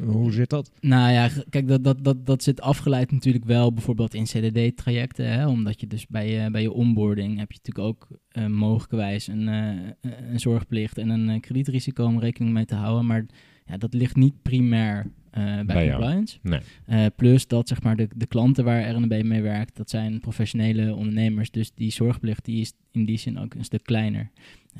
eh, 0.00 0.08
hoe 0.08 0.32
zit 0.32 0.50
dat? 0.50 0.70
Nou 0.80 1.12
ja, 1.12 1.30
kijk, 1.50 1.68
dat, 1.68 1.84
dat, 1.84 2.04
dat, 2.04 2.26
dat 2.26 2.42
zit 2.42 2.60
afgeleid 2.60 3.12
natuurlijk 3.12 3.44
wel 3.44 3.72
bijvoorbeeld 3.72 4.14
in 4.14 4.24
CDD-trajecten. 4.24 5.48
Omdat 5.48 5.80
je 5.80 5.86
dus 5.86 6.06
bij 6.06 6.30
je, 6.30 6.50
bij 6.50 6.62
je 6.62 6.72
onboarding 6.72 7.38
heb 7.38 7.52
je 7.52 7.58
natuurlijk 7.62 7.86
ook 7.86 8.08
eh, 8.28 8.46
mogelijkwijs 8.46 9.26
een, 9.26 9.48
eh, 9.48 10.10
een 10.30 10.40
zorgplicht 10.40 10.98
en 10.98 11.08
een 11.08 11.40
kredietrisico 11.40 12.04
om 12.04 12.20
rekening 12.20 12.52
mee 12.52 12.64
te 12.64 12.74
houden. 12.74 13.06
Maar 13.06 13.26
ja, 13.66 13.76
dat 13.76 13.94
ligt 13.94 14.16
niet 14.16 14.42
primair 14.42 15.06
bij, 15.30 15.64
Bij 15.64 15.84
jou. 15.84 16.00
compliance. 16.00 16.38
Nee. 16.42 17.10
Plus 17.10 17.46
dat 17.46 17.68
zeg 17.68 17.82
maar 17.82 17.96
de, 17.96 18.08
de 18.16 18.26
klanten 18.26 18.64
waar 18.64 18.90
RNB 18.90 19.22
mee 19.24 19.42
werkt, 19.42 19.76
dat 19.76 19.90
zijn 19.90 20.20
professionele 20.20 20.94
ondernemers. 20.94 21.50
Dus 21.50 21.72
die 21.74 21.92
zorgplicht 21.92 22.44
die 22.44 22.60
is 22.60 22.72
in 22.90 23.04
die 23.04 23.18
zin 23.18 23.38
ook 23.38 23.54
een 23.54 23.64
stuk 23.64 23.82
kleiner. 23.82 24.30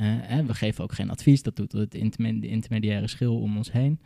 Hè, 0.02 0.44
we 0.44 0.54
geven 0.54 0.84
ook 0.84 0.92
geen 0.92 1.10
advies, 1.10 1.42
dat 1.42 1.56
doet 1.56 1.72
het 1.72 1.94
intermediaire 1.94 3.06
schil 3.08 3.40
om 3.40 3.56
ons 3.56 3.72
heen. 3.72 4.00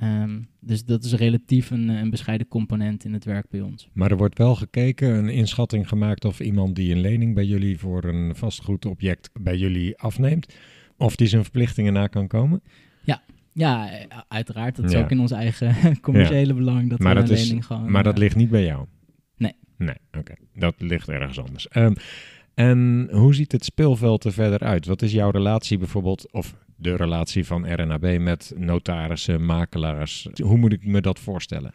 Ehm, 0.00 0.40
dus 0.60 0.84
dat 0.84 1.04
is 1.04 1.12
relatief 1.14 1.70
een, 1.70 1.88
een 1.88 2.10
bescheiden 2.10 2.48
component 2.48 3.04
in 3.04 3.12
het 3.12 3.24
werk 3.24 3.46
bij 3.50 3.60
ons. 3.60 3.88
Maar 3.92 4.10
er 4.10 4.16
wordt 4.16 4.38
wel 4.38 4.54
gekeken, 4.54 5.08
een 5.14 5.28
inschatting 5.28 5.88
gemaakt 5.88 6.24
of 6.24 6.40
iemand 6.40 6.76
die 6.76 6.92
een 6.92 7.00
lening 7.00 7.34
bij 7.34 7.44
jullie 7.44 7.78
voor 7.78 8.04
een 8.04 8.36
vastgoedobject 8.36 9.30
bij 9.40 9.56
jullie 9.56 9.98
afneemt, 9.98 10.54
of 10.96 11.16
die 11.16 11.26
zijn 11.26 11.42
verplichtingen 11.42 11.92
na 11.92 12.06
kan 12.06 12.26
komen. 12.26 12.62
Ja, 13.56 13.90
eh, 13.92 14.18
uiteraard. 14.28 14.76
Dat 14.76 14.84
is 14.84 14.92
Ja. 14.92 15.00
ook 15.00 15.10
in 15.10 15.20
ons 15.20 15.30
eigen 15.30 15.74
commerciële 16.00 16.54
belang 16.54 16.90
dat 16.90 16.98
Maar 16.98 17.14
we 17.14 17.20
dat 17.20 17.28
een 17.30 17.36
is- 17.36 17.44
lening 17.46 17.66
gewoon... 17.66 17.90
Maar 17.90 18.02
dat 18.02 18.14
eh, 18.14 18.18
ligt 18.20 18.36
niet 18.36 18.50
bij 18.50 18.64
jou? 18.64 18.86
Nee. 19.36 19.52
Nee, 19.78 19.94
oké. 20.18 20.34
Dat 20.54 20.74
ligt 20.78 21.08
ergens 21.08 21.40
anders. 21.40 21.68
Ehm, 21.68 21.94
en 22.54 23.08
hoe 23.10 23.34
ziet 23.34 23.52
het 23.52 23.64
speelveld 23.64 24.24
er 24.24 24.32
verder 24.32 24.58
uit? 24.58 24.86
Wat 24.86 25.02
is 25.02 25.12
jouw 25.12 25.30
relatie 25.30 25.78
bijvoorbeeld, 25.78 26.32
of 26.32 26.54
de 26.76 26.96
relatie 26.96 27.46
van 27.46 27.72
RNAB 27.74 28.18
met 28.18 28.52
notarissen, 28.56 29.44
makelaars? 29.44 30.28
Hoe 30.42 30.56
moet 30.56 30.72
ik 30.72 30.86
me 30.86 31.00
dat 31.00 31.18
voorstellen? 31.18 31.74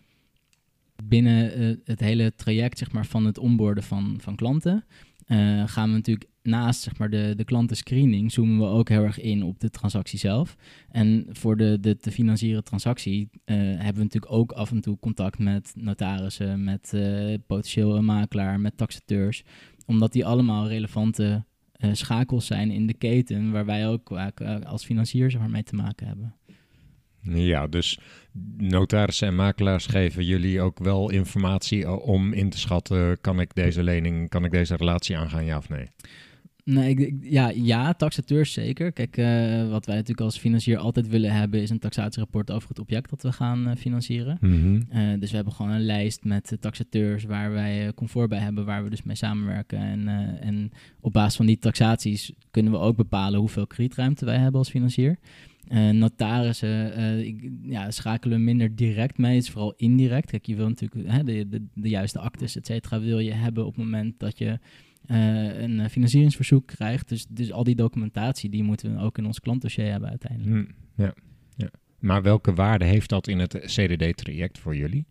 binnen 1.03 1.53
eh, 1.53 1.75
het 1.83 1.99
hele 1.99 2.35
traject 2.35 2.77
zeg 2.77 2.91
maar, 2.91 3.05
van 3.05 3.25
het 3.25 3.37
onboorden 3.37 3.83
van, 3.83 4.17
van 4.21 4.35
klanten 4.35 4.85
eh, 5.29 5.63
gaan 5.65 5.89
we 5.89 5.95
natuurlijk 5.95 6.29
naast 6.43 6.81
zeg 6.81 6.97
maar, 6.97 7.09
de, 7.09 7.33
de 7.35 7.43
klantenscreening 7.43 8.31
zoomen 8.31 8.57
we 8.57 8.65
ook 8.73 8.89
heel 8.89 9.03
erg 9.03 9.19
in 9.19 9.43
op 9.43 9.59
de 9.59 9.69
transactie 9.69 10.19
zelf. 10.19 10.55
En 10.91 11.25
voor 11.29 11.57
de, 11.57 11.77
de 11.79 11.97
te 11.97 12.11
financieren 12.11 12.63
transactie 12.63 13.29
eh, 13.45 13.55
hebben 13.57 13.93
we 13.95 14.03
natuurlijk 14.03 14.31
ook 14.31 14.51
af 14.51 14.71
en 14.71 14.81
toe 14.81 14.99
contact 14.99 15.39
met 15.39 15.73
notarissen, 15.75 16.63
met 16.63 16.93
eh, 16.93 17.33
potentieel 17.47 18.01
makelaar, 18.01 18.59
met 18.59 18.77
taxateurs. 18.77 19.43
Omdat 19.89 20.11
die 20.13 20.25
allemaal 20.25 20.67
relevante 20.67 21.45
eh, 21.71 21.89
schakels 21.93 22.45
zijn 22.45 22.71
in 22.71 22.87
de 22.87 22.93
keten 22.93 23.51
waar 23.51 23.65
wij 23.65 23.87
ook 23.87 24.11
eh, 24.11 24.25
als 24.65 24.85
financier 24.85 25.31
zeg 25.31 25.41
maar, 25.41 25.49
mee 25.49 25.63
te 25.63 25.75
maken 25.75 26.07
hebben. 26.07 26.35
Ja, 27.21 27.67
dus 27.67 27.99
notarissen 28.57 29.27
en 29.27 29.35
makelaars 29.35 29.85
geven 29.85 30.25
jullie 30.25 30.61
ook 30.61 30.79
wel 30.79 31.09
informatie 31.09 31.87
o- 31.87 31.95
om 31.95 32.33
in 32.33 32.49
te 32.49 32.59
schatten, 32.59 33.21
kan 33.21 33.39
ik 33.39 33.55
deze 33.55 33.83
lening, 33.83 34.29
kan 34.29 34.45
ik 34.45 34.51
deze 34.51 34.75
relatie 34.75 35.17
aangaan, 35.17 35.45
ja 35.45 35.57
of 35.57 35.69
nee? 35.69 35.87
Nee, 36.63 36.95
ik, 36.95 37.13
ja, 37.21 37.49
ja, 37.49 37.93
taxateurs 37.93 38.53
zeker. 38.53 38.91
Kijk, 38.91 39.17
eh, 39.17 39.69
wat 39.69 39.85
wij 39.85 39.95
natuurlijk 39.95 40.21
als 40.21 40.37
financier 40.37 40.77
altijd 40.77 41.07
willen 41.07 41.31
hebben... 41.31 41.61
is 41.61 41.69
een 41.69 41.79
taxatierapport 41.79 42.51
over 42.51 42.69
het 42.69 42.79
object 42.79 43.09
dat 43.09 43.21
we 43.21 43.31
gaan 43.31 43.67
eh, 43.67 43.75
financieren. 43.75 44.37
Mhm. 44.41 44.81
Eh, 44.89 45.19
dus 45.19 45.29
we 45.29 45.35
hebben 45.35 45.53
gewoon 45.53 45.71
een 45.71 45.85
lijst 45.85 46.23
met 46.23 46.57
taxateurs 46.59 47.23
waar 47.23 47.51
wij 47.51 47.93
comfort 47.95 48.29
bij 48.29 48.39
hebben, 48.39 48.65
waar 48.65 48.83
we 48.83 48.89
dus 48.89 49.03
mee 49.03 49.15
samenwerken. 49.15 49.79
En, 49.79 50.07
en 50.41 50.71
op 50.99 51.13
basis 51.13 51.35
van 51.35 51.45
die 51.45 51.57
taxaties 51.57 52.31
kunnen 52.51 52.71
we 52.71 52.77
ook 52.77 52.95
bepalen 52.95 53.39
hoeveel 53.39 53.67
kredietruimte 53.67 54.25
wij 54.25 54.37
hebben 54.37 54.59
als 54.59 54.69
financier. 54.69 55.19
Notarissen 55.91 56.93
eh, 56.93 57.19
ik, 57.19 57.49
ja, 57.61 57.91
schakelen 57.91 58.37
we 58.37 58.43
minder 58.43 58.75
direct 58.75 59.17
mee, 59.17 59.35
het 59.35 59.43
is 59.43 59.49
vooral 59.49 59.73
indirect. 59.77 60.29
Kijk, 60.29 60.45
je 60.45 60.55
wil 60.55 60.67
natuurlijk 60.67 61.11
hè, 61.11 61.23
de, 61.23 61.49
de, 61.49 61.65
de 61.73 61.89
juiste 61.89 62.19
actes, 62.19 62.55
et 62.55 62.65
cetera, 62.65 62.99
wil 62.99 63.19
je 63.19 63.31
hebben 63.31 63.65
op 63.65 63.75
het 63.75 63.83
moment 63.83 64.19
dat 64.19 64.37
je 64.37 64.59
eh, 65.05 65.61
een 65.61 65.89
financieringsverzoek 65.89 66.67
krijgt. 66.67 67.09
Dus, 67.09 67.25
dus 67.29 67.51
al 67.51 67.63
die 67.63 67.75
documentatie, 67.75 68.49
die 68.49 68.63
moeten 68.63 68.95
we 68.95 69.01
ook 69.01 69.17
in 69.17 69.25
ons 69.25 69.39
klantdossier 69.39 69.91
hebben 69.91 70.09
uiteindelijk. 70.09 70.67
Hm, 70.95 71.01
Ja. 71.01 71.13
ja. 71.55 71.69
Maar 71.99 72.21
welke 72.21 72.53
waarde 72.53 72.85
heeft 72.85 73.09
dat 73.09 73.27
in 73.27 73.39
het 73.39 73.53
CDD-traject 73.65 74.59
voor 74.59 74.75
jullie? 74.75 75.05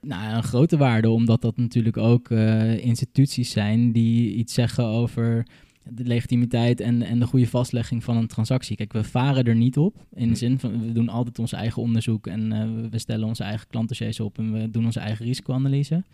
Nou, 0.00 0.36
een 0.36 0.42
grote 0.42 0.76
waarde, 0.76 1.10
omdat 1.10 1.40
dat 1.42 1.56
natuurlijk 1.56 1.96
ook 1.96 2.30
eh, 2.30 2.84
instituties 2.84 3.50
zijn 3.50 3.92
die 3.92 4.34
iets 4.34 4.54
zeggen 4.54 4.84
over 4.84 5.46
de 5.84 6.04
legitimiteit 6.04 6.80
en, 6.80 7.02
en 7.02 7.18
de 7.18 7.26
goede 7.26 7.46
vastlegging 7.46 8.04
van 8.04 8.16
een 8.16 8.26
transactie. 8.26 8.76
Kijk, 8.76 8.92
we 8.92 9.04
varen 9.04 9.44
er 9.44 9.56
niet 9.56 9.76
op. 9.76 10.06
In 10.14 10.28
de 10.28 10.34
zin 10.34 10.58
van, 10.58 10.86
we 10.86 10.92
doen 10.92 11.08
altijd 11.08 11.38
ons 11.38 11.52
eigen 11.52 11.82
onderzoek 11.82 12.26
en 12.26 12.52
eh, 12.52 12.90
we 12.90 12.98
stellen 12.98 13.26
onze 13.26 13.44
eigen 13.44 13.66
klantdossiers 13.66 14.20
op 14.20 14.38
en 14.38 14.52
we 14.52 14.70
doen 14.70 14.84
onze 14.84 15.00
eigen 15.00 15.24
risicoanalyse. 15.24 16.04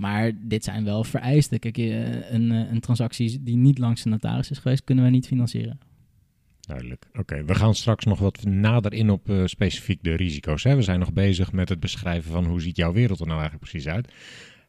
Maar 0.00 0.32
dit 0.40 0.64
zijn 0.64 0.84
wel 0.84 1.04
vereisten. 1.04 1.58
Kijk, 1.58 1.78
eh, 1.78 2.30
een, 2.30 2.50
eh, 2.50 2.72
een 2.72 2.80
transactie 2.80 3.42
die 3.42 3.56
niet 3.56 3.78
langs 3.78 4.02
de 4.02 4.08
notaris 4.08 4.50
is 4.50 4.58
geweest, 4.58 4.84
kunnen 4.84 5.04
we 5.04 5.10
niet 5.10 5.26
financieren. 5.26 5.78
Duidelijk. 6.60 7.06
Oké, 7.18 7.44
we 7.44 7.54
gaan 7.54 7.74
straks 7.74 8.04
nog 8.04 8.18
wat 8.18 8.44
nader 8.44 8.92
in 8.92 9.10
op 9.10 9.30
eh, 9.30 9.42
specifiek 9.44 10.02
de 10.02 10.14
risico's. 10.14 10.62
Hè? 10.62 10.76
We 10.76 10.82
zijn 10.82 10.98
nog 10.98 11.12
bezig 11.12 11.52
met 11.52 11.68
het 11.68 11.80
beschrijven 11.80 12.32
van 12.32 12.44
hoe 12.44 12.60
ziet 12.60 12.76
jouw 12.76 12.92
wereld 12.92 13.20
er 13.20 13.26
nou 13.26 13.40
eigenlijk 13.40 13.70
precies 13.70 13.88
uit. 13.88 14.12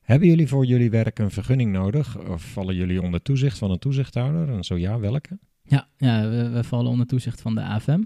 Hebben 0.02 0.28
jullie 0.28 0.48
voor 0.48 0.66
jullie 0.66 0.90
werk 0.90 1.20
een 1.20 1.32
vergunning 1.32 1.72
nodig? 1.72 2.20
Of 2.20 2.44
vallen 2.44 2.76
jullie 2.76 3.02
onder 3.02 3.22
toezicht 3.22 3.58
van 3.58 3.72
een 3.72 3.80
toezichthouder? 3.80 4.56
En 4.56 4.64
zo 4.64 4.78
ja, 4.78 5.00
welke? 5.00 5.40
Ja, 5.64 5.88
ja 5.98 6.30
we, 6.30 6.50
we 6.50 6.64
vallen 6.64 6.92
onder 6.92 7.08
toezicht 7.08 7.42
van 7.42 7.56
de 7.56 7.62
AFM 7.62 8.02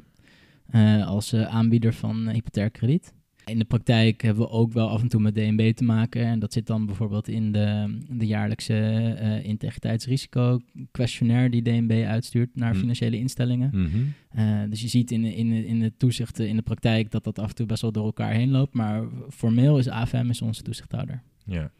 als 1.06 1.34
aanbieder 1.34 1.94
van 1.94 2.28
uh, 2.28 2.34
hypotheek 2.34 2.74
krediet. 2.74 3.14
In 3.46 3.60
de 3.60 3.66
praktijk 3.66 4.22
hebben 4.22 4.44
we 4.44 4.50
ook 4.50 4.74
wel 4.74 4.90
af 4.90 5.02
en 5.02 5.08
toe 5.08 5.22
met 5.22 5.36
DNB 5.36 5.72
te 5.74 5.84
maken. 5.84 6.26
En 6.26 6.40
dat 6.40 6.54
zit 6.54 6.68
dan 6.68 6.86
bijvoorbeeld 6.86 7.28
in 7.28 7.52
de, 7.52 7.98
de 8.10 8.26
jaarlijkse 8.28 8.74
uh, 9.22 9.46
integriteitsrisico-questionnaire 9.46 11.50
die 11.50 11.62
DNB 11.62 12.04
uitstuurt 12.08 12.56
naar 12.56 12.74
Hm. 12.74 12.80
financiële 12.80 13.18
instellingen. 13.18 13.70
Mhm. 13.74 13.98
Uh, 14.40 14.62
dus 14.70 14.82
je 14.82 14.88
ziet 14.88 15.12
in, 15.12 15.24
in, 15.26 15.52
in 15.66 15.80
de 15.80 15.94
toezichten 15.98 16.48
in 16.50 16.56
de 16.56 16.62
praktijk 16.62 17.12
dat 17.12 17.24
dat 17.24 17.40
af 17.40 17.50
en 17.50 17.56
toe 17.56 17.66
best 17.66 17.82
wel 17.82 17.92
door 17.92 18.06
elkaar 18.06 18.34
heen 18.34 18.52
loopt. 18.52 18.74
Maar 18.74 19.04
formeel 19.30 19.78
is 19.78 19.88
AFM 19.90 20.30
is 20.30 20.42
onze 20.42 20.62
toezichthouder. 20.64 21.22
Ja. 21.46 21.72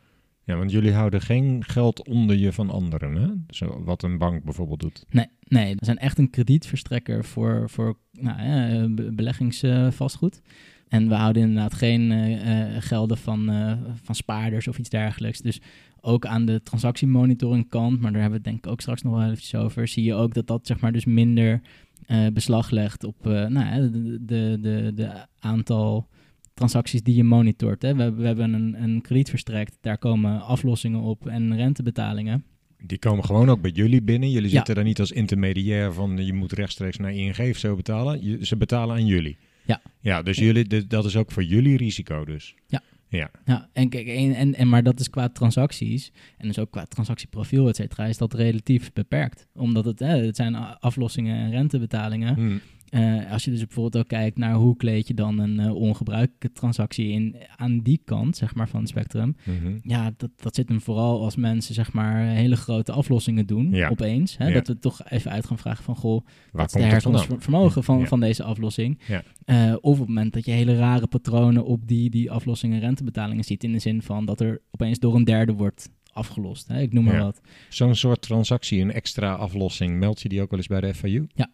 ja, 0.44 0.56
want 0.58 0.72
jullie 0.72 0.94
houden 0.94 1.22
geen 1.22 1.64
geld 1.64 2.08
onder 2.08 2.38
je 2.38 2.52
van 2.54 2.70
anderen, 2.70 3.16
hè? 3.16 3.28
Zo, 3.50 3.84
wat 3.84 4.04
een 4.04 4.18
bank 4.18 4.44
bijvoorbeeld 4.44 4.80
doet. 4.80 5.06
Nee, 5.10 5.28
nee, 5.48 5.76
we 5.76 5.86
zijn 5.86 5.98
echt 5.98 6.18
een 6.18 6.30
kredietverstrekker 6.30 7.26
voor, 7.26 7.70
voor 7.70 7.98
nou, 8.12 8.42
ja, 8.44 8.88
be- 8.90 9.12
beleggingsvastgoed. 9.14 10.42
En 10.88 11.08
we 11.08 11.16
houden 11.16 11.42
inderdaad 11.42 11.74
geen 11.74 12.12
uh, 12.12 12.30
uh, 12.30 12.76
gelden 12.80 13.18
van, 13.18 13.50
uh, 13.50 13.74
van 14.04 14.16
spaarders 14.16 14.68
of 14.68 14.78
iets 14.78 14.90
dergelijks. 14.90 15.40
Dus 15.40 15.62
ook 16.02 16.26
aan 16.26 16.46
de 16.46 16.64
transactiemonitoring 16.64 17.70
kant, 17.70 18.02
maar 18.02 18.12
daar 18.12 18.22
hebben 18.22 18.42
we 18.42 18.50
het 18.50 18.54
denk 18.54 18.66
ik 18.66 18.72
ook 18.72 18.82
straks 18.82 19.02
nog 19.02 19.14
wel 19.14 19.24
eventjes 19.24 19.56
over, 19.56 19.88
zie 19.88 20.04
je 20.04 20.14
ook 20.14 20.34
dat 20.34 20.48
dat 20.48 20.68
zeg 20.68 20.80
maar 20.80 20.92
dus 20.92 21.06
minder 21.06 21.62
uh, 22.08 22.28
beslag 22.34 22.70
legt 22.70 23.04
op 23.04 23.16
nou, 23.24 23.92
de, 23.92 24.20
de, 24.22 24.58
de, 24.62 24.92
de, 24.96 25.12
aantal 25.40 26.08
transacties 26.54 27.04
die 27.04 27.16
je 27.16 27.24
monitort. 27.24 27.82
Hè. 27.82 27.96
We, 27.96 28.02
hebben, 28.02 28.22
we 28.22 28.28
hebben 28.28 28.54
een, 28.54 28.84
een 28.84 29.02
krediet 29.02 29.30
verstrekt, 29.30 29.78
daar 29.82 29.98
komen 29.98 30.42
aflossingen 30.42 31.00
op 31.00 31.28
en 31.28 31.56
rentebetalingen. 31.56 32.44
Die 32.78 33.00
komen 33.00 33.24
gewoon 33.24 33.50
ook 33.50 33.62
bij 33.62 33.72
jullie 33.72 34.02
binnen. 34.02 34.30
Jullie 34.30 34.50
zitten 34.50 34.76
daar 34.76 34.84
niet 34.84 35.00
als 35.00 35.12
intermediair 35.12 35.94
van 35.94 36.26
je 36.26 36.34
moet 36.34 36.52
rechtstreeks 36.52 36.98
naar 36.98 37.14
ING 37.14 37.50
of 37.50 37.58
zo 37.58 37.76
betalen. 37.76 38.24
Je, 38.24 38.46
ze 38.46 38.58
betalen 38.58 38.96
aan 38.96 39.06
jullie. 39.06 39.38
Ja. 39.66 39.82
Ja, 40.00 40.22
dus 40.22 40.38
jullie, 40.38 40.88
dat 40.88 41.06
is 41.06 41.16
ook 41.16 41.32
voor 41.32 41.44
jullie 41.44 41.78
risico 41.78 42.26
dus. 42.26 42.56
Ja. 42.68 42.82
Ja. 43.08 43.32
ja 43.46 43.70
en, 43.74 43.90
kijk, 43.90 44.08
en, 44.08 44.36
en, 44.36 44.56
en, 44.56 44.70
maar 44.70 44.84
dat 44.84 45.00
is 45.00 45.10
qua 45.10 45.30
transacties 45.30 46.12
en 46.38 46.48
dus 46.48 46.60
ook 46.60 46.72
qua 46.72 46.86
transactieprofiel, 46.86 47.68
et 47.68 47.76
cetera, 47.76 48.06
is 48.06 48.18
dat 48.18 48.34
relatief 48.34 48.94
beperkt. 48.94 49.48
Omdat 49.54 49.86
het, 49.86 50.00
het 50.00 50.36
zijn 50.36 50.56
aflossingen 50.56 51.38
en 51.38 51.52
rentebetalingen. 51.52 52.36
Hmm. 52.36 52.62
Uh, 52.96 53.32
als 53.32 53.44
je 53.44 53.52
dus 53.52 53.60
bijvoorbeeld 53.60 54.04
ook 54.04 54.10
kijkt 54.10 54.38
naar 54.38 54.54
hoe 54.54 54.76
kleed 54.76 55.08
je 55.08 55.14
dan 55.14 55.40
een 55.40 55.60
uh, 55.60 55.76
ongebruikelijke 55.76 56.52
transactie 56.52 57.10
in 57.10 57.36
aan 57.56 57.80
die 57.80 58.02
kant, 58.06 58.38
zeg 58.38 58.56
maar, 58.56 58.70
van 58.70 58.80
het 58.80 58.90
spectrum. 58.90 59.36
Mm 59.44 59.58
-hmm. 59.62 59.80
Ja, 59.84 60.14
dat, 60.18 60.30
dat 60.36 60.56
zit 60.56 60.70
hem 60.70 60.82
vooral 60.82 61.24
als 61.24 61.36
mensen, 61.36 61.74
zeg 61.74 61.94
maar, 61.94 62.26
hele 62.26 62.56
grote 62.56 62.92
aflossingen 62.92 63.46
doen 63.46 63.72
ja. 63.72 63.90
opeens. 63.90 64.38
Hè, 64.38 64.48
ja. 64.48 64.54
Dat 64.54 64.68
we 64.68 64.80
toch 64.80 65.10
even 65.10 65.32
uit 65.32 65.46
gaan 65.46 65.58
vragen 65.58 65.84
van, 65.84 65.96
goh, 65.96 66.26
wat 66.52 66.66
is 66.66 66.82
de 66.82 66.88
herkomstvermogen 66.88 67.84
van, 67.84 68.00
ja. 68.00 68.06
van 68.06 68.20
deze 68.20 68.44
aflossing? 68.44 69.00
Uh, 69.46 69.74
of 69.74 69.80
op 69.82 69.98
het 69.98 70.08
moment 70.08 70.34
dat 70.34 70.46
je 70.46 70.52
hele 70.52 70.78
rare 70.78 71.08
patronen 71.08 71.66
op 71.66 71.88
die, 71.88 72.10
die 72.10 72.32
aflossingen 72.32 72.76
en 72.76 72.82
rentebetalingen 72.82 73.44
ziet, 73.44 73.64
in 73.64 73.72
de 73.72 73.80
zin 73.80 74.02
van 74.02 74.26
dat 74.26 74.40
er 74.40 74.62
opeens 74.72 75.00
door 75.00 75.16
een 75.16 75.24
derde 75.24 75.54
wordt 75.54 75.90
afgelost. 76.12 76.68
Hè? 76.68 76.82
Ik 76.82 76.94
noem 76.94 77.04
maar 77.04 77.20
wat. 77.20 77.42
Zo'n 77.70 77.96
soort 77.96 78.22
transactie, 78.22 78.82
een 78.82 78.92
extra 78.92 79.34
aflossing, 79.34 80.00
meld 80.00 80.22
je 80.22 80.30
die 80.30 80.42
ook 80.42 80.50
wel 80.50 80.60
eens 80.60 80.68
bij 80.68 80.82
de 80.82 80.94
FAU? 80.94 81.26
Ja. 81.34 81.50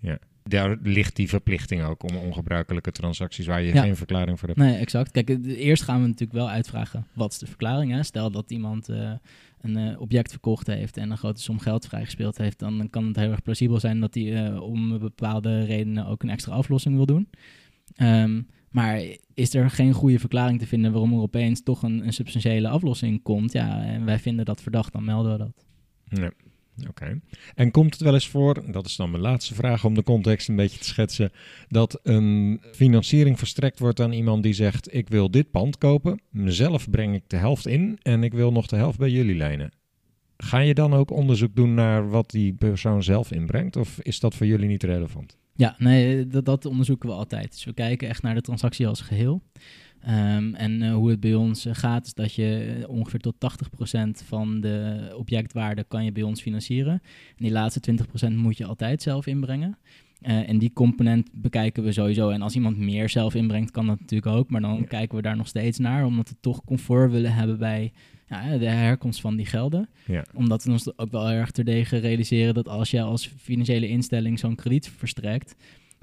Ja. 0.00 0.18
Daar 0.48 0.76
ligt 0.82 1.16
die 1.16 1.28
verplichting 1.28 1.82
ook 1.82 2.02
om 2.02 2.16
ongebruikelijke 2.16 2.90
transacties 2.90 3.46
waar 3.46 3.62
je 3.62 3.74
ja. 3.74 3.82
geen 3.82 3.96
verklaring 3.96 4.38
voor 4.38 4.48
hebt. 4.48 4.60
Nee, 4.60 4.76
exact. 4.76 5.10
Kijk, 5.10 5.28
eerst 5.46 5.82
gaan 5.82 6.00
we 6.00 6.06
natuurlijk 6.06 6.38
wel 6.38 6.50
uitvragen 6.50 7.06
wat 7.12 7.32
is 7.32 7.38
de 7.38 7.46
verklaring. 7.46 7.92
Hè? 7.92 8.02
Stel 8.02 8.30
dat 8.30 8.50
iemand 8.50 8.88
uh, 8.88 9.10
een 9.60 9.78
uh, 9.78 10.00
object 10.00 10.30
verkocht 10.30 10.66
heeft 10.66 10.96
en 10.96 11.10
een 11.10 11.16
grote 11.16 11.42
som 11.42 11.58
geld 11.58 11.86
vrijgespeeld 11.86 12.38
heeft, 12.38 12.58
dan 12.58 12.90
kan 12.90 13.06
het 13.06 13.16
heel 13.16 13.30
erg 13.30 13.42
plausibel 13.42 13.80
zijn 13.80 14.00
dat 14.00 14.14
hij 14.14 14.50
uh, 14.50 14.62
om 14.62 14.98
bepaalde 14.98 15.64
redenen 15.64 16.06
ook 16.06 16.22
een 16.22 16.30
extra 16.30 16.52
aflossing 16.52 16.96
wil 16.96 17.06
doen. 17.06 17.28
Um, 17.96 18.46
maar 18.70 19.02
is 19.34 19.54
er 19.54 19.70
geen 19.70 19.92
goede 19.92 20.18
verklaring 20.18 20.58
te 20.58 20.66
vinden 20.66 20.92
waarom 20.92 21.12
er 21.12 21.20
opeens 21.20 21.62
toch 21.62 21.82
een, 21.82 22.06
een 22.06 22.12
substantiële 22.12 22.68
aflossing 22.68 23.22
komt? 23.22 23.52
Ja, 23.52 23.82
en 23.84 24.04
wij 24.04 24.18
vinden 24.18 24.44
dat 24.44 24.62
verdacht, 24.62 24.92
dan 24.92 25.04
melden 25.04 25.32
we 25.32 25.38
dat. 25.38 25.64
Ja. 26.04 26.30
Oké. 26.88 27.20
En 27.54 27.70
komt 27.70 27.92
het 27.92 28.02
wel 28.02 28.14
eens 28.14 28.28
voor, 28.28 28.72
dat 28.72 28.86
is 28.86 28.96
dan 28.96 29.10
mijn 29.10 29.22
laatste 29.22 29.54
vraag 29.54 29.84
om 29.84 29.94
de 29.94 30.02
context 30.02 30.48
een 30.48 30.56
beetje 30.56 30.78
te 30.78 30.84
schetsen, 30.84 31.32
dat 31.68 32.00
een 32.02 32.60
financiering 32.72 33.38
verstrekt 33.38 33.78
wordt 33.78 34.00
aan 34.00 34.12
iemand 34.12 34.42
die 34.42 34.52
zegt: 34.52 34.94
Ik 34.94 35.08
wil 35.08 35.30
dit 35.30 35.50
pand 35.50 35.78
kopen, 35.78 36.20
mezelf 36.30 36.90
breng 36.90 37.14
ik 37.14 37.22
de 37.26 37.36
helft 37.36 37.66
in 37.66 37.98
en 38.02 38.22
ik 38.22 38.32
wil 38.32 38.52
nog 38.52 38.66
de 38.66 38.76
helft 38.76 38.98
bij 38.98 39.10
jullie 39.10 39.36
lenen. 39.36 39.72
Ga 40.36 40.58
je 40.58 40.74
dan 40.74 40.94
ook 40.94 41.10
onderzoek 41.10 41.56
doen 41.56 41.74
naar 41.74 42.08
wat 42.10 42.30
die 42.30 42.52
persoon 42.52 43.02
zelf 43.02 43.32
inbrengt, 43.32 43.76
of 43.76 43.98
is 44.00 44.20
dat 44.20 44.34
voor 44.34 44.46
jullie 44.46 44.68
niet 44.68 44.82
relevant? 44.82 45.36
Ja, 45.54 45.74
nee, 45.78 46.26
dat, 46.26 46.44
dat 46.44 46.64
onderzoeken 46.64 47.08
we 47.08 47.14
altijd. 47.14 47.50
Dus 47.50 47.64
we 47.64 47.72
kijken 47.72 48.08
echt 48.08 48.22
naar 48.22 48.34
de 48.34 48.40
transactie 48.40 48.86
als 48.86 49.00
geheel. 49.00 49.42
Um, 50.08 50.54
en 50.54 50.82
uh, 50.82 50.94
hoe 50.94 51.10
het 51.10 51.20
bij 51.20 51.34
ons 51.34 51.66
uh, 51.66 51.74
gaat, 51.74 52.06
is 52.06 52.14
dat 52.14 52.34
je 52.34 52.84
ongeveer 52.88 53.20
tot 53.20 53.34
80% 53.34 54.24
van 54.24 54.60
de 54.60 55.08
objectwaarde 55.16 55.84
kan 55.88 56.04
je 56.04 56.12
bij 56.12 56.22
ons 56.22 56.42
financieren. 56.42 56.92
En 56.92 57.44
die 57.44 57.50
laatste 57.50 57.96
20% 58.28 58.32
moet 58.32 58.56
je 58.56 58.66
altijd 58.66 59.02
zelf 59.02 59.26
inbrengen. 59.26 59.78
Uh, 60.22 60.48
en 60.48 60.58
die 60.58 60.72
component 60.72 61.28
bekijken 61.32 61.82
we 61.82 61.92
sowieso. 61.92 62.30
En 62.30 62.42
als 62.42 62.54
iemand 62.54 62.78
meer 62.78 63.08
zelf 63.08 63.34
inbrengt, 63.34 63.70
kan 63.70 63.86
dat 63.86 64.00
natuurlijk 64.00 64.36
ook. 64.36 64.50
Maar 64.50 64.60
dan 64.60 64.76
ja. 64.76 64.84
kijken 64.84 65.16
we 65.16 65.22
daar 65.22 65.36
nog 65.36 65.48
steeds 65.48 65.78
naar, 65.78 66.04
omdat 66.04 66.28
we 66.28 66.36
toch 66.40 66.64
comfort 66.64 67.10
willen 67.10 67.34
hebben 67.34 67.58
bij 67.58 67.92
ja, 68.28 68.58
de 68.58 68.68
herkomst 68.68 69.20
van 69.20 69.36
die 69.36 69.46
gelden. 69.46 69.88
Ja. 70.06 70.24
Omdat 70.34 70.64
we 70.64 70.70
ons 70.70 70.98
ook 70.98 71.10
wel 71.10 71.30
erg 71.30 71.50
terdege 71.50 71.96
realiseren 71.96 72.54
dat 72.54 72.68
als 72.68 72.90
je 72.90 73.02
als 73.02 73.30
financiële 73.36 73.88
instelling 73.88 74.38
zo'n 74.38 74.54
krediet 74.54 74.88
verstrekt, 74.88 75.56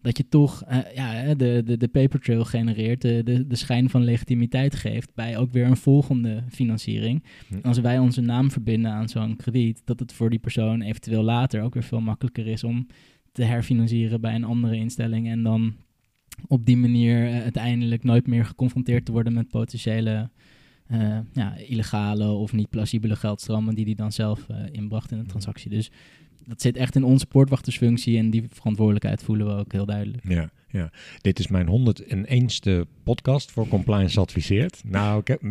dat 0.03 0.17
je 0.17 0.27
toch 0.27 0.63
uh, 0.69 0.77
ja, 0.95 1.33
de, 1.33 1.61
de, 1.65 1.77
de 1.77 1.87
paper 1.87 2.19
trail 2.19 2.45
genereert, 2.45 3.01
de, 3.01 3.21
de, 3.23 3.47
de 3.47 3.55
schijn 3.55 3.89
van 3.89 4.03
legitimiteit 4.03 4.75
geeft 4.75 5.13
bij 5.15 5.37
ook 5.37 5.51
weer 5.51 5.65
een 5.65 5.77
volgende 5.77 6.43
financiering. 6.49 7.23
Hm. 7.47 7.53
En 7.55 7.61
als 7.61 7.79
wij 7.79 7.99
onze 7.99 8.21
naam 8.21 8.51
verbinden 8.51 8.91
aan 8.91 9.09
zo'n 9.09 9.35
krediet, 9.35 9.81
dat 9.85 9.99
het 9.99 10.13
voor 10.13 10.29
die 10.29 10.39
persoon 10.39 10.81
eventueel 10.81 11.23
later 11.23 11.61
ook 11.61 11.73
weer 11.73 11.83
veel 11.83 12.01
makkelijker 12.01 12.47
is 12.47 12.63
om 12.63 12.87
te 13.31 13.43
herfinancieren 13.43 14.21
bij 14.21 14.35
een 14.35 14.43
andere 14.43 14.75
instelling 14.75 15.27
en 15.27 15.43
dan 15.43 15.75
op 16.47 16.65
die 16.65 16.77
manier 16.77 17.23
uh, 17.23 17.41
uiteindelijk 17.41 18.03
nooit 18.03 18.27
meer 18.27 18.45
geconfronteerd 18.45 19.05
te 19.05 19.11
worden 19.11 19.33
met 19.33 19.49
potentiële 19.49 20.29
uh, 20.91 21.17
ja, 21.33 21.55
illegale 21.55 22.27
of 22.27 22.53
niet 22.53 22.69
plausibele 22.69 23.15
geldstromen 23.15 23.75
die 23.75 23.85
hij 23.85 23.93
dan 23.93 24.11
zelf 24.11 24.47
inbracht 24.71 25.11
in 25.11 25.17
de 25.17 25.25
transactie. 25.25 25.69
Dus 25.69 25.91
dat 26.45 26.61
zit 26.61 26.77
echt 26.77 26.95
in 26.95 27.03
onze 27.03 27.25
poortwachtersfunctie 27.25 28.17
en 28.17 28.29
die 28.29 28.47
verantwoordelijkheid 28.49 29.23
voelen 29.23 29.47
we 29.47 29.53
ook 29.53 29.71
heel 29.71 29.85
duidelijk. 29.85 30.23
Ja, 30.27 30.49
ja. 30.73 30.91
Dit 31.21 31.39
is 31.39 31.47
mijn 31.47 31.67
101ste 31.67 32.71
podcast 33.03 33.51
voor 33.51 33.67
Compliance 33.67 34.19
Adviseert. 34.19 34.81
Nou, 34.85 35.19
ik 35.19 35.27
heb, 35.27 35.41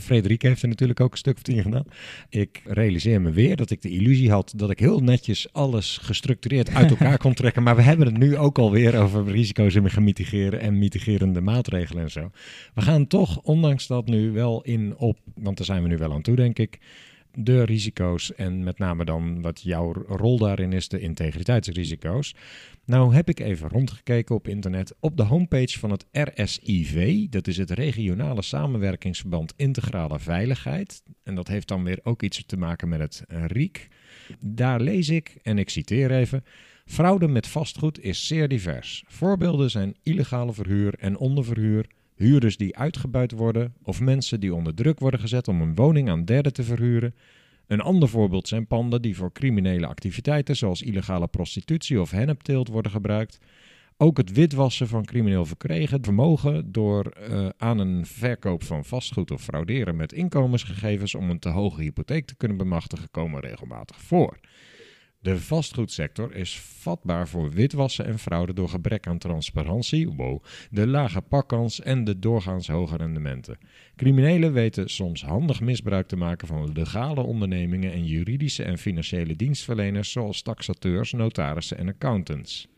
Frederik 0.00 0.42
heeft 0.42 0.62
er 0.62 0.68
natuurlijk 0.68 1.00
ook 1.00 1.12
een 1.12 1.18
stuk 1.18 1.36
of 1.36 1.42
tien 1.42 1.62
gedaan. 1.62 1.84
Ik 2.28 2.62
realiseer 2.64 3.20
me 3.20 3.30
weer 3.30 3.56
dat 3.56 3.70
ik 3.70 3.82
de 3.82 3.90
illusie 3.90 4.30
had 4.30 4.52
dat 4.56 4.70
ik 4.70 4.78
heel 4.78 5.00
netjes 5.00 5.52
alles 5.52 5.98
gestructureerd 6.02 6.74
uit 6.74 6.90
elkaar 6.96 7.18
kon 7.18 7.34
trekken. 7.34 7.62
Maar 7.62 7.76
we 7.76 7.82
hebben 7.82 8.06
het 8.06 8.18
nu 8.18 8.36
ook 8.36 8.58
alweer 8.58 8.98
over 8.98 9.24
risico's 9.24 9.74
en 9.74 9.90
gaan 9.90 10.04
mitigeren 10.04 10.60
en 10.60 10.78
mitigerende 10.78 11.40
maatregelen 11.40 12.02
en 12.02 12.10
zo. 12.10 12.30
We 12.74 12.80
gaan 12.80 13.06
toch, 13.06 13.40
ondanks 13.42 13.86
dat 13.86 14.06
nu 14.06 14.30
wel 14.30 14.62
in 14.62 14.96
op, 14.96 15.18
want 15.34 15.56
daar 15.56 15.66
zijn 15.66 15.82
we 15.82 15.88
nu 15.88 15.96
wel 15.96 16.12
aan 16.12 16.22
toe, 16.22 16.36
denk 16.36 16.58
ik 16.58 16.78
de 17.38 17.64
risico's 17.64 18.34
en 18.34 18.64
met 18.64 18.78
name 18.78 19.04
dan 19.04 19.42
wat 19.42 19.62
jouw 19.62 19.92
rol 19.92 20.38
daarin 20.38 20.72
is, 20.72 20.88
de 20.88 21.00
integriteitsrisico's. 21.00 22.34
Nou 22.84 23.14
heb 23.14 23.28
ik 23.28 23.40
even 23.40 23.68
rondgekeken 23.68 24.34
op 24.34 24.48
internet 24.48 24.94
op 25.00 25.16
de 25.16 25.22
homepage 25.22 25.78
van 25.78 25.90
het 25.90 26.06
RSIV, 26.12 27.26
dat 27.28 27.46
is 27.46 27.56
het 27.56 27.70
Regionale 27.70 28.42
Samenwerkingsverband 28.42 29.52
Integrale 29.56 30.18
Veiligheid. 30.18 31.02
En 31.22 31.34
dat 31.34 31.48
heeft 31.48 31.68
dan 31.68 31.84
weer 31.84 31.98
ook 32.02 32.22
iets 32.22 32.46
te 32.46 32.56
maken 32.56 32.88
met 32.88 33.00
het 33.00 33.24
RIEK. 33.28 33.88
Daar 34.40 34.80
lees 34.80 35.08
ik, 35.08 35.36
en 35.42 35.58
ik 35.58 35.70
citeer 35.70 36.10
even, 36.10 36.44
fraude 36.84 37.28
met 37.28 37.46
vastgoed 37.46 38.00
is 38.00 38.26
zeer 38.26 38.48
divers. 38.48 39.04
Voorbeelden 39.06 39.70
zijn 39.70 39.96
illegale 40.02 40.52
verhuur 40.52 40.94
en 40.98 41.18
onderverhuur, 41.18 41.86
huurders 42.16 42.56
die 42.56 42.76
uitgebuit 42.76 43.32
worden 43.32 43.74
of 43.82 44.00
mensen 44.00 44.40
die 44.40 44.54
onder 44.54 44.74
druk 44.74 44.98
worden 44.98 45.20
gezet 45.20 45.48
om 45.48 45.60
een 45.60 45.74
woning 45.74 46.10
aan 46.10 46.24
derden 46.24 46.52
te 46.52 46.62
verhuren. 46.62 47.14
Een 47.66 47.80
ander 47.80 48.08
voorbeeld 48.08 48.48
zijn 48.48 48.66
panden 48.66 49.02
die 49.02 49.16
voor 49.16 49.32
criminele 49.32 49.86
activiteiten 49.86 50.56
zoals 50.56 50.82
illegale 50.82 51.28
prostitutie 51.28 52.00
of 52.00 52.10
hennepteelt 52.10 52.68
worden 52.68 52.92
gebruikt. 52.92 53.38
Ook 53.96 54.16
het 54.16 54.32
witwassen 54.32 54.88
van 54.88 55.04
crimineel 55.04 55.46
verkregen 55.46 56.04
vermogen 56.04 56.72
door 56.72 57.12
uh, 57.30 57.48
aan 57.56 57.78
een 57.78 58.06
verkoop 58.06 58.62
van 58.62 58.84
vastgoed 58.84 59.30
of 59.30 59.42
frauderen 59.42 59.96
met 59.96 60.12
inkomensgegevens 60.12 61.14
om 61.14 61.30
een 61.30 61.38
te 61.38 61.48
hoge 61.48 61.82
hypotheek 61.82 62.26
te 62.26 62.36
kunnen 62.36 62.56
bemachtigen 62.56 63.10
komen 63.10 63.40
regelmatig 63.40 64.00
voor. 64.00 64.38
De 65.26 65.38
vastgoedsector 65.40 66.34
is 66.34 66.60
vatbaar 66.60 67.28
voor 67.28 67.50
witwassen 67.50 68.04
en 68.04 68.18
fraude 68.18 68.52
door 68.52 68.68
gebrek 68.68 69.06
aan 69.06 69.18
transparantie, 69.18 70.08
de 70.70 70.86
lage 70.86 71.20
pakkans 71.20 71.80
en 71.80 72.04
de 72.04 72.18
doorgaans 72.18 72.68
hoge 72.68 72.96
rendementen. 72.96 73.58
Criminelen 73.96 74.52
weten 74.52 74.88
soms 74.88 75.24
handig 75.24 75.60
misbruik 75.60 76.08
te 76.08 76.16
maken 76.16 76.48
van 76.48 76.72
legale 76.72 77.22
ondernemingen 77.22 77.92
en 77.92 78.04
juridische 78.04 78.62
en 78.62 78.78
financiële 78.78 79.36
dienstverleners 79.36 80.12
zoals 80.12 80.42
taxateurs, 80.42 81.12
notarissen 81.12 81.78
en 81.78 81.88
accountants. 81.88 82.68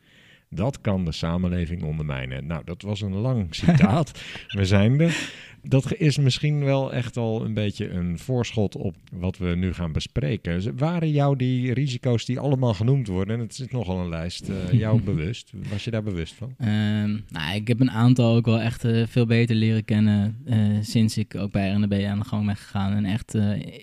Dat 0.50 0.80
kan 0.80 1.04
de 1.04 1.12
samenleving 1.12 1.82
ondermijnen. 1.82 2.46
Nou, 2.46 2.62
dat 2.64 2.82
was 2.82 3.00
een 3.00 3.14
lang 3.14 3.46
citaat. 3.54 4.22
We 4.48 4.64
zijn 4.64 5.00
er. 5.00 5.46
Dat 5.62 5.94
is 5.94 6.18
misschien 6.18 6.64
wel 6.64 6.92
echt 6.92 7.16
al 7.16 7.44
een 7.44 7.54
beetje 7.54 7.90
een 7.90 8.18
voorschot 8.18 8.76
op 8.76 8.94
wat 9.12 9.38
we 9.38 9.46
nu 9.46 9.72
gaan 9.72 9.92
bespreken. 9.92 10.76
Waren 10.76 11.10
jou 11.10 11.36
die 11.36 11.72
risico's 11.72 12.24
die 12.24 12.38
allemaal 12.38 12.74
genoemd 12.74 13.06
worden, 13.06 13.34
en 13.34 13.40
het 13.40 13.58
is 13.58 13.68
nogal 13.68 13.98
een 13.98 14.08
lijst, 14.08 14.48
uh, 14.48 14.72
jou 14.84 15.02
bewust? 15.02 15.52
Was 15.70 15.84
je 15.84 15.90
daar 15.90 16.02
bewust 16.02 16.34
van? 16.34 16.54
Um, 16.58 17.24
nou, 17.28 17.54
ik 17.54 17.68
heb 17.68 17.80
een 17.80 17.90
aantal 17.90 18.36
ook 18.36 18.46
wel 18.46 18.60
echt 18.60 18.84
uh, 18.84 19.06
veel 19.06 19.26
beter 19.26 19.56
leren 19.56 19.84
kennen 19.84 20.42
uh, 20.46 20.78
sinds 20.80 21.18
ik 21.18 21.34
ook 21.34 21.52
bij 21.52 21.70
RNB 21.70 22.04
aan 22.08 22.18
de 22.18 22.24
gang 22.24 22.46
ben 22.46 22.56
gegaan 22.56 22.92
en 22.92 23.04
echt 23.04 23.34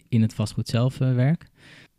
in 0.09 0.21
het 0.21 0.33
vastgoed 0.33 0.67
zelf 0.67 0.97
werk. 0.97 1.45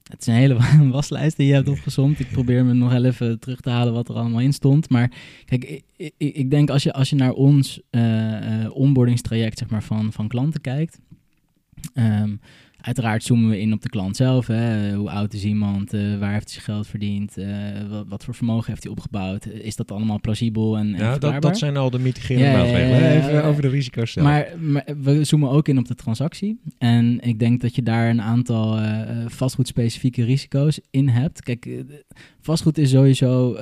Het 0.06 0.20
is 0.20 0.26
een 0.26 0.34
hele 0.34 0.56
waslijst 0.90 1.36
die 1.36 1.46
je 1.46 1.54
hebt 1.54 1.68
opgezomd. 1.68 2.20
Ik 2.20 2.30
probeer 2.30 2.64
me 2.64 2.72
nog 2.72 2.92
even 2.92 3.38
terug 3.38 3.60
te 3.60 3.70
halen 3.70 3.92
wat 3.92 4.08
er 4.08 4.14
allemaal 4.14 4.40
in 4.40 4.52
stond. 4.52 4.90
Maar 4.90 5.10
kijk, 5.44 5.82
ik, 5.96 6.12
ik 6.16 6.50
denk 6.50 6.70
als 6.70 6.82
je, 6.82 6.92
als 6.92 7.10
je 7.10 7.16
naar 7.16 7.32
ons 7.32 7.80
uh, 7.90 8.62
uh, 8.62 8.76
onboardingstraject 8.76 9.58
zeg 9.58 9.70
maar, 9.70 9.82
van, 9.82 10.12
van 10.12 10.28
klanten 10.28 10.60
kijkt... 10.60 11.00
Um, 11.94 12.40
Uiteraard 12.86 13.22
zoomen 13.22 13.50
we 13.50 13.60
in 13.60 13.72
op 13.72 13.82
de 13.82 13.88
klant 13.88 14.16
zelf. 14.16 14.46
Hè. 14.46 14.94
Hoe 14.94 15.10
oud 15.10 15.32
is 15.32 15.44
iemand? 15.44 15.94
Uh, 15.94 16.18
waar 16.18 16.32
heeft 16.32 16.44
hij 16.44 16.52
zijn 16.52 16.64
geld 16.64 16.86
verdiend? 16.86 17.38
Uh, 17.38 17.46
wat, 17.90 18.04
wat, 18.08 18.24
voor 18.24 18.34
vermogen 18.34 18.70
heeft 18.70 18.82
hij 18.82 18.92
opgebouwd? 18.92 19.46
Is 19.46 19.76
dat 19.76 19.90
allemaal 19.90 20.20
plausibel 20.20 20.78
en, 20.78 20.94
en 20.94 21.04
Ja, 21.04 21.18
dat, 21.18 21.42
dat, 21.42 21.58
zijn 21.58 21.76
al 21.76 21.90
de 21.90 21.98
mitigerende 21.98 22.48
ja, 22.48 22.56
maatregelen. 22.56 23.00
Ja, 23.00 23.12
ja, 23.12 23.28
Even 23.28 23.44
over 23.44 23.62
de 23.62 23.68
risico's 23.68 24.12
zelf. 24.12 24.26
Maar, 24.26 24.48
maar, 24.58 24.84
we 25.02 25.24
zoomen 25.24 25.50
ook 25.50 25.68
in 25.68 25.78
op 25.78 25.86
de 25.86 25.94
transactie. 25.94 26.60
En 26.78 27.20
ik 27.20 27.38
denk 27.38 27.60
dat 27.60 27.74
je 27.74 27.82
daar 27.82 28.08
een 28.08 28.22
aantal 28.22 28.78
uh, 28.78 29.00
vastgoedspecifieke 29.26 30.24
risico's 30.24 30.80
in 30.90 31.08
hebt. 31.08 31.42
Kijk, 31.42 31.84
vastgoed 32.40 32.78
is 32.78 32.90
sowieso 32.90 33.56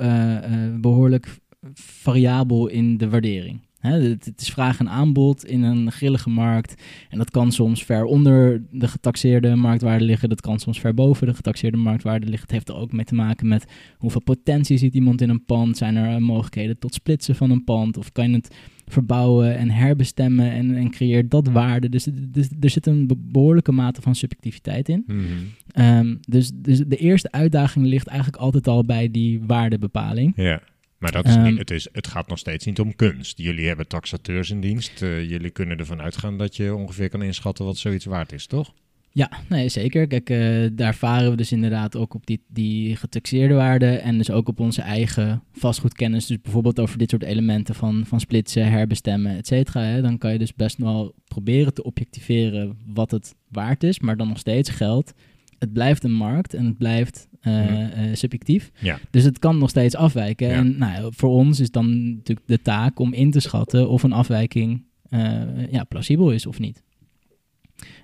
behoorlijk 0.81 1.39
variabel 1.73 2.67
in 2.67 2.97
de 2.97 3.09
waardering. 3.09 3.64
Het, 3.91 4.33
is 4.35 4.49
vraag 4.49 4.79
en 4.79 4.89
aanbod 4.89 5.45
in 5.45 5.63
een 5.63 5.91
grillige 5.91 6.29
markt. 6.29 6.83
En 7.09 7.17
dat 7.17 7.31
kan 7.31 7.51
soms 7.51 7.83
ver 7.83 8.03
onder 8.03 8.61
de 8.71 8.87
getaxeerde 8.87 9.55
marktwaarde 9.55 10.05
liggen. 10.05 10.29
Dat 10.29 10.41
kan 10.41 10.59
soms 10.59 10.79
ver 10.79 10.93
boven 10.93 11.27
de 11.27 11.33
getaxeerde 11.33 11.77
marktwaarde 11.77 12.25
liggen. 12.25 12.41
Het 12.41 12.51
heeft 12.51 12.69
er 12.69 12.75
ook 12.75 12.91
mee 12.91 13.05
te 13.05 13.15
maken 13.15 13.47
met 13.47 13.65
hoeveel 13.97 14.21
potentie 14.21 14.77
ziet 14.77 14.93
iemand 14.93 15.21
in 15.21 15.29
een 15.29 15.45
pand. 15.45 15.77
Zijn 15.77 15.95
er 15.95 16.21
mogelijkheden 16.21 16.79
tot 16.79 16.93
splitsen 16.93 17.35
van 17.35 17.51
een 17.51 17.63
pand? 17.63 17.97
Of 17.97 18.11
kan 18.11 18.29
je 18.29 18.35
het 18.35 18.55
verbouwen 18.85 19.57
en 19.57 19.69
herbestemmen 19.69 20.51
en, 20.51 20.75
en 20.75 20.89
creëert 20.89 21.31
dat 21.31 21.47
waarde? 21.47 21.89
Dus, 21.89 22.07
dus, 22.13 22.49
er 22.59 22.69
zit 22.69 22.85
een 22.85 23.11
behoorlijke 23.17 23.71
mate 23.71 24.01
van 24.01 24.15
subjectiviteit 24.15 24.89
in. 24.89 25.03
Mm 25.07 25.25
-hmm. 25.25 25.97
um, 25.97 26.19
dus, 26.27 26.51
dus 26.53 26.79
de 26.87 26.97
eerste 26.97 27.31
uitdaging 27.31 27.85
ligt 27.85 28.07
eigenlijk 28.07 28.41
altijd 28.41 28.67
al 28.67 28.85
bij 28.85 29.11
die 29.11 29.41
waardebepaling. 29.47 30.33
Ja. 30.35 30.61
Maar 31.05 31.23
dat 31.23 31.25
is 31.25 31.35
um, 31.35 31.43
niet, 31.43 31.57
het, 31.57 31.71
is, 31.71 31.87
het 31.91 32.07
gaat 32.07 32.27
nog 32.27 32.37
steeds 32.37 32.65
niet 32.65 32.79
om 32.79 32.95
kunst. 32.95 33.37
Jullie 33.37 33.67
hebben 33.67 33.87
taxateurs 33.87 34.49
in 34.49 34.61
dienst. 34.61 35.01
Uh, 35.01 35.29
jullie 35.29 35.49
kunnen 35.49 35.77
ervan 35.77 36.01
uitgaan 36.01 36.37
dat 36.37 36.55
je 36.55 36.75
ongeveer 36.75 37.09
kan 37.09 37.21
inschatten 37.21 37.65
wat 37.65 37.77
zoiets 37.77 38.05
waard 38.05 38.31
is, 38.31 38.47
toch? 38.47 38.73
Ja, 39.11 39.31
nee, 39.49 39.69
zeker. 39.69 40.07
Kijk, 40.07 40.29
uh, 40.29 40.69
daar 40.71 40.95
varen 40.95 41.29
we 41.29 41.37
dus 41.37 41.51
inderdaad 41.51 41.95
ook 41.95 42.13
op 42.13 42.25
die, 42.25 42.43
die 42.47 42.95
getaxeerde 42.95 43.53
waarde 43.53 43.85
en 43.85 44.17
dus 44.17 44.31
ook 44.31 44.47
op 44.47 44.59
onze 44.59 44.81
eigen 44.81 45.43
vastgoedkennis. 45.53 46.25
Dus 46.25 46.41
bijvoorbeeld 46.41 46.79
over 46.79 46.97
dit 46.97 47.09
soort 47.09 47.23
elementen 47.23 47.75
van, 47.75 48.05
van 48.05 48.19
splitsen, 48.19 48.71
herbestemmen, 48.71 49.37
et 49.37 49.47
cetera. 49.47 50.01
Dan 50.01 50.17
kan 50.17 50.31
je 50.31 50.39
dus 50.39 50.53
best 50.53 50.77
wel 50.77 51.15
proberen 51.27 51.73
te 51.73 51.83
objectiveren 51.83 52.77
wat 52.85 53.11
het 53.11 53.35
waard 53.49 53.83
is, 53.83 53.99
maar 53.99 54.17
dan 54.17 54.27
nog 54.27 54.39
steeds 54.39 54.69
geldt 54.69 55.13
het 55.59 55.73
blijft 55.73 56.03
een 56.03 56.13
markt 56.13 56.53
en 56.53 56.65
het 56.65 56.77
blijft 56.77 57.27
uh, 57.41 57.79
uh, 57.79 58.15
subjectief. 58.15 58.71
Ja. 58.79 58.99
Dus 59.09 59.23
het 59.23 59.39
kan 59.39 59.57
nog 59.57 59.69
steeds 59.69 59.95
afwijken. 59.95 60.47
Ja. 60.47 60.53
En 60.53 60.77
nou, 60.77 61.13
voor 61.15 61.29
ons 61.29 61.59
is 61.59 61.71
dan 61.71 62.13
natuurlijk 62.15 62.47
de 62.47 62.61
taak 62.61 62.99
om 62.99 63.13
in 63.13 63.31
te 63.31 63.39
schatten 63.39 63.89
of 63.89 64.03
een 64.03 64.13
afwijking 64.13 64.83
uh, 65.09 65.71
ja, 65.71 65.83
plausibel 65.83 66.31
is 66.31 66.45
of 66.45 66.59
niet. 66.59 66.83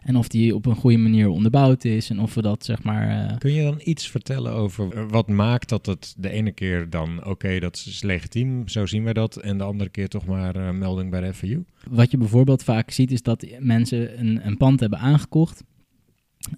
En 0.01 0.15
of 0.15 0.27
die 0.27 0.55
op 0.55 0.65
een 0.65 0.75
goede 0.75 0.97
manier 0.97 1.27
onderbouwd 1.27 1.83
is 1.85 2.09
en 2.09 2.19
of 2.19 2.33
we 2.33 2.41
dat 2.41 2.65
zeg 2.65 2.83
maar. 2.83 3.35
Kun 3.37 3.53
je 3.53 3.63
dan 3.63 3.79
iets 3.83 4.09
vertellen 4.09 4.51
over 4.53 5.07
wat 5.07 5.27
maakt 5.27 5.69
dat 5.69 5.85
het 5.85 6.15
de 6.17 6.29
ene 6.29 6.51
keer 6.51 6.89
dan 6.89 7.17
oké, 7.19 7.29
okay, 7.29 7.59
dat 7.59 7.83
is 7.87 8.01
legitiem, 8.01 8.67
zo 8.67 8.85
zien 8.85 9.03
we 9.03 9.13
dat, 9.13 9.35
en 9.35 9.57
de 9.57 9.63
andere 9.63 9.89
keer 9.89 10.07
toch 10.07 10.25
maar 10.25 10.75
melding 10.75 11.09
bij 11.09 11.21
de 11.21 11.33
FAU? 11.33 11.63
Wat 11.89 12.11
je 12.11 12.17
bijvoorbeeld 12.17 12.63
vaak 12.63 12.91
ziet 12.91 13.11
is 13.11 13.21
dat 13.21 13.45
mensen 13.59 14.19
een, 14.19 14.47
een 14.47 14.57
pand 14.57 14.79
hebben 14.79 14.99
aangekocht. 14.99 15.63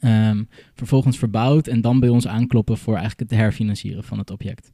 Um, 0.01 0.47
vervolgens 0.73 1.17
verbouwd 1.17 1.67
en 1.67 1.81
dan 1.81 1.99
bij 1.99 2.09
ons 2.09 2.27
aankloppen 2.27 2.77
voor 2.77 2.95
eigenlijk 2.95 3.29
het 3.29 3.39
herfinancieren 3.39 4.03
van 4.03 4.17
het 4.17 4.31
object. 4.31 4.71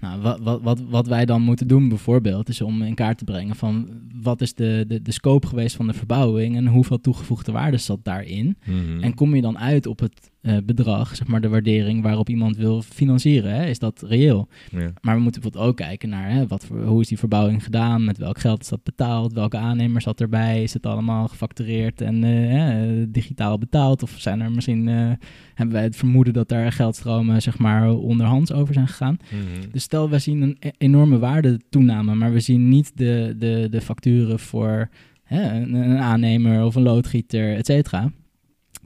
Nou, 0.00 0.20
wat, 0.20 0.40
wat, 0.40 0.62
wat, 0.62 0.80
wat 0.88 1.06
wij 1.06 1.24
dan 1.24 1.42
moeten 1.42 1.68
doen 1.68 1.88
bijvoorbeeld, 1.88 2.48
is 2.48 2.60
om 2.60 2.82
in 2.82 2.94
kaart 2.94 3.18
te 3.18 3.24
brengen 3.24 3.56
van 3.56 3.88
wat 4.22 4.40
is 4.40 4.54
de, 4.54 4.84
de, 4.88 5.02
de 5.02 5.12
scope 5.12 5.46
geweest 5.46 5.76
van 5.76 5.86
de 5.86 5.92
verbouwing 5.92 6.56
en 6.56 6.66
hoeveel 6.66 7.00
toegevoegde 7.00 7.52
waarde 7.52 7.76
zat 7.76 8.04
daarin. 8.04 8.58
Mm-hmm. 8.64 9.02
En 9.02 9.14
kom 9.14 9.34
je 9.34 9.42
dan 9.42 9.58
uit 9.58 9.86
op 9.86 9.98
het 9.98 10.30
uh, 10.42 10.56
bedrag, 10.64 11.16
zeg 11.16 11.26
maar 11.26 11.40
de 11.40 11.48
waardering 11.48 12.02
waarop 12.02 12.28
iemand 12.28 12.56
wil 12.56 12.82
financieren. 12.82 13.54
Hè? 13.54 13.66
Is 13.66 13.78
dat 13.78 14.04
reëel? 14.06 14.48
Ja. 14.70 14.92
Maar 15.00 15.14
we 15.14 15.22
moeten 15.22 15.40
bijvoorbeeld 15.40 15.70
ook 15.70 15.76
kijken 15.76 16.08
naar 16.08 16.30
hè, 16.30 16.46
wat 16.46 16.64
voor, 16.64 16.84
hoe 16.84 17.00
is 17.00 17.08
die 17.08 17.18
verbouwing 17.18 17.64
gedaan, 17.64 18.04
met 18.04 18.18
welk 18.18 18.38
geld 18.38 18.60
is 18.60 18.68
dat 18.68 18.82
betaald, 18.82 19.32
welke 19.32 19.56
aannemer 19.56 20.00
zat 20.02 20.20
erbij, 20.20 20.62
is 20.62 20.72
het 20.72 20.86
allemaal 20.86 21.28
gefactureerd 21.28 22.00
en 22.00 22.24
uh, 22.24 23.06
digitaal 23.08 23.58
betaald 23.58 24.02
of 24.02 24.14
zijn 24.16 24.40
er 24.40 24.52
misschien, 24.52 24.86
uh, 24.86 25.10
hebben 25.54 25.74
wij 25.74 25.84
het 25.84 25.96
vermoeden 25.96 26.32
dat 26.32 26.48
daar 26.48 26.72
geldstromen 26.72 27.42
zeg 27.42 27.58
maar 27.58 27.90
onderhands 27.90 28.52
over 28.52 28.74
zijn 28.74 28.88
gegaan. 28.88 29.16
Mm-hmm. 29.32 29.70
Dus 29.72 29.82
stel, 29.82 30.10
we 30.10 30.18
zien 30.18 30.42
een 30.42 30.56
e- 30.60 30.70
enorme 30.78 31.18
waardetoename, 31.18 32.14
maar 32.14 32.32
we 32.32 32.40
zien 32.40 32.68
niet 32.68 32.92
de, 32.94 33.34
de, 33.38 33.66
de 33.70 33.80
facturen 33.80 34.38
voor 34.38 34.88
hè, 35.22 35.60
een, 35.60 35.74
een 35.74 35.98
aannemer 35.98 36.64
of 36.64 36.74
een 36.74 36.82
loodgieter, 36.82 37.56
et 37.56 37.66
cetera. 37.66 38.12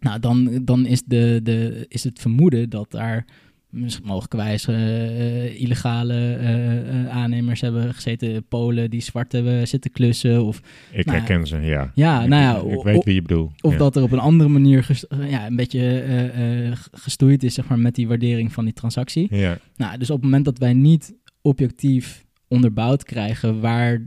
Nou, 0.02 0.20
dan, 0.20 0.60
dan 0.64 0.86
is, 0.86 1.02
de, 1.04 1.40
de, 1.42 1.84
is 1.88 2.04
het 2.04 2.20
vermoeden 2.20 2.70
dat 2.70 2.90
daar 2.90 3.24
misschien 3.72 4.06
mogelijkwijs 4.06 4.66
eh, 4.66 5.44
eh, 5.44 5.60
illegale 5.60 6.34
eh, 6.34 7.08
aannemers 7.08 7.60
hebben 7.60 7.94
gezeten, 7.94 8.44
Polen 8.48 8.90
die 8.90 9.00
zwart 9.00 9.32
hebben 9.32 9.68
zitten 9.68 9.90
klussen. 9.90 10.44
Of, 10.44 10.60
Ik 10.92 11.06
Nou, 11.06 11.18
herken 11.18 11.46
ze, 11.46 11.58
ja. 11.60 11.90
ja, 11.94 12.22
ik, 12.22 12.28
nou 12.28 12.42
ja, 12.42 12.76
ik 12.76 12.82
weet 12.82 13.04
wie 13.04 13.14
je 13.14 13.22
bedoelt. 13.22 13.62
of 13.62 13.72
ja. 13.72 13.78
dat 13.78 13.96
er 13.96 14.02
op 14.02 14.12
een 14.12 14.18
andere 14.18 14.50
manier 14.50 14.84
ges- 14.84 15.06
ja, 15.28 15.46
een 15.46 15.56
beetje 15.56 16.00
eh, 16.00 16.72
gestoeid 16.92 17.42
is 17.42 17.54
zeg 17.54 17.68
maar, 17.68 17.78
met 17.78 17.94
die 17.94 18.08
waardering 18.08 18.52
van 18.52 18.64
die 18.64 18.74
transactie. 18.74 19.26
Ja, 19.36 19.58
Nou, 19.76 19.98
dus 19.98 20.10
op 20.10 20.16
het 20.16 20.24
moment 20.24 20.44
dat 20.44 20.58
wij 20.58 20.72
niet 20.72 21.14
objectief 21.42 22.24
onderbouwd 22.48 23.04
krijgen 23.04 23.60
waar, 23.60 24.02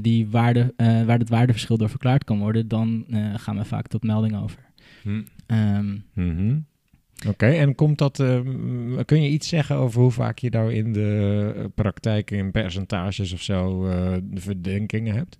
die 0.00 0.28
waarde, 0.28 0.74
waar 0.76 1.18
het 1.18 1.28
waardeverschil 1.28 1.76
door 1.76 1.88
verklaard 1.88 2.24
kan 2.24 2.38
worden, 2.38 2.68
dan 2.68 3.04
gaan 3.36 3.56
we 3.56 3.64
vaak 3.64 3.86
tot 3.86 4.02
melding 4.02 4.42
over. 4.42 4.58
Hm. 5.02 5.20
Ehm, 5.48 5.96
Mhm. 6.14 6.58
Oké, 7.28 7.46
en 7.46 7.74
komt 7.74 7.98
dat, 7.98 8.20
eh, 8.20 8.40
m- 8.40 9.04
kun 9.04 9.22
je 9.22 9.28
iets 9.28 9.48
zeggen 9.48 9.76
over 9.76 10.00
hoe 10.00 10.10
vaak 10.10 10.38
je 10.38 10.50
nou 10.50 10.72
in 10.74 10.92
de 10.92 11.52
eh, 11.56 11.64
praktijk 11.74 12.30
in 12.30 12.50
percentages 12.50 13.32
of 13.32 13.42
zo 13.42 13.86
eh, 13.86 14.16
de 14.22 14.40
verdenkingen 14.40 15.14
hebt? 15.14 15.38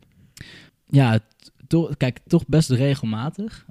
ja, 0.91 1.19
to- 1.67 1.91
kijk, 1.97 2.19
toch 2.27 2.47
best 2.47 2.71
regelmatig. 2.71 3.67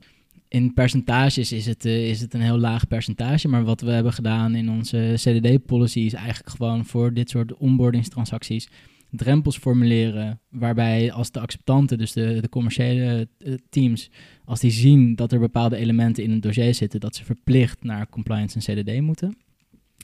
In 0.48 0.74
percentages 0.74 1.52
is 1.52 1.66
het, 1.66 1.86
eh, 1.86 2.10
is 2.10 2.22
het 2.22 2.34
een 2.34 2.42
heel 2.42 2.58
laag 2.58 2.88
percentage, 2.88 3.48
maar 3.48 3.64
wat 3.64 3.82
we 3.82 3.92
hebben 3.92 4.14
gedaan 4.14 4.56
in 4.56 4.70
onze 4.70 5.14
CDD-policy 5.16 6.00
is 6.00 6.14
eigenlijk 6.14 6.50
gewoon 6.50 6.86
voor 6.86 7.14
dit 7.14 7.30
soort 7.30 7.54
onboardingstransacties 7.58 8.70
drempels 9.12 9.58
formuleren, 9.58 10.40
waarbij 10.50 11.12
als 11.12 11.32
de 11.32 11.40
acceptanten, 11.40 11.98
dus 11.98 12.12
de, 12.12 12.38
de 12.42 12.50
commerciële 12.50 13.28
eh, 13.38 13.54
teams, 13.70 14.10
als 14.46 14.60
die 14.60 14.72
zien 14.72 15.16
dat 15.16 15.32
er 15.32 15.40
bepaalde 15.40 15.76
elementen 15.76 16.24
in 16.24 16.32
een 16.32 16.42
dossier 16.42 16.74
zitten, 16.74 17.00
dat 17.00 17.16
ze 17.16 17.26
verplicht 17.26 17.84
naar 17.84 18.10
compliance 18.10 18.60
en 18.60 18.84
CDD 18.84 19.02
moeten. 19.02 19.38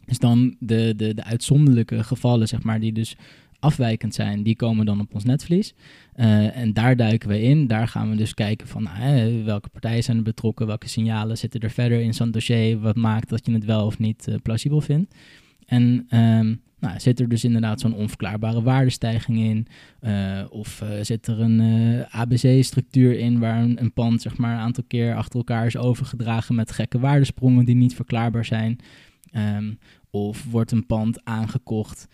Dus 0.06 0.20
dan 0.20 0.56
de, 0.60 0.94
de, 0.98 1.14
de 1.14 1.24
uitzonderlijke 1.24 2.04
gevallen, 2.04 2.48
zeg 2.48 2.64
maar, 2.64 2.80
die 2.80 2.94
dus 2.94 3.16
afwijkend 3.64 4.14
zijn, 4.14 4.44
die 4.44 4.56
komen 4.56 4.86
dan 4.86 5.00
op 5.00 5.14
ons 5.14 5.24
netvlies. 5.24 5.74
Eh, 6.14 6.58
en 6.58 6.74
daar 6.74 6.96
duiken 6.96 7.30
we 7.30 7.42
in. 7.42 7.68
Daar 7.68 7.88
gaan 7.88 8.10
we 8.10 8.16
dus 8.16 8.34
kijken 8.34 8.68
van 8.68 8.88
hè, 8.88 9.44
welke 9.44 9.70
partijen 9.70 10.04
zijn 10.04 10.18
er 10.18 10.24
betrokken, 10.24 10.68
welke 10.68 10.90
signalen 10.90 11.38
zitten 11.38 11.60
er 11.60 11.72
verder 11.72 12.02
in 12.02 12.14
zo'n 12.14 12.32
dossier, 12.32 12.80
wat 12.80 12.96
maakt 12.96 13.30
dat 13.30 13.46
je 13.46 13.52
het 13.52 13.66
wel 13.66 13.86
of 13.86 14.00
niet 14.00 14.28
eh, 14.28 14.36
plausibel 14.44 14.82
vindt. 14.82 15.16
En 15.66 16.06
ehm, 16.10 16.56
nou, 16.84 17.00
zit 17.00 17.20
er 17.20 17.30
dus 17.30 17.44
inderdaad 17.44 17.80
zo'n 17.80 17.94
onverklaarbare 17.94 18.62
waardestijging 18.62 19.38
in? 19.38 19.68
Eh, 20.00 20.44
of 20.50 20.82
eh, 20.82 20.90
zit 21.02 21.28
er 21.28 21.40
een 21.40 21.60
eh, 21.60 22.20
ABC-structuur 22.20 23.20
in 23.20 23.40
waar 23.40 23.62
een, 23.62 23.94
pand 23.94 24.22
zeg 24.22 24.38
maar, 24.38 24.54
een 24.54 24.60
aantal 24.60 24.84
keer 24.88 25.16
achter 25.16 25.38
elkaar 25.38 25.66
is 25.66 25.78
overgedragen 25.78 26.56
met 26.56 26.72
gekke 26.72 27.00
waardesprongen 27.00 27.66
die 27.66 27.76
niet 27.76 27.96
verklaarbaar 27.96 28.46
zijn? 28.46 28.80
Ehm, 29.32 29.74
of 30.10 30.46
wordt 30.50 30.72
een 30.72 30.86
pand 30.86 31.26
aangekocht 31.26 32.08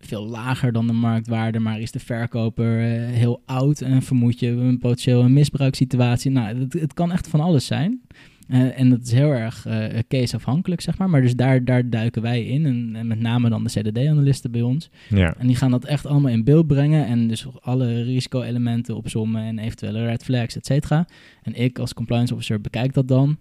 veel 0.00 0.26
lager 0.26 0.72
dan 0.72 0.86
de 0.86 0.92
marktwaarde, 0.92 1.58
maar 1.58 1.80
is 1.80 1.90
de 1.90 1.98
verkoper 1.98 2.78
heel 2.80 3.42
oud 3.44 3.80
en 3.80 4.02
vermoed 4.02 4.40
je 4.40 4.48
een 4.48 4.78
potentieel 4.78 5.22
een 5.22 5.32
misbruikssituatie? 5.32 6.30
Nou, 6.30 6.58
het, 6.58 6.72
het 6.72 6.94
kan 6.94 7.12
echt 7.12 7.28
van 7.28 7.40
alles 7.40 7.66
zijn. 7.66 8.00
Eh, 8.48 8.80
en 8.80 8.90
dat 8.90 9.02
is 9.02 9.12
heel 9.12 9.30
erg 9.30 9.66
eh 9.66 9.98
caseafhankelijk, 10.08 10.80
zeg 10.80 10.98
maar. 10.98 11.10
Maar 11.10 11.22
dus 11.22 11.36
daar, 11.36 11.64
daar 11.64 11.90
duiken 11.90 12.22
wij 12.22 12.44
in. 12.44 12.66
En, 12.66 12.96
en 12.96 13.06
met 13.06 13.20
name 13.20 13.48
dan 13.48 13.64
de 13.64 13.70
CDD-analisten 13.70 14.50
bij 14.50 14.62
ons. 14.62 14.90
Ja, 15.08 15.34
En 15.38 15.46
die 15.46 15.56
gaan 15.56 15.70
dat 15.70 15.84
echt 15.84 16.06
allemaal 16.06 16.32
in 16.32 16.44
beeld 16.44 16.66
brengen. 16.66 17.06
En 17.06 17.28
dus 17.28 17.46
alle 17.60 18.02
risico-elementen 18.02 18.96
opzommen 18.96 19.42
en 19.42 19.58
eventuele 19.58 20.04
red 20.04 20.24
flags, 20.24 20.56
et 20.56 20.66
cetera. 20.66 21.06
En 21.42 21.54
ik 21.54 21.78
als 21.78 21.94
compliance 21.94 22.34
officer 22.34 22.60
bekijk 22.60 22.94
dat 22.94 23.08
dan. 23.08 23.38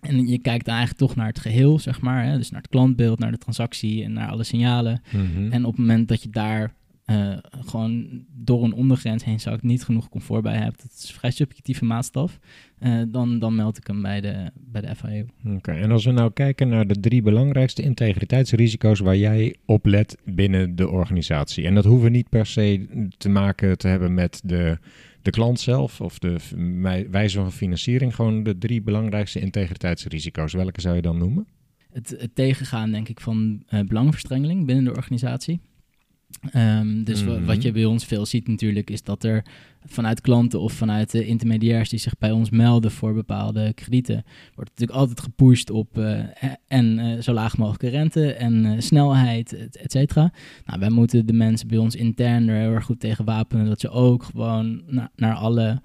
En 0.00 0.26
je 0.26 0.38
kijkt 0.38 0.64
dan 0.64 0.74
eigenlijk 0.74 1.06
toch 1.06 1.16
naar 1.16 1.26
het 1.26 1.38
geheel, 1.38 1.78
zeg 1.78 2.00
maar. 2.00 2.24
Hè? 2.24 2.36
Dus 2.36 2.50
naar 2.50 2.60
het 2.60 2.70
klantbeeld, 2.70 3.18
naar 3.18 3.30
de 3.30 3.38
transactie 3.38 4.04
en 4.04 4.12
naar 4.12 4.28
alle 4.28 4.44
signalen. 4.44 5.02
Mhm. 5.12 5.52
En 5.52 5.64
op 5.64 5.70
het 5.70 5.80
moment 5.80 6.08
dat 6.08 6.22
je 6.22 6.30
daar 6.30 6.74
eh, 7.08 7.36
gewoon 7.66 8.24
door 8.34 8.64
een 8.64 8.72
ondergrens 8.72 9.24
heen 9.24 9.40
zakt, 9.40 9.62
niet 9.62 9.84
genoeg 9.84 10.08
comfort 10.08 10.42
bij 10.42 10.56
hebt, 10.56 10.82
dat 10.82 10.92
is 10.98 11.08
een 11.08 11.14
vrij 11.14 11.30
subjectieve 11.30 11.84
maatstaf, 11.84 12.38
eh, 12.78 13.02
dan, 13.08 13.38
dan 13.38 13.54
meld 13.54 13.76
ik 13.76 13.86
hem 13.86 14.02
bij 14.02 14.20
de, 14.20 14.50
bij 14.54 14.80
de 14.80 14.94
FIU. 14.94 15.26
Oké, 15.56 15.72
en 15.72 15.90
als 15.90 16.04
we 16.04 16.10
nou 16.10 16.32
kijken 16.32 16.68
naar 16.68 16.86
de 16.86 17.00
drie 17.00 17.22
belangrijkste 17.22 17.82
integriteitsrisico's 17.82 19.00
waar 19.00 19.16
jij 19.16 19.56
op 19.64 19.86
let 19.86 20.16
binnen 20.24 20.76
de 20.76 20.88
organisatie. 20.88 21.64
En 21.64 21.74
dat 21.74 21.84
hoeven 21.84 22.12
niet 22.12 22.28
per 22.28 22.46
se 22.46 22.86
te 23.18 23.28
maken 23.28 23.78
te 23.78 23.88
hebben 23.88 24.14
met 24.14 24.40
de, 24.44 24.78
de 25.22 25.30
klant 25.30 25.60
zelf 25.60 26.00
of 26.00 26.18
de 26.18 26.36
wijze 27.10 27.38
van 27.38 27.52
financiering. 27.52 28.14
Gewoon 28.14 28.42
de 28.42 28.58
drie 28.58 28.82
belangrijkste 28.82 29.40
integriteitsrisico's. 29.40 30.52
Welke 30.52 30.80
zou 30.80 30.94
je 30.94 31.02
dan 31.02 31.18
noemen? 31.18 31.46
Het, 31.92 32.14
het 32.18 32.34
tegengaan, 32.34 32.90
denk 32.90 33.08
ik, 33.08 33.20
van 33.20 33.62
eh 33.68 33.80
belangenverstrengeling 33.80 34.66
binnen 34.66 34.84
de 34.84 34.94
organisatie. 34.94 35.60
Ehm, 36.52 37.02
dus 37.04 37.24
wa- 37.24 37.32
Mhm. 37.36 37.44
wat 37.44 37.62
je 37.62 37.72
bij 37.72 37.84
ons 37.84 38.04
veel 38.04 38.26
ziet 38.26 38.48
natuurlijk, 38.48 38.90
is 38.90 39.02
dat 39.02 39.24
er 39.24 39.44
vanuit 39.86 40.20
klanten 40.20 40.60
of 40.60 40.72
vanuit 40.72 41.10
de 41.10 41.26
intermediairs 41.26 41.88
die 41.88 41.98
zich 41.98 42.18
bij 42.18 42.30
ons 42.30 42.50
melden 42.50 42.90
voor 42.90 43.14
bepaalde 43.14 43.72
kredieten, 43.74 44.24
wordt 44.54 44.70
natuurlijk 44.70 44.98
altijd 44.98 45.20
gepusht 45.20 45.70
op 45.70 45.98
eh, 45.98 46.20
en 46.68 46.98
eh, 46.98 47.20
zo 47.22 47.32
laag 47.32 47.56
mogelijke 47.58 47.88
rente 47.88 48.32
en 48.32 48.64
eh, 48.64 48.72
snelheid, 48.80 49.52
et, 49.56 49.76
et 49.76 49.92
cetera. 49.92 50.32
Nou, 50.66 50.80
wij 50.80 50.90
moeten 50.90 51.26
de 51.26 51.32
mensen 51.32 51.68
bij 51.68 51.78
ons 51.78 51.94
intern 51.94 52.48
er 52.48 52.60
heel 52.60 52.72
erg 52.72 52.84
goed 52.84 53.00
tegen 53.00 53.24
wapenen 53.24 53.66
dat 53.66 53.80
ze 53.80 53.88
ook 53.90 54.22
gewoon 54.22 54.82
na- 54.86 55.10
naar 55.16 55.34
alle 55.34 55.80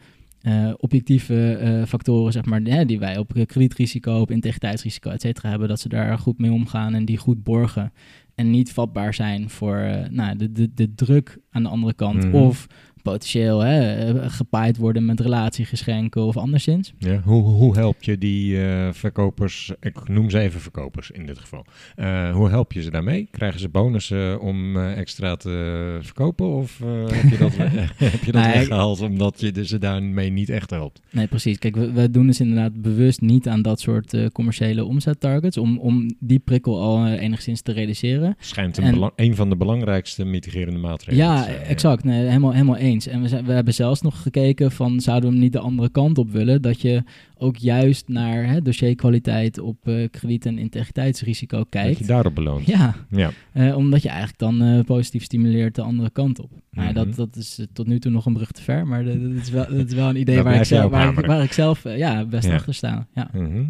objectieve 0.77 1.83
factoren, 1.87 2.31
zeg 2.31 2.45
maar, 2.45 2.61
hè, 2.61 2.85
die 2.85 2.99
wij 2.99 3.17
op 3.17 3.31
kredietrisico, 3.45 4.19
op 4.19 4.31
integriteitsrisico, 4.31 5.09
et 5.09 5.21
cetera, 5.21 5.49
hebben, 5.49 5.67
dat 5.67 5.79
ze 5.79 5.89
daar 5.89 6.17
goed 6.17 6.37
mee 6.39 6.51
omgaan 6.51 6.93
en 6.93 7.05
die 7.05 7.17
goed 7.17 7.43
borgen. 7.43 7.91
En 8.35 8.49
niet 8.49 8.73
vatbaar 8.73 9.13
zijn 9.13 9.49
voor 9.49 9.77
eh, 9.77 10.09
nou, 10.09 10.37
de, 10.37 10.51
de, 10.51 10.73
de 10.73 10.95
druk 10.95 11.37
aan 11.51 11.63
de 11.63 11.69
andere 11.69 11.93
kant. 11.93 12.25
Mhm. 12.25 12.35
Of 12.35 12.67
potentieel 13.03 13.59
hè, 13.59 14.29
gepaaid 14.29 14.77
worden 14.77 15.05
met 15.05 15.19
relatiegeschenken 15.19 16.21
of 16.21 16.37
anderszins. 16.37 16.93
Ja, 16.97 17.21
hoe, 17.23 17.43
hoe 17.43 17.75
help 17.75 18.03
je 18.03 18.17
die 18.17 18.63
eh, 18.65 18.87
verkopers, 18.91 19.71
ik 19.79 20.07
noem 20.09 20.29
ze 20.29 20.39
even 20.39 20.61
verkopers 20.61 21.11
in 21.11 21.25
dit 21.25 21.39
geval. 21.39 21.65
Eh, 21.95 22.31
hoe 22.35 22.49
help 22.49 22.71
je 22.73 22.81
ze 22.81 22.91
daarmee? 22.91 23.27
Krijgen 23.31 23.59
ze 23.59 23.69
bonussen 23.69 24.39
om 24.41 24.77
eh, 24.77 24.97
extra 24.97 25.35
te 25.35 25.97
verkopen? 26.01 26.47
Of 26.55 26.79
heb 27.11 27.29
je 27.31 27.37
dat, 27.37 27.55
heb 28.11 28.23
je 28.23 28.31
dat 28.31 28.41
Nee, 28.43 28.53
weggehaald 28.53 29.01
omdat 29.01 29.39
je 29.39 29.65
ze 29.65 29.77
daarmee 29.77 30.29
niet 30.29 30.49
echt 30.49 30.69
helpt? 30.69 31.01
Nee, 31.11 31.27
precies. 31.27 31.57
Kijk, 31.59 31.75
we, 31.75 31.91
we 31.91 32.09
doen 32.11 32.27
dus 32.27 32.39
inderdaad 32.39 32.81
bewust 32.81 33.21
niet 33.21 33.47
aan 33.47 33.61
dat 33.61 33.79
soort 33.79 34.31
commerciële 34.31 34.85
omzettargets. 34.85 35.57
Om, 35.57 35.77
om 35.79 36.15
die 36.19 36.39
prikkel 36.39 36.81
al 36.81 37.07
enigszins 37.07 37.61
te 37.61 37.71
reduceren. 37.71 38.35
Schijnt 38.39 38.77
een, 38.77 38.83
En- 38.83 38.93
belang- 38.93 39.13
een 39.15 39.35
van 39.35 39.49
de 39.49 39.55
belangrijkste 39.55 40.25
mitigerende 40.25 40.79
maatregelen 40.79 41.25
Ja, 41.27 41.47
exact. 41.47 42.03
Nee, 42.03 42.25
helemaal, 42.25 42.51
helemaal 42.51 42.75
eens. 42.93 43.07
En 43.07 43.21
we, 43.21 43.27
zijn, 43.27 43.45
we 43.45 43.51
hebben 43.51 43.73
zelfs 43.73 44.01
nog 44.01 44.21
gekeken 44.21 44.71
van 44.71 44.99
zouden 44.99 45.29
we 45.29 45.35
hem 45.35 45.43
niet 45.43 45.53
de 45.53 45.59
andere 45.59 45.89
kant 45.89 46.17
op 46.17 46.31
willen? 46.31 46.61
Dat 46.61 46.81
je 46.81 47.03
ook 47.37 47.57
juist 47.57 48.07
naar 48.07 48.45
hè, 48.47 48.61
dossierkwaliteit 48.61 49.59
op 49.59 49.87
eh, 49.87 50.09
krediet- 50.11 50.45
en 50.45 50.57
integriteitsrisico 50.57 51.57
Dat 51.57 51.67
kijkt. 51.69 51.97
je 51.99 52.05
daarop 52.05 52.35
beloont. 52.35 52.65
Ja, 52.65 52.95
Ja. 53.09 53.31
eh, 53.53 53.77
omdat 53.77 54.01
je 54.01 54.09
eigenlijk 54.09 54.39
dan 54.39 54.61
eh, 54.61 54.83
positief 54.83 55.23
stimuleert 55.23 55.75
de 55.75 55.81
andere 55.81 56.09
kant 56.09 56.39
op. 56.39 56.51
Nou, 56.71 56.87
ja, 56.87 56.93
Mhm. 56.93 57.05
dat, 57.05 57.15
dat 57.15 57.35
is 57.35 57.65
tot 57.73 57.87
nu 57.87 57.99
toe 57.99 58.11
nog 58.11 58.25
een 58.25 58.33
brug 58.33 58.51
te 58.51 58.61
ver, 58.61 58.87
maar 58.87 59.03
dat, 59.05 59.21
dat 59.21 59.31
is, 59.31 59.49
wel, 59.49 59.65
dat 59.69 59.87
is 59.87 59.93
wel 59.93 60.09
een 60.09 60.19
idee 60.19 60.41
waar 60.43 60.55
ik, 60.55 60.63
zelf, 60.63 60.91
waar, 60.91 60.99
ik, 61.01 61.05
hameren. 61.07 61.29
waar 61.29 61.43
ik 61.43 61.51
zelf 61.53 61.83
ja, 61.83 62.25
best 62.25 62.47
Ja. 62.47 62.53
achter 62.53 62.73
sta. 62.73 63.07
Ja. 63.13 63.29
Mhm. 63.33 63.63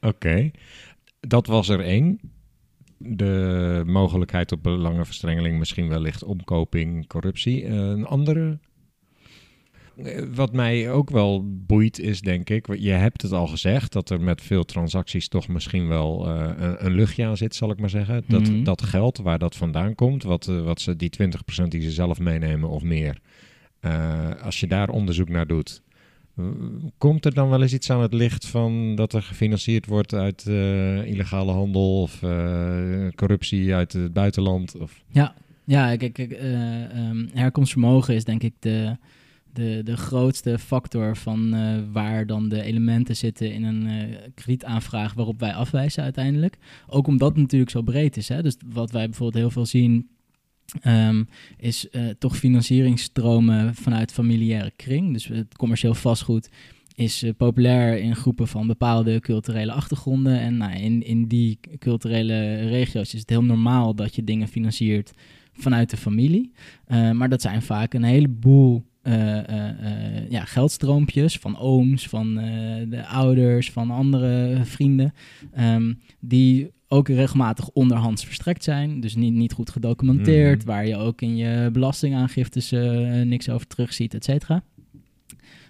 Oké, 0.00 0.50
dat 1.20 1.46
was 1.46 1.68
er 1.68 1.80
één. 1.80 2.20
De 3.00 3.82
mogelijkheid 3.86 4.52
op 4.52 4.62
belangenverstrengeling, 4.62 5.58
misschien 5.58 5.88
wellicht 5.88 6.24
omkoping, 6.24 7.06
corruptie. 7.06 7.66
Een 7.66 8.06
andere. 8.06 8.58
Wat 10.34 10.52
mij 10.52 10.90
ook 10.90 11.10
wel 11.10 11.44
boeit 11.66 11.98
is, 11.98 12.20
denk 12.20 12.50
ik, 12.50 12.76
je 12.78 12.90
hebt 12.90 13.22
het 13.22 13.32
al 13.32 13.46
gezegd, 13.46 13.92
dat 13.92 14.10
er 14.10 14.20
met 14.20 14.42
veel 14.42 14.64
transacties 14.64 15.28
toch 15.28 15.48
misschien 15.48 15.88
wel 15.88 16.26
eh, 16.28 16.50
een, 16.56 16.84
een 16.86 16.94
luchtje 16.94 17.24
aan 17.26 17.36
zit, 17.36 17.54
zal 17.54 17.70
ik 17.70 17.80
maar 17.80 17.90
zeggen. 17.90 18.24
Dat, 18.28 18.40
Mhm. 18.50 18.62
dat 18.64 18.82
geld, 18.82 19.18
waar 19.18 19.38
dat 19.38 19.56
vandaan 19.56 19.94
komt, 19.94 20.22
wat, 20.22 20.48
eh, 20.48 20.62
wat 20.62 20.80
ze, 20.80 20.96
die 20.96 21.10
20% 21.10 21.70
die 21.70 21.82
ze 21.82 21.90
zelf 21.90 22.18
meenemen 22.18 22.68
of 22.68 22.82
meer, 22.82 23.18
eh, 23.80 24.30
als 24.42 24.60
je 24.60 24.66
daar 24.66 24.88
onderzoek 24.88 25.28
naar 25.28 25.46
doet, 25.46 25.82
Komt 26.98 27.24
er 27.24 27.34
dan 27.34 27.48
wel 27.48 27.62
eens 27.62 27.72
iets 27.72 27.90
aan 27.90 28.00
het 28.02 28.12
licht 28.12 28.46
van 28.46 28.94
dat 28.94 29.12
er 29.12 29.22
gefinancierd 29.22 29.86
wordt 29.86 30.14
uit 30.14 30.46
illegale 31.06 31.52
handel 31.52 32.00
of 32.02 32.18
corruptie 33.14 33.74
uit 33.74 33.92
het 33.92 34.12
buitenland? 34.12 34.76
Of... 34.76 35.02
Ja, 35.10 35.34
ja 35.64 35.96
kijk, 35.96 36.12
kijk 36.12 36.32
eh, 36.32 36.84
ehm, 36.84 37.26
herkomstvermogen 37.32 38.14
is 38.14 38.24
denk 38.24 38.42
ik 38.42 38.52
de, 38.58 38.96
de, 39.52 39.80
de 39.84 39.96
grootste 39.96 40.58
factor 40.58 41.16
van 41.16 41.54
eh, 41.54 41.78
waar 41.92 42.26
dan 42.26 42.48
de 42.48 42.62
elementen 42.62 43.16
zitten 43.16 43.52
in 43.52 43.64
een 43.64 43.86
eh, 43.86 44.16
kredietaanvraag 44.34 45.14
waarop 45.14 45.40
wij 45.40 45.54
afwijzen 45.54 46.02
uiteindelijk. 46.02 46.58
Ook 46.86 47.06
omdat 47.06 47.28
het 47.28 47.38
natuurlijk 47.38 47.70
zo 47.70 47.82
breed 47.82 48.16
is. 48.16 48.28
Hè? 48.28 48.42
Dus 48.42 48.56
wat 48.66 48.90
wij 48.90 49.04
bijvoorbeeld 49.04 49.42
heel 49.42 49.50
veel 49.50 49.66
zien 49.66 50.08
ehm, 50.80 51.24
is 51.56 51.90
eh, 51.90 52.08
toch 52.18 52.36
financieringsstromen 52.36 53.74
vanuit 53.74 54.12
familiaire 54.12 54.72
kring. 54.76 55.12
Dus 55.12 55.26
het 55.26 55.56
commercieel 55.56 55.94
vastgoed 55.94 56.50
is 56.94 57.24
populair 57.36 57.98
in 57.98 58.16
groepen 58.16 58.48
van 58.48 58.66
bepaalde 58.66 59.20
culturele 59.20 59.72
achtergronden. 59.72 60.40
En 60.40 60.56
nou, 60.56 60.72
in, 60.72 61.02
in 61.02 61.26
die 61.26 61.58
culturele 61.78 62.54
regio's 62.68 63.14
is 63.14 63.20
het 63.20 63.30
heel 63.30 63.44
normaal 63.44 63.94
dat 63.94 64.14
je 64.14 64.24
dingen 64.24 64.48
financiert 64.48 65.12
vanuit 65.52 65.90
de 65.90 65.96
familie. 65.96 66.52
Uh, 66.88 67.10
maar 67.10 67.28
dat 67.28 67.42
zijn 67.42 67.62
vaak 67.62 67.94
een 67.94 68.02
heleboel 68.02 68.76
uh, 68.76 68.82
uh, 68.84 68.97
ja, 70.28 70.44
geldstroompjes 70.44 71.38
van 71.38 71.58
ooms, 71.58 72.08
van 72.08 72.34
de 72.88 73.06
ouders, 73.06 73.70
van 73.70 73.90
andere 73.90 74.60
vrienden, 74.64 75.14
um, 75.58 76.00
die 76.20 76.70
ook 76.88 77.08
regelmatig 77.08 77.68
onderhands 77.68 78.24
verstrekt 78.24 78.64
zijn, 78.64 79.00
dus 79.00 79.14
niet, 79.14 79.32
niet 79.34 79.52
goed 79.52 79.70
gedocumenteerd, 79.70 80.58
Mhm. 80.58 80.66
waar 80.66 80.86
je 80.86 80.96
ook 80.96 81.20
in 81.22 81.36
je 81.36 81.70
belastingaangiftes 81.72 82.70
niks 83.24 83.48
over 83.48 83.66
terugziet, 83.66 84.14
et 84.14 84.24
cetera. 84.24 84.62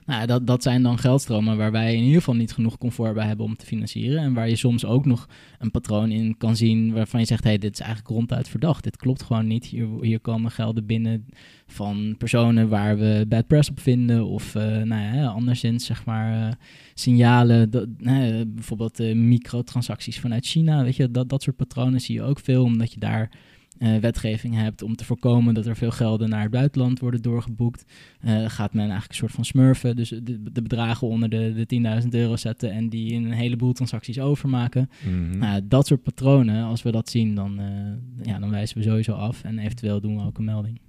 Nou, 0.09 0.27
dat, 0.27 0.47
dat 0.47 0.63
zijn 0.63 0.83
dan 0.83 0.99
geldstromen 0.99 1.57
waar 1.57 1.73
wij 1.73 1.95
in 1.95 2.03
ieder 2.03 2.19
geval 2.19 2.35
niet 2.35 2.53
genoeg 2.53 2.79
comfort 2.79 3.15
bij 3.15 3.27
hebben 3.27 3.47
om 3.47 3.57
te 3.57 3.67
financieren. 3.67 4.23
En 4.23 4.35
waar 4.35 4.49
je 4.49 4.57
soms 4.57 4.85
ook 4.85 5.05
nog 5.05 5.29
een 5.59 5.71
patroon 5.71 6.11
in 6.11 6.37
kan 6.37 6.57
zien 6.57 6.93
waarvan 6.93 7.21
je 7.21 7.27
zegt: 7.27 7.43
hé, 7.43 7.49
hey, 7.49 7.59
dit 7.59 7.73
is 7.73 7.81
eigenlijk 7.81 8.11
ronduit 8.11 8.49
verdacht. 8.49 8.85
Dit 8.85 8.97
klopt 8.97 9.23
gewoon 9.23 9.47
niet. 9.47 9.65
Hier, 10.01 10.21
komen 10.21 10.51
gelden 10.51 10.87
binnen 10.87 11.27
van 11.67 12.15
personen 12.19 12.69
waar 12.69 12.99
we 12.99 13.25
bad 13.29 13.47
press 13.47 13.71
op 13.71 13.81
vinden. 13.81 14.27
Of 14.27 14.55
uh, 14.55 14.63
nou 14.63 15.17
ja, 15.17 15.27
anderszins, 15.27 15.87
zeg 15.87 16.05
maar, 16.05 16.47
uh, 16.47 16.53
signalen. 16.95 17.71
Dat, 17.71 17.87
uh, 18.01 18.41
bijvoorbeeld 18.47 18.99
microtransacties 19.15 20.21
vanuit 20.21 20.47
China. 20.47 20.85
Weet 20.85 20.97
je, 20.97 21.11
dat, 21.11 21.29
dat 21.29 21.43
soort 21.43 21.57
patronen 21.57 22.01
zie 22.01 22.15
je 22.15 22.23
ook 22.23 22.41
veel, 22.41 22.63
omdat 22.63 22.93
je 22.93 23.01
daar. 23.01 23.31
Uh, 23.79 23.97
wetgeving 23.97 24.55
hebt 24.55 24.83
om 24.83 24.97
te 24.97 25.05
voorkomen 25.05 25.55
dat 25.55 25.67
er 25.67 25.77
veel 25.77 25.91
gelden 25.91 26.29
naar 26.29 26.43
het 26.43 26.51
buitenland 26.51 27.01
worden 27.01 27.23
doorgeboekt, 27.23 27.85
uh, 28.25 28.49
gaat 28.49 28.73
men 28.73 28.83
eigenlijk 28.83 29.11
een 29.11 29.17
soort 29.17 29.33
van 29.33 29.45
smurfen. 29.45 29.97
Dus 29.97 30.09
de, 30.09 30.53
de 30.53 30.63
bedragen 30.63 31.07
onder 31.07 31.29
de, 31.29 31.65
de 31.67 32.03
10.000 32.03 32.09
euro 32.09 32.37
zetten 32.37 32.71
en 32.71 32.89
die 32.89 33.13
in 33.13 33.25
een 33.25 33.33
heleboel 33.33 33.73
transacties 33.73 34.21
overmaken. 34.21 34.91
Mhm. 35.05 35.39
Nou, 35.39 35.61
dat 35.65 35.87
soort 35.87 36.03
patronen, 36.03 36.65
als 36.65 36.83
we 36.83 36.91
dat 36.91 37.09
zien, 37.09 37.35
dan, 37.35 37.61
uh, 37.61 38.27
ja, 38.27 38.39
dan 38.39 38.51
wijzen 38.51 38.79
we 38.79 38.85
sowieso 38.85 39.13
af 39.13 39.45
en 39.45 39.59
eventueel 39.59 40.01
doen 40.01 40.17
we 40.17 40.25
ook 40.25 40.39
een 40.39 40.45
melding. 40.45 40.81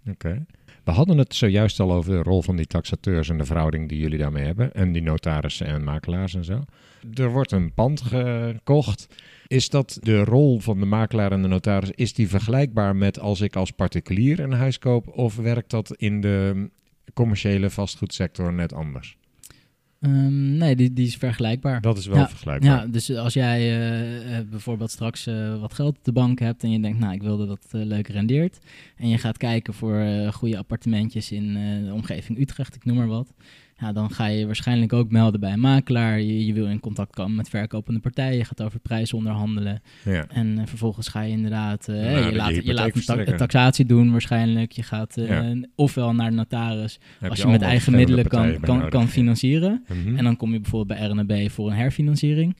Oké. 0.00 0.10
Okay. 0.10 0.44
We 0.84 0.90
hadden 0.90 1.18
het 1.18 1.34
zojuist 1.34 1.80
al 1.80 1.92
over 1.92 2.12
de 2.12 2.22
rol 2.22 2.42
van 2.42 2.56
die 2.56 2.66
taxateurs 2.66 3.28
en 3.28 3.38
de 3.38 3.44
verhouding 3.44 3.88
die 3.88 3.98
jullie 3.98 4.18
daarmee 4.18 4.44
hebben. 4.44 4.74
En 4.74 4.92
die 4.92 5.02
notarissen 5.02 5.66
en 5.66 5.84
makelaars 5.84 6.34
en 6.34 6.44
zo. 6.44 6.64
Er 7.14 7.30
wordt 7.30 7.52
een 7.52 7.74
pand 7.74 8.00
gekocht. 8.00 9.08
Is 9.46 9.68
dat 9.68 9.98
de 10.00 10.24
rol 10.24 10.60
van 10.60 10.80
de 10.80 10.86
makelaar 10.86 11.32
en 11.32 11.42
de 11.42 11.48
notaris, 11.48 11.90
is 11.90 12.12
die 12.12 12.28
vergelijkbaar 12.28 12.96
met 12.96 13.20
als 13.20 13.40
ik 13.40 13.56
als 13.56 13.70
particulier 13.70 14.40
een 14.40 14.52
huis 14.52 14.78
koop? 14.78 15.08
Of 15.08 15.36
werkt 15.36 15.70
dat 15.70 15.94
in 15.96 16.20
de 16.20 16.70
commerciële 17.14 17.70
vastgoedsector 17.70 18.52
net 18.52 18.72
anders? 18.72 19.16
Um, 20.00 20.56
nee, 20.56 20.76
die, 20.76 20.92
die 20.92 21.06
is 21.06 21.16
vergelijkbaar. 21.16 21.80
Dat 21.80 21.98
is 21.98 22.06
wel 22.06 22.16
ja, 22.16 22.28
vergelijkbaar. 22.28 22.70
Ja, 22.70 22.86
dus 22.86 23.10
als 23.10 23.34
jij 23.34 23.60
uh, 23.60 24.38
uh, 24.38 24.48
bijvoorbeeld 24.50 24.90
straks 24.90 25.26
uh, 25.26 25.60
wat 25.60 25.74
geld 25.74 25.96
op 25.96 26.04
de 26.04 26.12
bank 26.12 26.38
hebt 26.38 26.62
en 26.62 26.70
je 26.70 26.80
denkt, 26.80 26.98
nou, 26.98 27.12
ik 27.12 27.22
wil 27.22 27.36
dat 27.36 27.48
dat 27.48 27.66
leuk 27.70 28.08
rendeert. 28.08 28.58
En 28.96 29.08
je 29.08 29.18
gaat 29.18 29.36
kijken 29.36 29.74
voor 29.74 30.04
goede 30.32 30.58
appartementjes 30.58 31.32
in 31.32 31.54
de 31.84 31.92
omgeving 31.92 32.38
Utrecht, 32.38 32.74
ik 32.74 32.84
noem 32.84 32.96
maar 32.96 33.06
wat. 33.06 33.32
Ja, 33.82 33.92
dan 33.92 34.10
ga 34.10 34.26
je 34.26 34.46
waarschijnlijk 34.46 34.92
ook 34.92 35.10
melden 35.10 35.40
bij 35.40 35.52
een 35.52 35.60
makelaar. 35.60 36.20
Je, 36.20 36.46
je 36.46 36.52
wil 36.52 36.66
in 36.66 36.80
contact 36.80 37.14
komen 37.14 37.36
met 37.36 37.48
verkopende 37.48 38.00
partijen. 38.00 38.36
Je 38.36 38.44
gaat 38.44 38.62
over 38.62 38.78
prijzen 38.80 39.18
onderhandelen. 39.18 39.82
Ja. 40.04 40.26
En 40.28 40.46
uh, 40.58 40.62
vervolgens 40.66 41.08
ga 41.08 41.20
je 41.20 41.30
inderdaad... 41.32 41.88
Uh, 41.88 41.96
Nou, 41.96 42.24
je, 42.30 42.36
laat, 42.36 42.54
je 42.54 42.64
je 42.64 42.74
laat 42.74 42.84
een, 42.84 42.90
ta 42.90 42.96
verstrekken. 42.96 43.32
een 43.32 43.38
taxatie 43.38 43.86
doen 43.86 44.10
waarschijnlijk. 44.12 44.72
Je 44.72 44.82
gaat 44.82 45.14
Ja. 45.16 45.54
ofwel 45.74 46.14
naar 46.14 46.30
de 46.30 46.36
notaris 46.36 46.98
als 47.28 47.40
je, 47.40 47.48
met 47.48 47.62
eigen 47.62 47.92
middelen 47.92 48.26
kan, 48.26 48.60
kan, 48.60 48.88
kan 48.88 49.08
financieren. 49.08 49.84
Mhm. 49.88 50.16
En 50.16 50.24
dan 50.24 50.36
kom 50.36 50.52
je 50.52 50.60
bijvoorbeeld 50.60 50.98
bij 50.98 51.08
RNB 51.08 51.50
voor 51.50 51.70
een 51.70 51.76
herfinanciering. 51.76 52.56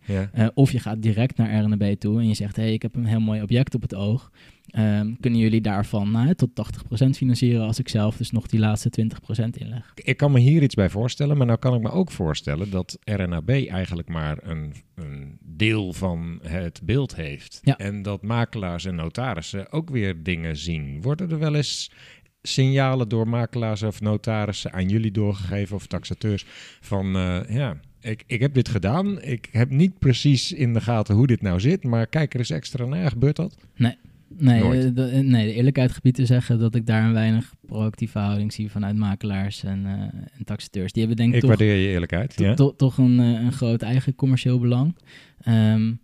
of 0.55 0.73
je 0.73 0.79
gaat 0.79 1.03
direct 1.03 1.37
naar 1.37 1.63
RNB 1.63 1.95
toe 1.99 2.21
en 2.21 2.29
je 2.29 2.35
zegt... 2.35 2.57
hé, 2.57 2.63
hey, 2.63 2.73
ik 2.73 2.83
heb 2.83 2.95
een 2.95 3.07
heel 3.07 3.21
mooi 3.21 3.43
object 3.43 3.75
op 3.75 3.83
het 3.83 3.95
oog. 3.95 4.31
Um, 4.79 5.17
kunnen 5.21 5.41
jullie 5.41 5.61
daarvan 5.61 6.11
nou, 6.11 6.35
tot 6.35 6.51
80% 7.05 7.09
financieren... 7.09 7.67
als 7.67 7.79
ik 7.79 7.89
zelf 7.89 8.17
dus 8.17 8.31
nog 8.31 8.47
die 8.47 8.61
laatste 8.61 8.91
20% 9.41 9.49
inleg? 9.51 9.93
Ik 9.95 10.17
kan 10.17 10.33
me 10.33 10.39
hier 10.41 10.63
iets 10.63 10.75
bij 10.75 10.91
voorstellen, 10.91 11.37
maar 11.37 11.47
nou 11.47 11.59
kan 11.59 11.75
ik 11.75 11.83
me 11.83 11.91
ook 11.91 12.11
voorstellen 12.11 12.71
dat 12.71 12.99
RNAB 13.05 13.51
eigenlijk 13.51 14.09
maar 14.09 14.39
een, 14.43 14.75
een 14.95 15.39
deel 15.41 15.93
van 15.93 16.41
het 16.43 16.81
beeld 16.85 17.15
heeft. 17.15 17.61
Ja. 17.63 17.79
En 17.79 18.03
dat 18.03 18.23
makelaars 18.23 18.85
en 18.85 18.95
notarissen 18.95 19.73
ook 19.73 19.91
weer 19.91 20.23
dingen 20.23 20.57
zien. 20.57 21.03
Worden 21.03 21.31
er 21.31 21.39
wel 21.39 21.55
eens 21.55 21.91
signalen 22.43 23.09
door 23.09 23.29
makelaars 23.29 23.83
of 23.83 24.01
notarissen 24.01 24.73
aan 24.73 24.89
jullie 24.89 25.11
doorgegeven 25.11 25.77
of 25.77 25.87
taxateurs 25.87 26.45
van 26.81 27.17
uh, 27.17 27.41
ja. 27.49 27.77
Ik, 28.01 28.25
ik 28.27 28.41
heb 28.41 28.55
dit 28.55 28.69
gedaan. 28.69 29.23
Ik 29.23 29.49
heb 29.51 29.71
niet 29.71 29.99
precies 29.99 30.53
in 30.53 30.73
de 30.73 30.81
gaten 30.81 31.15
hoe 31.15 31.27
dit 31.27 31.43
nou 31.43 31.61
zit. 31.61 31.85
Maar 31.85 32.07
kijk 32.07 32.33
er 32.33 32.39
eens 32.39 32.51
extra 32.51 32.85
naar. 32.85 33.11
Gebeurt 33.11 33.37
dat? 33.37 33.57
Nee, 33.77 33.97
Nee, 34.39 34.61
Nooit. 34.63 34.85
uh, 34.85 34.91
de, 34.95 35.03
nee, 35.23 35.47
de 35.47 35.53
eerlijkheid 35.55 35.93
gebied 35.93 36.15
te 36.15 36.27
zeggen 36.27 36.59
dat 36.59 36.75
ik 36.75 36.87
daar 36.87 37.05
een 37.05 37.13
weinig 37.13 37.55
proactieve 37.67 38.19
houding 38.19 38.53
zie 38.53 38.71
vanuit 38.71 38.97
makelaars 38.97 39.65
en, 39.65 39.83
uh, 39.85 39.91
en 39.93 40.45
taxateurs. 40.45 40.93
Die 40.93 41.03
hebben 41.07 41.21
denk 41.23 41.35
ik 41.35 41.41
toch, 41.41 41.49
waardeer 41.49 41.75
je 41.77 41.89
eerlijkheid. 41.89 42.37
to- 42.37 42.45
Ja? 42.45 42.55
to- 42.55 42.77
toch 42.77 42.99
een, 42.99 43.19
een 43.19 43.53
groot 43.53 43.83
eigen 43.83 44.15
commercieel 44.15 44.59
belang. 44.59 44.97
Um, 45.49 46.01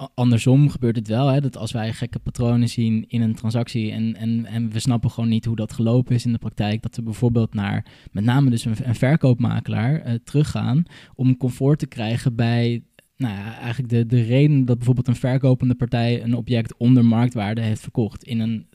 a- 0.00 0.08
andersom 0.14 0.68
gebeurt 0.70 0.96
het 0.96 1.08
wel, 1.08 1.28
hè, 1.28 1.40
dat 1.40 1.56
als 1.56 1.72
wij 1.72 1.92
gekke 1.92 2.18
patronen 2.18 2.68
zien 2.68 3.04
in 3.08 3.20
een 3.20 3.34
transactie 3.34 3.92
en, 3.92 4.16
en, 4.16 4.46
en 4.46 4.70
we 4.70 4.78
snappen 4.78 5.10
gewoon 5.10 5.28
niet 5.30 5.44
hoe 5.44 5.56
dat 5.56 5.72
gelopen 5.72 6.14
is 6.14 6.26
in 6.26 6.32
de 6.32 6.38
praktijk, 6.38 6.82
dat 6.82 6.96
we 6.96 7.02
bijvoorbeeld 7.02 7.54
naar 7.54 7.86
met 8.12 8.24
name 8.24 8.50
dus 8.50 8.64
een, 8.64 8.74
een 8.82 8.94
verkoopmakelaar 8.94 10.06
uh, 10.06 10.14
teruggaan 10.24 10.82
om 11.14 11.36
comfort 11.36 11.78
te 11.78 11.86
krijgen 11.86 12.34
bij 12.34 12.82
nou 13.16 13.34
ja, 13.34 13.58
eigenlijk 13.58 13.88
de, 13.88 14.06
de 14.06 14.22
reden 14.22 14.64
dat 14.64 14.76
bijvoorbeeld 14.76 15.08
een 15.08 15.16
verkopende 15.16 15.74
partij 15.74 16.22
een 16.22 16.34
object 16.34 16.76
onder 16.76 17.04
marktwaarde 17.04 17.60
heeft 17.60 17.80
verkocht 17.80 18.24
in 18.24 18.40
een 18.40 18.66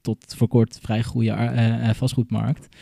tot 0.00 0.34
voor 0.36 0.48
kort 0.48 0.78
vrij 0.82 1.02
goede 1.02 1.30
uh, 1.30 1.66
uh, 1.66 1.90
vastgoedmarkt. 1.90 2.76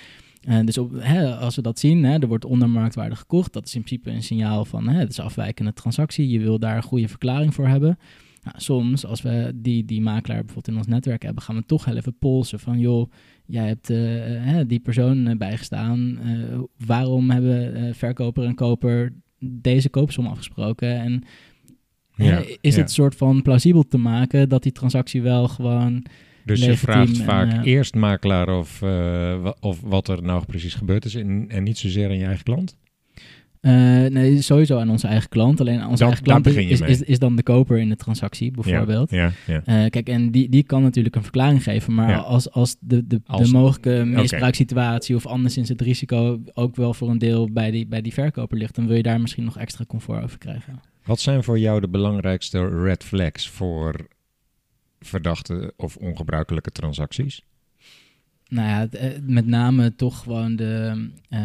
Uh, 0.48 0.60
dus 0.64 0.78
op, 0.78 0.92
hè, 0.98 1.36
als 1.36 1.56
we 1.56 1.62
dat 1.62 1.78
zien, 1.78 2.04
hè, 2.04 2.18
er 2.18 2.26
wordt 2.28 2.44
onder 2.44 2.70
marktwaarde 2.70 3.16
gekocht, 3.16 3.52
dat 3.52 3.66
is 3.66 3.74
in 3.74 3.82
principe 3.82 4.10
een 4.10 4.22
signaal 4.22 4.64
van 4.64 4.88
hè, 4.88 4.98
het 4.98 5.10
is 5.10 5.20
afwijkende 5.20 5.72
transactie, 5.72 6.28
je 6.28 6.38
wil 6.38 6.58
daar 6.58 6.76
een 6.76 6.82
goede 6.82 7.08
verklaring 7.08 7.54
voor 7.54 7.68
hebben. 7.68 7.98
Nou, 8.42 8.56
soms, 8.60 9.06
als 9.06 9.22
we 9.22 9.52
die, 9.54 9.84
die 9.84 10.00
makelaar 10.00 10.44
bijvoorbeeld 10.44 10.68
in 10.68 10.76
ons 10.76 10.86
netwerk 10.86 11.22
hebben, 11.22 11.42
gaan 11.42 11.56
we 11.56 11.64
toch 11.66 11.84
heel 11.84 11.96
even 11.96 12.18
polsen 12.18 12.60
van 12.60 12.78
joh, 12.78 13.10
jij 13.46 13.66
hebt 13.66 13.88
hè, 13.88 14.66
die 14.66 14.80
persoon 14.80 15.38
bijgestaan, 15.38 16.18
waarom 16.86 17.30
hebben 17.30 17.94
verkoper 17.94 18.44
en 18.44 18.54
koper 18.54 19.12
deze 19.42 19.88
koopsom 19.88 20.26
afgesproken 20.26 21.00
en 21.00 21.24
Ja, 22.16 22.24
hè, 22.24 22.56
is 22.60 22.74
ja. 22.74 22.80
het 22.80 22.90
soort 22.90 23.14
van 23.14 23.42
plausibel 23.42 23.82
te 23.82 23.98
maken 23.98 24.48
dat 24.48 24.62
die 24.62 24.72
transactie 24.72 25.22
wel 25.22 25.48
gewoon 25.48 26.04
Dus 26.44 26.64
je 26.64 26.76
vraagt 26.76 27.18
en, 27.18 27.24
vaak 27.24 27.52
eh, 27.52 27.72
eerst 27.72 27.94
makelaar 27.94 28.58
of, 28.58 28.82
eh, 28.82 29.50
of 29.60 29.80
wat 29.80 30.08
er 30.08 30.22
nou 30.22 30.44
precies 30.44 30.74
gebeurd 30.74 31.04
is 31.04 31.14
en, 31.14 31.44
en 31.48 31.62
niet 31.62 31.78
zozeer 31.78 32.08
aan 32.08 32.18
je 32.18 32.24
eigen 32.24 32.44
klant. 32.44 32.76
Uh, 33.66 33.72
nee, 34.06 34.42
sowieso 34.42 34.78
aan 34.78 34.90
onze 34.90 35.06
eigen 35.06 35.28
klant. 35.28 35.60
Alleen 35.60 35.80
aan 35.80 35.88
onze 35.88 35.98
Dan- 36.04 36.06
eigen 36.12 36.24
klant 36.24 36.46
is, 36.46 36.80
is, 36.80 37.02
is 37.02 37.18
dan 37.18 37.36
de 37.36 37.42
koper 37.42 37.78
in 37.78 37.88
de 37.88 37.96
transactie, 37.96 38.50
bijvoorbeeld. 38.50 39.10
Ja, 39.10 39.32
ja, 39.46 39.62
ja. 39.66 39.84
Uh, 39.84 39.90
kijk, 39.90 40.08
en 40.08 40.30
die, 40.30 40.48
die 40.48 40.62
kan 40.62 40.82
natuurlijk 40.82 41.16
een 41.16 41.22
verklaring 41.22 41.62
geven, 41.62 41.94
maar 41.94 42.08
Ja. 42.08 42.16
als, 42.16 42.50
als, 42.50 42.76
de, 42.80 43.06
de, 43.06 43.20
Als- 43.26 43.46
de 43.50 43.52
mogelijke 43.56 44.04
misbruikssituatie 44.04 45.14
of 45.16 45.26
anderszins 45.26 45.68
het 45.68 45.80
risico 45.80 46.42
ook 46.54 46.76
wel 46.76 46.94
voor 46.94 47.10
een 47.10 47.18
deel 47.18 47.50
bij 47.52 47.70
die, 47.70 47.86
bij 47.86 48.00
die 48.02 48.12
verkoper 48.12 48.58
ligt, 48.58 48.74
dan 48.74 48.86
wil 48.86 48.96
je 48.96 49.02
daar 49.02 49.20
misschien 49.20 49.44
nog 49.44 49.58
extra 49.58 49.84
comfort 49.84 50.22
over 50.22 50.38
krijgen. 50.38 50.80
Wat 51.04 51.20
zijn 51.20 51.42
voor 51.44 51.58
jou 51.58 51.80
de 51.80 51.88
belangrijkste 51.88 52.68
red 52.82 53.04
flags 53.04 53.48
voor 53.48 54.08
verdachte 55.00 55.72
of 55.76 55.96
ongebruikelijke 55.96 56.70
transacties? 56.70 57.42
Nou 58.48 58.68
ja, 58.68 58.88
eh, 58.98 59.10
met 59.22 59.46
name 59.46 59.94
toch 59.96 60.18
gewoon 60.22 60.56
de, 60.56 61.08
uh, 61.30 61.40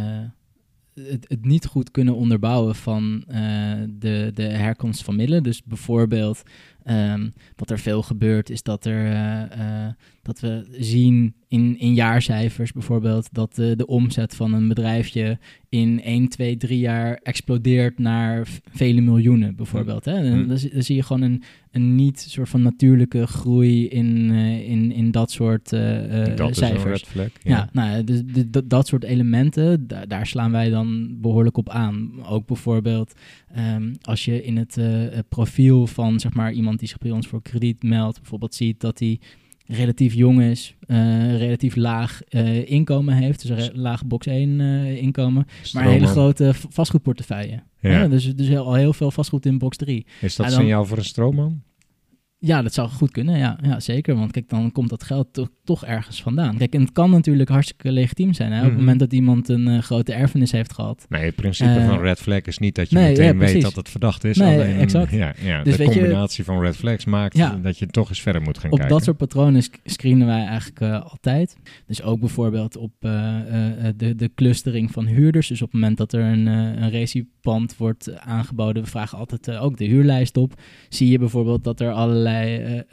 het, 1.04 1.46
niet 1.46 1.66
goed 1.66 1.92
kunnen 1.92 2.16
onderbouwen 2.16 2.76
van 2.76 3.24
uh, 3.32 3.74
de, 3.90 4.32
de 4.34 4.44
herkomst 4.44 5.04
van 5.04 5.16
middelen. 5.16 5.44
Dus 5.44 5.64
bijvoorbeeld, 5.64 6.44
um, 6.90 7.34
wat 7.56 7.70
er 7.70 7.80
veel 7.80 8.02
gebeurt, 8.02 8.50
is 8.50 8.64
dat, 8.64 8.86
er, 8.86 9.12
uh, 9.58 9.88
dat 10.22 10.40
we 10.40 10.66
zien 10.80 11.36
in, 11.48 11.80
in 11.80 11.94
jaarcijfers 11.94 12.72
bijvoorbeeld 12.72 13.28
dat 13.32 13.56
de, 13.56 13.76
de 13.76 13.86
omzet 13.86 14.36
van 14.36 14.54
een 14.54 14.68
bedrijfje 14.68 15.38
in 15.70 16.02
1, 16.04 16.28
2, 16.28 16.58
3 16.58 16.80
jaar 16.80 17.20
explodeert 17.24 18.00
naar 18.00 18.48
vele 18.72 19.02
miljoenen 19.02 19.56
bijvoorbeeld. 19.56 20.06
Hè? 20.06 20.12
En 20.12 20.26
Hmm. 20.28 20.48
dan, 20.48 20.58
dan, 20.74 20.84
zie 20.84 20.96
je 20.96 21.04
gewoon 21.04 21.22
een, 21.22 21.44
een 21.72 21.96
niet 21.96 22.20
soort 22.20 22.50
van 22.50 22.62
natuurlijke 22.62 23.28
groei 23.28 23.88
in, 23.88 24.30
uh, 24.32 24.70
in, 24.70 24.92
in 24.92 25.12
dat 25.12 25.32
soort 25.32 25.70
dat 25.70 26.56
cijfers. 26.56 27.02
is 27.02 27.08
flag. 27.08 27.30
Ja, 27.44 27.52
ja 27.52 27.70
nou, 27.72 28.04
dus, 28.04 28.22
de, 28.26 28.50
de, 28.50 28.68
dat 28.68 28.88
soort 28.88 29.04
elementen, 29.04 29.88
da 29.88 30.06
daar 30.06 30.28
slaan 30.28 30.52
wij 30.52 30.70
dan 30.70 31.18
behoorlijk 31.22 31.58
op 31.58 31.70
aan. 31.70 32.12
Ook 32.26 32.48
bijvoorbeeld 32.48 33.14
um, 33.58 33.96
als 34.02 34.26
je 34.26 34.44
in 34.44 34.58
het 34.58 34.80
profiel 35.30 35.88
van 35.88 36.20
zeg 36.20 36.34
maar, 36.34 36.52
iemand 36.52 36.77
die 36.80 36.88
zich 36.88 36.98
bij 36.98 37.12
ons 37.12 37.28
voor 37.28 37.42
krediet 37.42 37.84
meldt, 37.84 38.20
bijvoorbeeld 38.20 38.56
ziet 38.56 38.80
dat 38.80 39.00
hij 39.00 39.20
relatief 39.66 40.14
jong 40.14 40.42
is, 40.42 40.76
eh, 40.80 41.38
relatief 41.38 41.76
laag 41.76 42.22
eh, 42.24 42.70
inkomen 42.72 43.14
heeft, 43.16 43.48
dus 43.48 43.68
een 43.68 43.80
laag 43.80 44.06
box 44.06 44.26
1 44.26 44.62
eh, 44.62 44.96
inkomen, 45.02 45.46
maar 45.74 45.86
een 45.86 45.92
hele 45.92 46.08
grote 46.08 46.54
vastgoedportefeuille. 46.70 47.64
Ja. 47.82 47.90
Ja, 47.92 48.08
dus, 48.08 48.36
dus 48.36 48.56
al 48.56 48.74
heel 48.74 48.94
veel 48.94 49.12
vastgoed 49.12 49.46
in 49.46 49.58
box 49.58 49.78
3. 49.78 50.06
Is 50.22 50.36
dat 50.36 50.50
dan- 50.50 50.60
signaal 50.60 50.86
voor 50.86 50.98
een 50.98 51.06
stroomman? 51.06 51.62
Ja, 52.40 52.62
dat 52.62 52.74
zou 52.74 52.90
goed 52.90 53.12
kunnen, 53.12 53.38
ja, 53.38 53.60
ja 53.62 53.80
zeker. 53.80 54.16
Want 54.16 54.32
kijk, 54.32 54.50
dan 54.50 54.72
komt 54.72 54.90
dat 54.90 55.04
geld 55.04 55.34
to- 55.34 55.48
toch 55.68 55.86
ergens 55.86 56.22
vandaan. 56.22 56.58
Kijk, 56.58 56.74
en 56.74 56.82
het 56.82 56.92
kan 56.92 57.10
natuurlijk 57.10 57.50
hartstikke 57.50 57.92
legitiem 57.92 58.34
zijn. 58.34 58.52
Hè? 58.52 58.58
Op 58.58 58.62
Mhm. 58.64 58.70
het 58.72 58.80
moment 58.80 59.00
dat 59.00 59.14
iemand 59.14 59.50
een 59.50 59.68
eh, 59.68 59.80
grote 59.82 60.14
erfenis 60.14 60.52
heeft 60.52 60.74
gehad. 60.74 61.06
Nee, 61.10 61.26
het 61.26 61.36
principe 61.36 61.70
Eh, 61.70 61.88
van 61.88 62.00
red 62.00 62.20
flag 62.20 62.42
is 62.42 62.58
niet 62.58 62.76
dat 62.76 62.90
je 62.90 62.96
nee, 62.96 63.08
meteen 63.10 63.26
ja, 63.26 63.34
weet 63.36 63.62
dat 63.62 63.76
het 63.76 63.90
verdacht 63.90 64.24
is. 64.24 64.38
Nee, 64.38 64.60
alleen, 64.60 64.80
exact. 64.80 65.12
Ja, 65.12 65.34
ja, 65.44 65.64
Dus 65.64 65.78
de 65.78 65.84
je- 65.84 65.90
combinatie 65.90 66.44
van 66.44 66.62
red 66.62 66.76
flags 66.76 67.06
maakt 67.06 67.38
Ja. 67.38 67.60
dat 67.62 67.78
je 67.78 67.88
toch 67.88 68.10
eens 68.10 68.22
verder 68.22 68.42
moet 68.42 68.58
gaan 68.58 68.72
Op 68.72 68.78
kijken. 68.78 68.96
dat 68.96 69.04
soort 69.06 69.18
patronen 69.18 69.64
sc- 69.64 69.80
screenen 69.84 70.28
wij 70.28 70.46
eigenlijk 70.46 70.80
eh, 70.80 71.02
altijd. 71.04 71.56
Dus 71.88 72.02
ook 72.02 72.20
bijvoorbeeld 72.20 72.78
op 72.78 72.92
de, 73.00 74.14
de 74.16 74.32
clustering 74.36 74.92
van 74.92 75.06
huurders. 75.06 75.48
Dus 75.48 75.62
op 75.62 75.72
het 75.72 75.80
moment 75.80 75.98
dat 75.98 76.14
er 76.14 76.22
een, 76.24 76.46
een 76.46 77.28
wordt 77.78 78.20
aangeboden, 78.20 78.84
we 78.84 78.90
vragen 78.90 79.18
altijd 79.18 79.52
ook 79.52 79.78
de 79.78 79.86
huurlijst 79.86 80.38
op. 80.38 80.54
Zie 80.90 81.10
je 81.10 81.18
bijvoorbeeld 81.20 81.64
dat 81.64 81.80
er 81.80 81.92
allerlei 81.92 82.84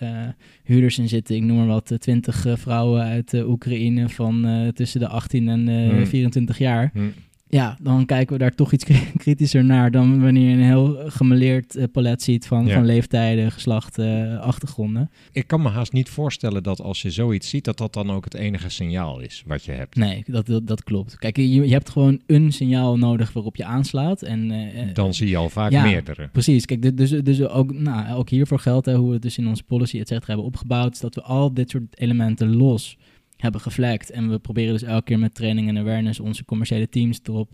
huurders 0.64 0.98
in 0.98 1.08
zitten. 1.08 1.36
Ik 1.36 1.42
noem 1.42 1.56
maar 1.56 1.66
wat, 1.66 1.92
twintig 1.98 2.46
vrouwen 2.64 3.02
uit 3.02 3.34
eh, 3.34 3.48
Oekraïne 3.48 4.08
van 4.08 4.46
eh, 4.46 4.68
tussen 4.68 5.00
de 5.00 5.08
18 5.08 5.48
en 5.48 5.68
eh, 5.68 5.88
Hmm. 5.88 6.06
24 6.06 6.58
jaar. 6.58 6.90
Hm. 6.92 7.00
Ja, 7.48 7.76
dan 7.82 8.06
kijken 8.06 8.32
we 8.32 8.38
daar 8.38 8.54
toch 8.54 8.72
iets 8.72 8.84
kri- 8.84 9.12
kritischer 9.24 9.64
naar 9.64 9.90
dan 9.90 10.20
wanneer 10.22 10.48
je 10.48 10.54
een 10.56 10.62
heel 10.62 10.98
gemeleerd 11.06 11.76
eh, 11.76 11.84
palet 11.92 12.22
ziet 12.22 12.46
van, 12.46 12.66
Ja. 12.66 12.74
van 12.74 12.84
leeftijden, 12.84 13.52
geslacht, 13.52 13.98
eh, 13.98 14.38
achtergronden. 14.40 15.10
Ik 15.32 15.46
kan 15.46 15.62
me 15.62 15.68
haast 15.68 15.92
niet 15.92 16.08
voorstellen 16.08 16.62
dat 16.62 16.80
als 16.80 17.02
je 17.02 17.10
zoiets 17.10 17.48
ziet, 17.48 17.64
dat 17.64 17.78
dat 17.78 17.92
dan 17.92 18.10
ook 18.10 18.24
het 18.24 18.34
enige 18.34 18.68
signaal 18.68 19.20
is 19.20 19.42
wat 19.46 19.64
je 19.64 19.72
hebt. 19.72 19.96
Nee, 19.96 20.22
dat, 20.26 20.46
dat, 20.46 20.66
dat 20.66 20.82
klopt. 20.84 21.18
Kijk, 21.18 21.36
je, 21.36 21.48
je 21.54 21.72
hebt 21.72 21.90
gewoon 21.90 22.20
een 22.26 22.52
signaal 22.52 22.96
nodig 22.98 23.32
waarop 23.32 23.56
je 23.56 23.64
aanslaat. 23.64 24.22
En, 24.22 24.50
eh, 24.50 24.94
Dan 24.94 25.14
zie 25.14 25.28
je 25.28 25.36
al 25.36 25.48
vaak 25.48 25.70
ja. 25.72 25.82
meerdere. 25.82 26.28
Precies, 26.32 26.64
kijk, 26.66 26.96
dus, 26.96 27.10
dus 27.10 27.42
ook, 27.42 27.72
nou, 27.72 28.14
ook 28.16 28.28
hiervoor 28.28 28.58
geldt, 28.58 28.86
hè, 28.86 28.94
hoe 28.96 29.06
we 29.08 29.12
het 29.12 29.22
dus 29.22 29.38
in 29.38 29.48
onze 29.48 29.62
policy 29.62 29.98
et 29.98 30.08
cetera 30.08 30.26
hebben 30.26 30.46
opgebouwd, 30.46 30.92
is 30.92 31.00
dat 31.00 31.14
we 31.14 31.22
al 31.22 31.54
dit 31.54 31.70
soort 31.70 31.84
elementen 32.00 32.56
los 32.56 32.96
hebben 33.44 33.60
geflagd. 33.60 34.10
En 34.10 34.30
we 34.30 34.38
proberen 34.38 34.72
dus 34.72 34.82
elke 34.82 35.04
keer 35.04 35.18
met 35.18 35.34
training 35.34 35.68
en 35.68 35.78
awareness 35.78 36.20
onze 36.20 36.44
commerciële 36.44 36.88
teams 36.88 37.20
erop 37.22 37.50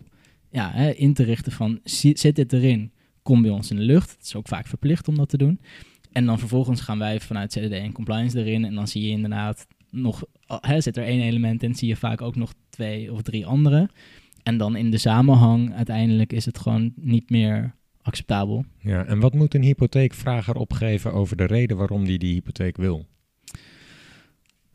ja, 0.51 0.71
hè, 0.73 0.89
in 0.91 1.13
te 1.13 1.23
richten 1.23 1.51
van, 1.51 1.79
zi- 1.83 2.17
zit 2.17 2.35
dit 2.35 2.53
erin? 2.53 2.91
Kom 3.21 3.41
bij 3.41 3.51
ons 3.51 3.71
in 3.71 3.75
de 3.75 3.81
lucht. 3.81 4.11
Het 4.11 4.21
is 4.25 4.35
ook 4.35 4.47
vaak 4.47 4.67
verplicht 4.67 5.07
om 5.07 5.15
dat 5.15 5.29
te 5.29 5.37
doen. 5.37 5.59
En 6.11 6.25
dan 6.25 6.39
vervolgens 6.39 6.81
gaan 6.81 6.99
wij 6.99 7.19
vanuit 7.19 7.51
CDD 7.51 7.71
en 7.71 7.91
compliance 7.91 8.39
erin. 8.39 8.65
En 8.65 8.75
dan 8.75 8.87
zie 8.87 9.01
je 9.03 9.09
inderdaad 9.09 9.67
nog, 9.89 10.23
hè, 10.47 10.81
zit 10.81 10.97
er 10.97 11.03
één 11.03 11.21
element 11.21 11.63
in, 11.63 11.75
zie 11.75 11.87
je 11.87 11.95
vaak 11.95 12.21
ook 12.21 12.35
nog 12.35 12.53
twee 12.69 13.13
of 13.13 13.21
drie 13.21 13.45
andere. 13.45 13.89
En 14.43 14.57
dan 14.57 14.75
in 14.75 14.91
de 14.91 14.97
samenhang 14.97 15.73
uiteindelijk 15.75 16.33
is 16.33 16.45
het 16.45 16.57
gewoon 16.59 16.93
niet 16.95 17.29
meer 17.29 17.75
acceptabel. 18.01 18.65
Ja, 18.79 19.05
en 19.05 19.19
wat 19.19 19.33
moet 19.33 19.53
een 19.53 19.63
hypotheekvrager 19.63 20.55
opgeven 20.55 21.13
over 21.13 21.37
de 21.37 21.45
reden 21.45 21.77
waarom 21.77 22.05
die 22.05 22.17
die 22.17 22.33
hypotheek 22.33 22.77
wil? 22.77 23.05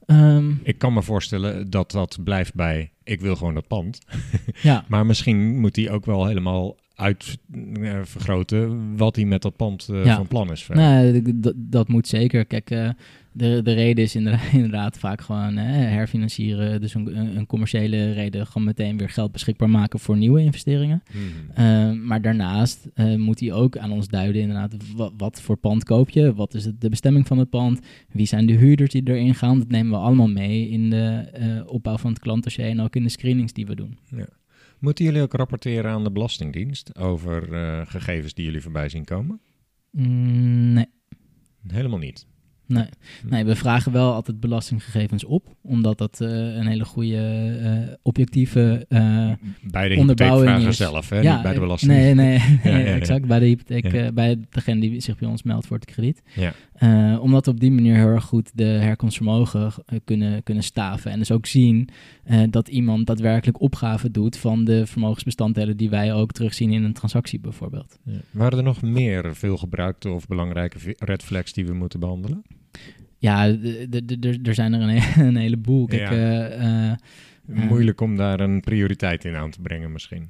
Ehm, 0.06 0.50
Ik 0.62 0.78
kan 0.78 0.92
me 0.92 1.02
voorstellen 1.02 1.70
dat 1.70 1.90
dat 1.90 2.18
blijft 2.24 2.54
bij 2.54 2.90
ik 3.04 3.20
wil 3.20 3.36
gewoon 3.36 3.54
dat 3.54 3.66
pand. 3.66 3.98
ja, 4.62 4.84
Maar 4.88 5.06
misschien 5.06 5.60
moet 5.60 5.76
hij 5.76 5.90
ook 5.90 6.06
wel 6.06 6.26
helemaal 6.26 6.76
uitvergroten 6.96 8.96
wat 8.96 9.16
hij 9.16 9.24
met 9.24 9.42
dat 9.42 9.56
pand 9.56 9.88
eh, 9.88 10.04
Ja. 10.04 10.16
van 10.16 10.26
plan 10.28 10.50
is. 10.50 10.62
d- 11.42 11.52
dat 11.56 11.88
moet 11.88 12.06
zeker. 12.08 12.44
Kijk, 12.44 12.70
eh, 12.70 12.88
de, 13.32 13.60
de 13.62 13.72
reden 13.72 14.04
is 14.04 14.14
inderdaad, 14.14 14.52
inderdaad 14.62 14.98
vaak 14.98 15.20
gewoon 15.20 15.56
hè, 15.56 15.82
herfinancieren. 15.84 16.80
Dus 16.80 16.94
een, 16.94 17.36
een 17.36 17.46
commerciële 17.46 18.12
reden, 18.12 18.46
gewoon 18.46 18.66
meteen 18.66 18.96
weer 18.96 19.10
geld 19.10 19.32
beschikbaar 19.32 19.70
maken 19.70 19.98
voor 19.98 20.16
nieuwe 20.16 20.40
investeringen. 20.40 21.02
Eh, 21.54 21.92
maar 21.92 22.22
daarnaast 22.22 22.88
eh, 22.94 23.14
moet 23.16 23.40
hij 23.40 23.52
ook 23.52 23.76
aan 23.78 23.92
ons 23.92 24.08
duiden, 24.08 24.40
inderdaad, 24.42 24.76
wat, 24.96 25.12
wat 25.16 25.40
voor 25.40 25.56
pand 25.56 25.84
koop 25.84 26.10
je? 26.10 26.34
Wat 26.34 26.54
is 26.54 26.64
het, 26.64 26.80
de 26.80 26.88
bestemming 26.88 27.26
van 27.26 27.38
het 27.38 27.50
pand? 27.50 27.80
Wie 28.12 28.26
zijn 28.26 28.46
de 28.46 28.52
huurders 28.56 28.90
die 28.90 29.02
erin 29.04 29.34
gaan? 29.34 29.58
Dat 29.58 29.68
nemen 29.68 29.92
we 29.92 29.98
allemaal 29.98 30.28
mee 30.30 30.68
in 30.68 30.90
de 30.90 31.28
eh, 31.32 31.48
opbouw 31.66 31.96
van 31.96 32.10
het 32.10 32.20
klantdossier 32.20 32.66
en 32.66 32.80
ook 32.80 32.96
in 32.96 33.02
de 33.02 33.08
screenings 33.08 33.52
die 33.52 33.66
we 33.66 33.74
doen. 33.74 33.98
Moeten 34.78 35.04
jullie 35.04 35.22
ook 35.22 35.32
rapporteren 35.32 35.90
aan 35.90 36.04
de 36.04 36.12
Belastingdienst 36.12 36.98
over 36.98 37.52
eh, 37.52 37.86
gegevens 37.86 38.34
die 38.34 38.44
jullie 38.44 38.60
voorbij 38.60 38.88
zien 38.88 39.04
komen? 39.04 39.40
Mm, 39.90 40.72
nee. 40.72 40.86
Helemaal 41.66 41.98
niet. 41.98 42.26
Nee. 42.66 42.86
Hm. 43.22 43.28
nee, 43.28 43.44
we 43.44 43.56
vragen 43.56 43.92
wel 43.92 44.12
altijd 44.12 44.40
belastinggegevens 44.40 45.24
op, 45.24 45.54
omdat 45.62 45.98
dat 45.98 46.20
eh, 46.20 46.28
een 46.28 46.66
hele 46.66 46.84
goede 46.84 47.16
eh, 47.62 47.94
objectieve 48.02 48.84
eh, 48.88 49.30
Bij 49.62 49.88
de 49.88 49.96
onderbouwing 49.96 50.66
is. 50.66 50.76
zelf, 50.76 51.08
hè? 51.08 51.20
ja, 51.20 51.34
niet 51.34 51.42
bij 51.42 51.54
de 51.54 51.60
belasting. 51.60 51.92
Nee, 51.92 52.14
nee, 52.14 52.38
Ja, 52.38 52.70
nee, 52.70 52.72
ja, 52.72 52.78
ja. 52.90 52.94
exact. 52.94 53.26
Bij 53.26 53.38
de 53.38 53.46
hypotheek, 53.46 54.14
bij 54.14 54.38
degene 54.50 54.80
die 54.80 55.00
zich 55.00 55.18
bij 55.18 55.28
ons 55.28 55.42
meldt 55.42 55.66
voor 55.66 55.76
het 55.76 55.86
krediet. 55.86 56.22
Ja. 56.34 57.18
Omdat 57.18 57.44
we 57.44 57.50
op 57.50 57.60
die 57.60 57.70
manier 57.70 57.94
heel 57.94 58.06
erg 58.06 58.24
goed 58.24 58.50
de 58.54 58.64
herkomstvermogen 58.64 59.72
kunnen, 60.04 60.42
kunnen 60.42 60.62
staven. 60.62 61.10
En 61.10 61.18
dus 61.18 61.30
ook 61.30 61.46
zien 61.46 61.88
dat 62.50 62.68
iemand 62.68 63.06
daadwerkelijk 63.06 63.60
opgave 63.60 64.10
doet 64.10 64.36
van 64.36 64.64
de 64.64 64.86
vermogensbestanddelen 64.86 65.76
die 65.76 65.90
wij 65.90 66.14
ook 66.14 66.32
terugzien 66.32 66.72
in 66.72 66.84
een 66.84 66.92
transactie 66.92 67.40
bijvoorbeeld. 67.40 67.98
Ja. 68.04 68.20
Waren 68.30 68.58
er 68.58 68.64
nog 68.64 68.82
meer 68.82 69.34
veel 69.34 69.56
gebruikte 69.56 70.10
of 70.10 70.26
belangrijke 70.26 70.94
red 70.98 71.22
flags 71.22 71.52
die 71.52 71.66
we 71.66 71.72
moeten 71.72 72.00
behandelen? 72.00 72.44
Ja, 73.18 73.46
er 74.42 74.54
zijn 74.54 74.72
er 74.72 74.80
een, 74.80 74.88
he- 74.88 75.24
een 75.28 75.36
heleboel. 75.36 75.86
Kijk, 75.86 76.10
Ja. 76.10 76.10
eh, 76.48 76.90
eh, 76.90 76.96
Ja. 77.54 77.64
Moeilijk 77.64 78.00
om 78.00 78.16
daar 78.16 78.40
een 78.40 78.60
prioriteit 78.60 79.24
in 79.24 79.34
aan 79.34 79.50
te 79.50 79.60
brengen 79.60 79.92
misschien. 79.92 80.28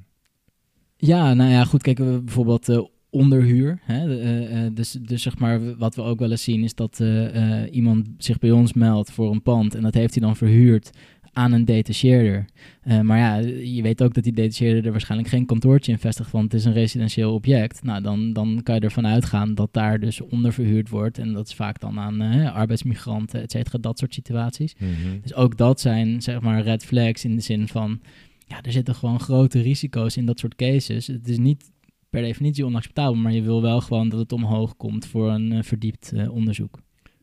Ja, 0.97 1.33
nou 1.33 1.51
ja, 1.51 1.63
goed. 1.63 1.81
Kijk, 1.81 1.97
we 1.97 2.21
bijvoorbeeld 2.23 2.69
eh, 2.69 2.79
onderhuur. 3.09 3.79
Hè? 3.81 4.19
eh, 4.19 4.65
eh, 4.65 4.73
dus, 4.73 4.91
dus 4.91 5.21
zeg 5.21 5.37
maar, 5.37 5.75
wat 5.77 5.95
we 5.95 6.01
ook 6.01 6.19
wel 6.19 6.31
eens 6.31 6.43
zien 6.43 6.63
is 6.63 6.75
dat 6.75 6.99
eh, 6.99 7.61
eh, 7.63 7.73
iemand 7.75 8.07
zich 8.17 8.39
bij 8.39 8.51
ons 8.51 8.73
meldt 8.73 9.11
voor 9.11 9.31
een 9.31 9.41
pand 9.41 9.75
en 9.75 9.81
dat 9.81 9.93
heeft 9.93 10.13
hij 10.15 10.23
dan 10.23 10.35
verhuurd 10.35 10.89
aan 11.37 11.51
een 11.51 11.65
detacheerder. 11.65 12.45
Eh, 12.81 13.01
maar 13.01 13.17
ja, 13.17 13.35
je 13.63 13.81
weet 13.81 14.03
ook 14.03 14.13
dat 14.13 14.23
die 14.23 14.33
detacheerder 14.33 14.85
er 14.85 14.91
waarschijnlijk 14.91 15.29
geen 15.29 15.45
kantoortje 15.45 15.91
in 15.91 15.99
vestigt, 15.99 16.31
want 16.31 16.43
het 16.43 16.53
is 16.53 16.65
een 16.65 16.73
residentieel 16.73 17.33
object. 17.33 17.83
Nou, 17.83 18.01
dan, 18.01 18.33
dan 18.33 18.59
kan 18.63 18.75
je 18.75 18.81
ervan 18.81 19.07
uitgaan 19.07 19.55
dat 19.55 19.73
daar 19.73 19.99
dus 19.99 20.21
onderverhuurd 20.21 20.89
wordt 20.89 21.17
en 21.17 21.33
dat 21.33 21.47
is 21.47 21.53
vaak 21.53 21.79
dan 21.79 21.99
aan 21.99 22.21
eh, 22.21 22.55
arbeidsmigranten, 22.55 23.41
et 23.41 23.51
cetera, 23.51 23.77
dat 23.77 23.99
soort 23.99 24.13
situaties. 24.13 24.75
Dus 25.21 25.33
ook 25.33 25.57
dat 25.57 25.79
zijn 25.79 26.21
zeg 26.21 26.41
maar 26.41 26.61
red 26.61 26.85
flags 26.85 27.25
in 27.25 27.35
de 27.35 27.41
zin 27.41 27.67
van, 27.67 27.99
ja, 28.47 28.61
er 28.61 28.71
zitten 28.71 28.95
gewoon 28.95 29.19
grote 29.19 29.61
risico's 29.61 30.17
in 30.17 30.25
dat 30.25 30.39
soort 30.39 30.55
cases. 30.55 31.07
Het 31.07 31.27
is 31.27 31.37
niet 31.37 31.71
per 32.09 32.21
definitie 32.21 32.65
onacceptabel, 32.65 33.15
maar 33.15 33.33
je 33.33 33.41
wil 33.41 33.61
wel 33.61 33.81
gewoon 33.81 34.09
dat 34.09 34.19
het 34.19 34.31
omhoog 34.31 34.77
komt 34.77 35.05
voor 35.05 35.31
een 35.31 35.51
eh, 35.51 35.63
verdiept 35.63 36.13
onderzoek. 36.29 36.79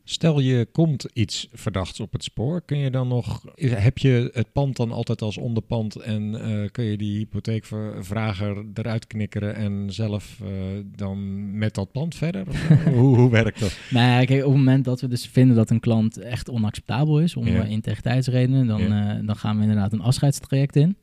Stel 0.07 0.39
je 0.39 0.67
komt 0.71 1.05
iets 1.13 1.47
verdachts 1.53 1.99
op 1.99 2.11
het 2.13 2.23
spoor, 2.23 2.61
kun 2.65 2.77
je 2.77 2.89
dan 2.91 3.07
nog, 3.07 3.43
heb 3.59 3.97
je 3.97 4.29
het 4.33 4.51
pand 4.51 4.75
dan 4.75 4.91
altijd 4.91 5.21
als 5.21 5.37
onderpand 5.37 5.95
en 5.95 6.41
eh, 6.41 6.69
kun 6.71 6.83
je 6.83 6.97
die 6.97 7.17
hypotheekvrager 7.17 8.65
eruit 8.73 9.07
knikkeren 9.07 9.55
en 9.55 9.85
zelf 9.87 10.39
eh, 10.43 10.47
dan 10.95 11.17
met 11.57 11.73
dat 11.75 11.91
pand 11.91 12.15
verder? 12.15 12.47
Eh, 12.47 12.83
hoe, 12.93 13.15
hoe 13.17 13.29
werkt 13.29 13.59
dat? 13.59 13.77
Nou 13.89 14.25
kijk, 14.25 14.39
op 14.45 14.49
het 14.49 14.57
moment 14.57 14.85
dat 14.85 15.01
we 15.01 15.07
dus 15.07 15.27
vinden 15.27 15.55
dat 15.55 15.69
een 15.69 15.79
klant 15.79 16.17
echt 16.17 16.49
onacceptabel 16.49 17.19
is, 17.19 17.35
om 17.35 17.47
Ja. 17.47 17.63
integriteitsredenen, 17.63 18.67
dan, 18.67 18.81
Ja. 18.81 19.21
dan 19.25 19.35
gaan 19.35 19.55
we 19.55 19.61
inderdaad 19.61 19.93
een 19.93 20.01
afscheidstraject 20.01 20.75
in. 20.75 20.97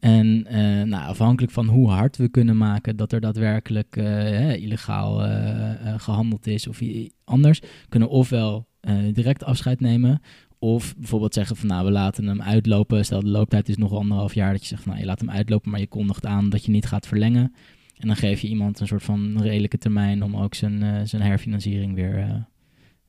En 0.00 0.46
eh, 0.46 0.82
nou, 0.82 1.06
afhankelijk 1.06 1.52
van 1.52 1.66
hoe 1.66 1.88
hard 1.88 2.16
we 2.16 2.28
kunnen 2.28 2.56
maken 2.56 2.96
dat 2.96 3.12
er 3.12 3.20
daadwerkelijk 3.20 3.96
eh, 3.96 4.54
illegaal 4.54 5.24
eh, 5.24 5.88
eh, 5.88 6.00
gehandeld 6.00 6.46
is 6.46 6.66
of 6.66 6.80
anders, 7.24 7.60
kunnen 7.88 8.08
we 8.08 8.14
ofwel 8.14 8.66
direct 9.12 9.44
afscheid 9.44 9.80
nemen. 9.80 10.20
Of 10.58 10.96
bijvoorbeeld 10.96 11.34
zeggen 11.34 11.56
van 11.56 11.68
nou, 11.68 11.84
we 11.84 11.90
laten 11.90 12.26
hem 12.26 12.42
uitlopen. 12.42 13.04
Stel 13.04 13.20
de 13.20 13.28
looptijd 13.28 13.68
is 13.68 13.76
nog 13.76 13.92
anderhalf 13.92 14.34
jaar. 14.34 14.52
Dat 14.52 14.60
je 14.60 14.66
zegt 14.66 14.86
nou, 14.86 14.98
je 14.98 15.04
laat 15.04 15.20
hem 15.20 15.30
uitlopen, 15.30 15.70
maar 15.70 15.80
je 15.80 15.86
kondigt 15.86 16.26
aan 16.26 16.48
dat 16.48 16.64
je 16.64 16.70
niet 16.70 16.86
gaat 16.86 17.06
verlengen. 17.06 17.54
En 17.96 18.06
dan 18.06 18.16
geef 18.16 18.40
je 18.40 18.48
iemand 18.48 18.80
een 18.80 18.86
soort 18.86 19.02
van 19.02 19.42
redelijke 19.42 19.78
termijn 19.78 20.22
om 20.22 20.36
ook 20.36 20.54
zijn, 20.54 21.08
zijn 21.08 21.22
herfinanciering 21.22 21.94
weer 21.94 22.46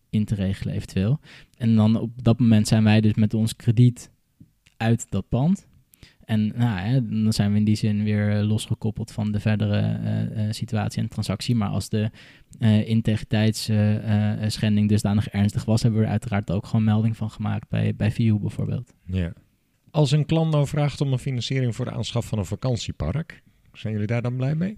in 0.09 0.25
te 0.25 0.36
regelen 0.36 0.73
eventueel. 0.73 1.19
En 1.57 1.75
dan 1.75 1.99
op 1.99 2.23
dat 2.23 2.39
moment 2.39 2.67
zijn 2.67 2.84
wij 2.84 3.01
dus 3.01 3.13
met 3.13 3.34
ons 3.34 3.55
krediet 3.55 4.11
uit 4.78 5.05
dat 5.09 5.30
pand. 5.30 5.67
En 6.28 6.51
nou, 6.55 6.80
hè, 6.80 7.07
dan 7.23 7.34
zijn 7.34 7.51
we 7.51 7.57
in 7.57 7.63
die 7.63 7.75
zin 7.75 8.03
weer 8.03 8.38
eh, 8.38 8.47
losgekoppeld 8.47 9.11
van 9.11 9.32
de 9.32 9.39
verdere 9.39 9.80
eh, 9.80 10.45
eh, 10.45 10.53
situatie 10.53 11.01
en 11.01 11.09
transactie. 11.09 11.55
Maar 11.55 11.69
als 11.69 11.89
de 11.89 12.09
integriteitsschending 12.86 14.89
dusdanig 14.89 15.28
ernstig 15.28 15.65
was, 15.65 15.82
hebben 15.82 15.99
we 15.99 16.05
er 16.05 16.11
uiteraard 16.11 16.51
ook 16.51 16.65
gewoon 16.65 16.86
melding 16.86 17.17
van 17.17 17.30
gemaakt 17.30 17.69
bij, 17.69 17.95
bij 17.95 18.11
VIU 18.11 18.39
bijvoorbeeld. 18.39 18.93
Ja. 19.05 19.34
Als 19.91 20.11
een 20.11 20.25
klant 20.25 20.51
nou 20.51 20.67
vraagt 20.67 21.01
om 21.01 21.11
een 21.11 21.19
financiering 21.19 21.75
voor 21.75 21.86
de 21.86 21.91
aanschaf 21.91 22.25
van 22.25 22.38
een 22.38 22.45
vakantiepark, 22.45 23.43
zijn 23.73 23.93
jullie 23.93 24.07
daar 24.07 24.21
dan 24.21 24.36
blij 24.36 24.55
mee? 24.55 24.75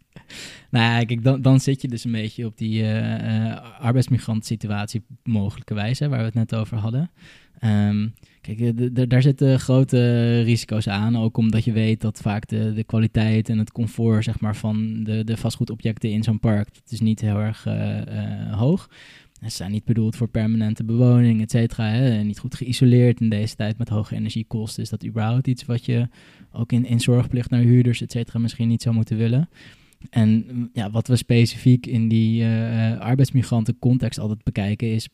nou 0.70 0.84
ja, 0.84 1.04
kijk, 1.04 1.24
dan, 1.24 1.42
dan 1.42 1.60
zit 1.60 1.82
je 1.82 1.88
dus 1.88 2.04
een 2.04 2.12
beetje 2.12 2.46
op 2.46 2.58
die 2.58 2.92
eh, 2.92 3.80
arbeidsmigrantsituatie 3.80 5.02
mogelijkerwijs, 5.22 5.98
hè, 5.98 6.08
waar 6.08 6.18
we 6.18 6.24
het 6.24 6.34
net 6.34 6.54
over 6.54 6.76
hadden. 6.76 7.10
Ehm, 7.58 8.08
kijk, 8.40 8.60
eh, 8.60 9.06
daar 9.08 9.22
zitten 9.22 9.60
grote 9.60 10.40
risico's 10.40 10.88
aan, 10.88 11.16
ook 11.16 11.36
omdat 11.36 11.64
je 11.64 11.72
weet 11.72 12.00
dat 12.00 12.20
vaak 12.20 12.48
de, 12.48 12.72
de 12.74 12.84
kwaliteit 12.84 13.48
en 13.48 13.58
het 13.58 13.72
comfort 13.72 14.24
zeg 14.24 14.40
maar, 14.40 14.56
van 14.56 15.04
de, 15.04 15.24
de 15.24 15.36
vastgoedobjecten 15.36 16.10
in 16.10 16.22
zo'n 16.22 16.40
park, 16.40 16.74
dat 16.74 16.92
is 16.92 17.00
niet 17.00 17.20
heel 17.20 17.38
erg 17.38 17.66
eh, 17.66 18.00
eh, 18.00 18.58
hoog. 18.58 18.88
Ze 19.40 19.50
zijn 19.50 19.70
niet 19.70 19.84
bedoeld 19.84 20.16
voor 20.16 20.28
permanente 20.28 20.84
bewoning, 20.84 21.40
et 21.40 21.50
cetera. 21.50 21.88
hè. 21.88 22.22
Niet 22.22 22.38
goed 22.38 22.54
geïsoleerd 22.54 23.20
in 23.20 23.28
deze 23.28 23.56
tijd 23.56 23.78
met 23.78 23.88
hoge 23.88 24.14
energiekosten. 24.14 24.82
Is 24.82 24.88
dat 24.88 25.06
überhaupt 25.06 25.46
iets 25.46 25.64
wat 25.64 25.84
je 25.84 26.08
ook 26.52 26.72
in, 26.72 27.00
zorgplicht 27.00 27.50
naar 27.50 27.60
huurders, 27.60 28.02
et 28.02 28.12
cetera, 28.12 28.38
misschien 28.38 28.68
niet 28.68 28.82
zou 28.82 28.94
moeten 28.94 29.16
willen? 29.16 29.48
En 30.10 30.44
ja, 30.72 30.90
wat 30.90 31.08
we 31.08 31.16
specifiek 31.16 31.86
in 31.86 32.08
die 32.08 32.42
eh, 32.42 32.92
eh, 32.92 33.00
arbeidsmigranten 33.00 33.78
context 33.78 34.18
altijd 34.18 34.42
bekijken 34.42 34.92
is... 34.92 35.08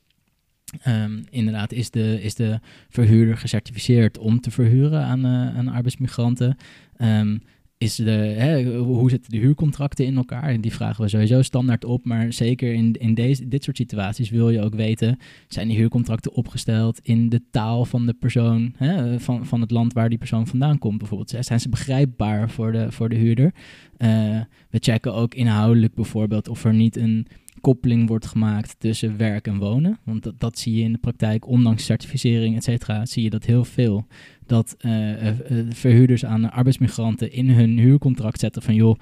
ehm, 0.83 1.23
inderdaad, 1.31 1.73
is 1.73 1.91
de, 1.91 2.23
is 2.23 2.35
de 2.35 2.61
verhuurder 2.89 3.37
gecertificeerd 3.37 4.19
om 4.19 4.41
te 4.41 4.51
verhuren 4.51 5.05
aan, 5.05 5.25
eh, 5.25 5.57
aan 5.57 5.69
arbeidsmigranten? 5.69 6.57
Ehm, 6.97 7.37
is 7.79 7.95
de, 7.95 8.11
hè, 8.11 8.79
hoe 8.79 9.11
zitten 9.11 9.31
de 9.31 9.39
huurcontracten 9.39 10.07
in 10.07 10.17
elkaar? 10.17 10.61
Die 10.61 10.73
vragen 10.73 11.03
we 11.03 11.09
sowieso 11.09 11.43
standaard 11.43 11.85
op. 11.85 12.05
Maar 12.05 12.33
zeker 12.33 12.73
in, 12.73 12.93
in 12.93 13.15
deze, 13.15 13.49
dit 13.49 13.65
soort 13.65 13.77
situaties 13.77 14.31
wil 14.31 14.51
je 14.51 14.63
ook 14.63 14.75
weten... 14.75 15.19
zijn 15.49 15.69
die 15.69 15.77
huurcontracten 15.77 16.33
opgesteld 16.33 17.01
in 17.03 17.29
de 17.29 17.43
taal 17.51 17.85
van 17.85 18.07
de 18.07 18.15
persoon... 18.15 18.73
Hè, 18.77 19.21
van, 19.21 19.47
van 19.47 19.61
het 19.61 19.71
land 19.71 19.93
waar 19.93 20.09
die 20.09 20.19
persoon 20.19 20.47
vandaan 20.47 20.79
komt 20.79 20.99
bijvoorbeeld? 20.99 21.37
Zijn 21.41 21.61
ze 21.61 21.69
begrijpbaar 21.69 22.51
voor 22.51 22.73
de, 22.73 22.93
voor 22.93 23.09
de 23.09 23.17
huurder? 23.17 23.55
Eh, 23.97 24.41
we 24.71 24.79
checken 24.79 25.15
ook 25.15 25.35
inhoudelijk 25.35 25.95
bijvoorbeeld 25.95 26.49
of 26.49 26.65
er 26.65 26.75
niet 26.75 26.97
een 26.97 27.27
koppeling 27.67 28.09
wordt 28.09 28.27
gemaakt 28.27 28.77
tussen 28.79 29.17
werk 29.17 29.47
en 29.47 29.59
wonen. 29.59 29.99
Want 30.05 30.23
dat, 30.23 30.35
dat 30.41 30.59
zie 30.59 30.77
je 30.77 30.83
in 30.83 30.93
de 30.93 30.99
praktijk, 30.99 31.47
ondanks 31.47 31.85
certificering, 31.85 32.57
et 32.57 32.65
cetera, 32.65 33.07
zie 33.07 33.23
je 33.23 33.31
dat 33.31 33.45
heel 33.45 33.65
veel. 33.65 34.07
Dat 34.47 34.75
eh, 34.79 35.13
eh, 35.13 35.29
eh, 35.29 35.67
verhuurders 35.69 36.25
aan 36.25 36.51
arbeidsmigranten 36.51 37.33
in 37.33 37.51
hun 37.51 37.79
huurcontract 37.79 38.41
zetten 38.41 38.63
van 38.63 38.75
joh, 38.75 38.99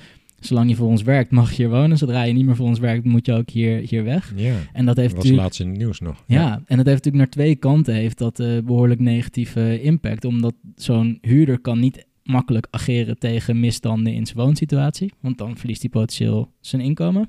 zolang 0.46 0.70
je 0.70 0.76
voor 0.76 0.88
ons 0.88 1.02
werkt 1.02 1.30
mag 1.30 1.50
je 1.50 1.56
hier 1.56 1.70
wonen. 1.70 1.98
Zodra 1.98 2.22
je 2.22 2.32
niet 2.32 2.44
meer 2.44 2.56
voor 2.56 2.66
ons 2.66 2.78
werkt 2.78 3.04
moet 3.04 3.26
je 3.26 3.32
ook 3.32 3.50
hier, 3.50 3.88
hier 3.88 4.04
weg. 4.04 4.32
Ja, 4.36 4.54
En 4.72 4.84
dat 4.84 4.96
heeft 4.96 5.14
was 5.14 5.30
laatst 5.30 5.60
in 5.60 5.68
het 5.68 5.76
nieuws 5.76 6.00
nog. 6.00 6.24
Ja, 6.26 6.62
en 6.66 6.76
dat 6.76 6.86
heeft 6.86 7.04
natuurlijk 7.04 7.16
naar 7.16 7.28
twee 7.28 7.56
kanten 7.56 7.94
heeft 7.94 8.18
dat 8.18 8.40
eh, 8.40 8.58
behoorlijk 8.64 9.00
negatieve 9.00 9.82
impact. 9.82 10.24
Omdat 10.24 10.54
zo'n 10.76 11.18
huurder 11.20 11.58
kan 11.58 11.80
niet 11.80 12.06
makkelijk 12.22 12.66
ageren 12.70 13.18
tegen 13.18 13.60
misstanden 13.60 14.12
in 14.12 14.26
zijn 14.26 14.38
woonsituatie. 14.38 15.12
Want 15.20 15.38
dan 15.38 15.56
verliest 15.56 15.80
hij 15.80 15.90
potentieel 15.90 16.52
zijn 16.60 16.82
inkomen. 16.82 17.28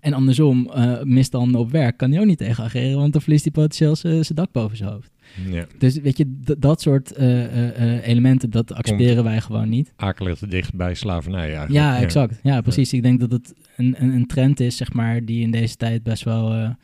En 0.00 0.12
andersom, 0.12 0.70
eh, 0.70 1.02
misstanden 1.02 1.60
op 1.60 1.70
werk 1.70 1.96
kan 1.96 2.10
hij 2.10 2.20
ook 2.20 2.26
niet 2.26 2.38
tegen 2.38 2.64
ageren, 2.64 2.98
want 2.98 3.12
dan 3.12 3.22
verliest 3.22 3.44
hij 3.44 3.52
potentieel 3.52 3.96
zijn 3.96 4.24
dak 4.34 4.52
boven 4.52 4.76
zijn 4.76 4.90
hoofd. 4.90 5.10
Ja. 5.50 5.66
Dus 5.78 6.00
weet 6.00 6.16
je, 6.16 6.40
dat 6.58 6.80
soort 6.80 7.12
eh, 7.12 8.06
elementen, 8.06 8.50
dat 8.50 8.72
accepteren 8.72 9.24
wij 9.24 9.40
gewoon 9.40 9.68
niet. 9.68 9.92
Akelig 9.96 10.38
te 10.38 10.46
dicht 10.46 10.74
bij 10.74 10.94
slavernij 10.94 11.46
eigenlijk. 11.46 11.72
Ja, 11.72 12.00
exact. 12.00 12.40
Ja, 12.42 12.60
precies. 12.60 12.92
Ik 12.92 13.02
denk 13.02 13.20
dat 13.20 13.30
het 13.30 13.54
een, 13.76 13.94
een, 13.98 14.14
een 14.14 14.26
trend 14.26 14.60
is, 14.60 14.76
zeg 14.76 14.92
maar, 14.92 15.24
die 15.24 15.42
in 15.42 15.50
deze 15.50 15.76
tijd 15.76 16.02
best 16.02 16.24
wel 16.24 16.74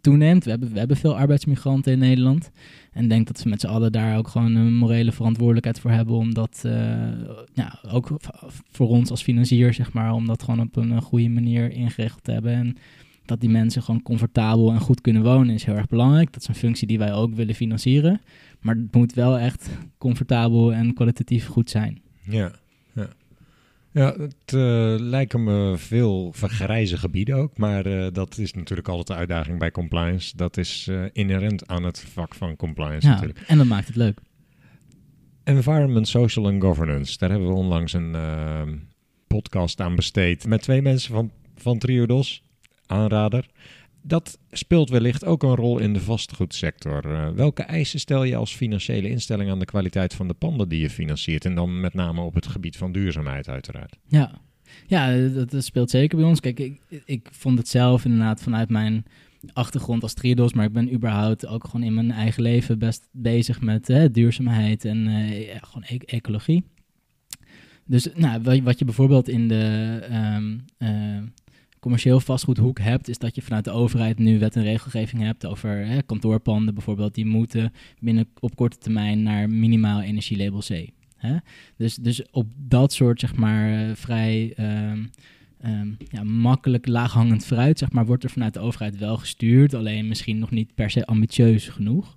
toeneemt. 0.00 0.44
We 0.44 0.50
hebben, 0.50 0.72
we 0.72 0.78
hebben 0.78 0.96
veel 0.96 1.16
arbeidsmigranten 1.16 1.92
in 1.92 1.98
Nederland. 1.98 2.50
En 2.92 3.08
denk 3.08 3.26
dat 3.26 3.42
we 3.42 3.48
met 3.48 3.60
z'n 3.60 3.66
allen 3.66 3.92
daar 3.92 4.18
ook 4.18 4.28
gewoon 4.28 4.54
een 4.54 4.74
morele 4.74 5.12
verantwoordelijkheid 5.12 5.80
voor 5.80 5.90
hebben. 5.90 6.14
Om 6.14 6.34
dat, 6.34 6.62
eh, 6.64 6.72
ja, 7.52 7.78
ook 7.88 8.16
voor 8.70 8.88
ons 8.88 9.10
als 9.10 9.22
financier, 9.22 9.74
zeg 9.74 9.92
maar, 9.92 10.12
om 10.12 10.26
dat 10.26 10.42
gewoon 10.42 10.60
op 10.60 10.76
een, 10.76 10.92
eh, 10.92 11.00
goede 11.00 11.28
manier 11.28 11.70
ingericht 11.70 12.24
te 12.24 12.32
hebben. 12.32 12.52
En 12.52 12.76
dat 13.24 13.40
die 13.40 13.50
mensen 13.50 13.82
gewoon 13.82 14.02
comfortabel 14.02 14.72
en 14.72 14.80
goed 14.80 15.00
kunnen 15.00 15.22
wonen 15.22 15.54
is 15.54 15.64
heel 15.64 15.76
erg 15.76 15.88
belangrijk. 15.88 16.32
Dat 16.32 16.42
is 16.42 16.48
een 16.48 16.54
functie 16.54 16.86
die 16.86 16.98
wij 16.98 17.12
ook 17.12 17.34
willen 17.34 17.54
financieren. 17.54 18.20
Maar 18.60 18.74
het 18.74 18.94
moet 18.94 19.14
wel 19.14 19.38
echt 19.38 19.70
comfortabel 19.98 20.72
en 20.72 20.94
kwalitatief 20.94 21.46
goed 21.46 21.70
zijn. 21.70 22.00
Ja, 22.22 22.52
ja. 23.92 24.14
het 24.18 24.54
eh, 24.54 24.94
lijken 24.98 25.44
me 25.44 25.74
veel 25.76 26.32
vergrijze 26.32 26.96
gebieden 26.96 27.36
ook, 27.36 27.58
maar 27.58 27.86
eh, 27.86 28.06
dat 28.12 28.38
is 28.38 28.52
natuurlijk 28.52 28.88
altijd 28.88 29.06
de 29.06 29.14
uitdaging 29.14 29.58
bij 29.58 29.70
compliance. 29.70 30.36
Dat 30.36 30.56
is 30.56 30.86
eh, 30.90 31.04
inherent 31.12 31.66
aan 31.66 31.82
het 31.82 32.00
vak 32.00 32.34
van 32.34 32.56
compliance 32.56 33.06
Ja, 33.06 33.12
natuurlijk. 33.12 33.44
en 33.46 33.58
dat 33.58 33.66
maakt 33.66 33.86
het 33.86 33.96
leuk. 33.96 34.20
Environment, 35.44 36.08
Social 36.08 36.46
and 36.46 36.62
Governance, 36.62 37.18
daar 37.18 37.30
hebben 37.30 37.48
we 37.48 37.54
onlangs 37.54 37.92
een 37.92 38.16
podcast 39.26 39.80
aan 39.80 39.94
besteed 39.94 40.46
met 40.46 40.62
twee 40.62 40.82
mensen 40.82 41.14
van, 41.14 41.30
van 41.56 41.78
Triodos, 41.78 42.42
aanrader. 42.86 43.46
Dat 44.02 44.38
speelt 44.50 44.90
wellicht 44.90 45.24
ook 45.24 45.42
een 45.42 45.54
rol 45.54 45.78
in 45.78 45.92
de 45.92 46.00
vastgoedsector. 46.00 47.14
Eh, 47.14 47.28
welke 47.28 47.62
eisen 47.62 48.00
stel 48.00 48.24
je 48.24 48.36
als 48.36 48.54
financiële 48.54 49.08
instelling 49.08 49.50
aan 49.50 49.58
de 49.58 49.64
kwaliteit 49.64 50.14
van 50.14 50.28
de 50.28 50.34
panden 50.34 50.68
die 50.68 50.80
je 50.80 50.90
financiert? 50.90 51.44
En 51.44 51.54
dan 51.54 51.80
met 51.80 51.94
name 51.94 52.20
op 52.20 52.34
het 52.34 52.46
gebied 52.46 52.76
van 52.76 52.92
duurzaamheid 52.92 53.48
uiteraard. 53.48 53.96
Ja, 54.08 54.40
ja 54.86 55.28
dat, 55.28 55.64
speelt 55.64 55.90
zeker 55.90 56.18
bij 56.18 56.26
ons. 56.26 56.40
Kijk, 56.40 56.58
ik, 56.58 56.80
ik 57.04 57.28
vond 57.32 57.58
het 57.58 57.68
zelf 57.68 58.04
inderdaad 58.04 58.42
vanuit 58.42 58.68
mijn 58.68 59.04
achtergrond 59.52 60.02
als 60.02 60.14
triodos, 60.14 60.52
maar 60.52 60.64
ik 60.66 60.72
ben 60.72 60.92
überhaupt 60.94 61.46
ook 61.46 61.64
gewoon 61.64 61.86
in 61.86 61.94
mijn 61.94 62.10
eigen 62.10 62.42
leven 62.42 62.78
best 62.78 63.08
bezig 63.12 63.60
met 63.60 63.86
duurzaamheid 64.12 64.84
en 64.84 65.06
eh, 65.06 65.56
gewoon 65.60 65.84
e- 65.86 65.96
ecologie. 66.16 66.64
Dus 67.86 68.08
nou, 68.14 68.42
wat 68.42 68.54
je- 68.54 68.62
wat 68.62 68.78
je 68.78 68.84
bijvoorbeeld 68.84 69.28
in 69.28 69.48
de 69.48 69.98
ehm, 70.10 70.58
eh, 70.78 71.22
commercieel 71.82 72.20
vastgoedhoek 72.20 72.78
hebt, 72.78 73.08
is 73.08 73.18
dat 73.18 73.34
je 73.34 73.42
vanuit 73.42 73.64
de 73.64 73.70
overheid 73.70 74.18
nu 74.18 74.38
wet 74.38 74.56
en 74.56 74.62
regelgeving 74.62 75.22
hebt 75.22 75.46
over 75.46 75.86
hè, 75.86 76.02
kantoorpanden 76.02 76.74
bijvoorbeeld, 76.74 77.14
die 77.14 77.26
moeten 77.26 77.72
binnen 78.00 78.28
op 78.40 78.56
korte 78.56 78.78
termijn 78.78 79.22
naar 79.22 79.50
minimaal 79.50 80.02
energielabel 80.02 80.60
C. 80.60 80.88
Hè? 81.16 81.36
Dus, 81.76 81.94
dus 81.94 82.30
op 82.30 82.46
dat 82.56 82.92
soort, 82.92 83.20
zeg 83.20 83.34
maar, 83.34 83.88
eh, 83.88 83.94
vrij 83.94 84.52
ehm, 84.56 85.04
ehm, 85.62 85.88
ja, 86.10 86.22
makkelijk 86.22 86.86
laaghangend 86.86 87.44
fruit, 87.44 87.78
zeg 87.78 87.92
maar, 87.92 88.06
wordt 88.06 88.24
er 88.24 88.30
vanuit 88.30 88.54
de 88.54 88.60
overheid 88.60 88.98
wel 88.98 89.16
gestuurd. 89.16 89.74
Alleen 89.74 90.08
misschien 90.08 90.38
nog 90.38 90.50
niet 90.50 90.74
per 90.74 90.90
se 90.90 91.06
ambitieus 91.06 91.68
genoeg. 91.68 92.16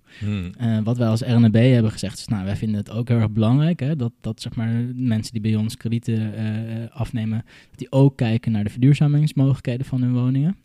Eh, 0.58 0.80
wat 0.84 0.98
wij 0.98 1.08
als 1.08 1.22
RNB 1.22 1.72
hebben 1.72 1.92
gezegd 1.92 2.18
is, 2.18 2.28
nou, 2.28 2.46
wij 2.46 2.56
vinden 2.56 2.78
het 2.78 2.92
ook 2.92 3.08
heel 3.08 3.18
erg 3.18 3.32
belangrijk, 3.32 3.80
hè, 3.80 3.96
dat, 3.96 4.12
dat 4.22 4.42
zeg 4.42 4.56
maar, 4.56 4.72
mensen 4.96 5.34
die 5.34 5.42
bij 5.42 5.56
ons 5.56 5.78
kredieten 5.78 6.36
eh, 6.36 6.92
afnemen, 6.92 7.46
dat 7.70 7.80
die 7.80 7.92
ook 7.92 8.18
kijken 8.18 8.52
naar 8.52 8.64
de 8.64 8.70
verduurzamingsmogelijkheden 8.70 9.86
van 9.86 10.02
hun 10.02 10.14
woningen. 10.14 10.56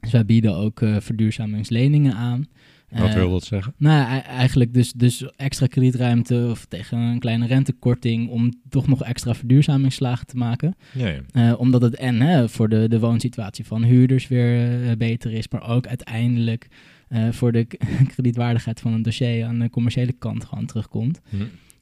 Dus 0.00 0.12
wij 0.12 0.24
bieden 0.24 0.56
ook 0.56 0.80
eh, 0.80 0.96
verduurzamingsleningen 1.00 2.14
aan. 2.14 2.46
Wat 2.90 3.08
Eh, 3.08 3.14
wil 3.14 3.30
dat 3.30 3.44
zeggen? 3.44 3.74
nou, 3.76 4.14
e- 4.14 4.18
eigenlijk 4.18 4.74
dus, 4.74 4.92
dus 4.92 5.24
extra 5.36 5.66
kredietruimte 5.66 6.46
of 6.50 6.64
tegen 6.66 6.98
een 6.98 7.18
kleine 7.18 7.46
rentekorting 7.46 8.28
om 8.28 8.52
toch 8.68 8.86
nog 8.88 9.02
extra 9.02 9.34
verduurzamingsslagen 9.34 10.26
te 10.26 10.36
maken. 10.36 10.74
Ja, 10.92 11.08
ja. 11.08 11.20
Eh, 11.32 11.60
omdat 11.60 11.82
het 11.82 11.94
en 11.96 12.20
hè, 12.20 12.48
voor 12.48 12.68
de, 12.68 12.88
de 12.88 13.00
woonsituatie 13.00 13.66
van 13.66 13.82
huurders 13.84 14.28
weer 14.28 14.82
eh, 14.88 14.96
beter 14.96 15.32
is, 15.32 15.48
maar 15.48 15.68
ook 15.68 15.86
uiteindelijk 15.86 16.68
eh, 17.08 17.28
voor 17.30 17.52
de 17.52 17.66
kredietwaardigheid 18.14 18.80
van 18.80 18.92
een 18.92 19.02
dossier 19.02 19.44
aan 19.44 19.58
de 19.58 19.70
commerciële 19.70 20.12
kant 20.12 20.44
gewoon 20.44 20.66
terugkomt. 20.66 21.20
Hm. 21.28 21.36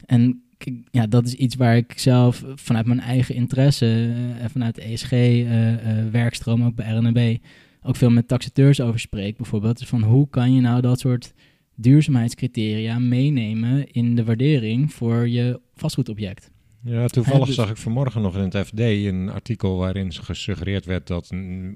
En 0.07 0.43
ja, 0.91 1.07
dat 1.07 1.27
is 1.27 1.35
iets 1.35 1.55
waar 1.57 1.77
ik 1.77 1.93
zelf 1.97 2.45
vanuit 2.55 2.87
mijn 2.87 3.01
eigen 3.01 3.35
interesse 3.35 3.87
eh, 3.87 4.43
en 4.43 4.51
vanuit 4.51 4.75
de 4.75 4.83
ESG-werkstroom 4.83 6.65
ook 6.65 6.75
bij 6.75 6.91
RNB 6.95 7.37
ook 7.89 7.97
veel 7.97 8.11
met 8.11 8.28
taxateurs 8.28 8.80
over 8.80 9.01
spreek. 9.01 9.36
Bijvoorbeeld 9.36 9.78
dus 9.78 9.89
van 9.89 10.03
hoe 10.03 10.28
kan 10.28 10.55
je 10.55 10.61
nou 10.61 10.80
dat 10.80 11.01
soort 11.01 11.32
duurzaamheidscriteria 11.74 12.99
meenemen 12.99 13.91
in 13.91 14.14
de 14.14 14.24
waardering 14.24 14.93
voor 14.93 15.28
je 15.28 15.61
vastgoedobject. 15.74 16.51
Ja, 16.84 17.07
toevallig 17.07 17.47
dus- 17.47 17.55
zag 17.55 17.70
ik 17.70 17.76
vanmorgen 17.76 18.22
nog 18.22 18.36
in 18.36 18.43
het 18.43 18.57
FD 18.66 18.78
een 18.80 19.30
artikel 19.30 19.76
waarin 19.76 20.12
gesuggereerd 20.12 20.84
werd 20.84 21.07
dat 21.07 21.30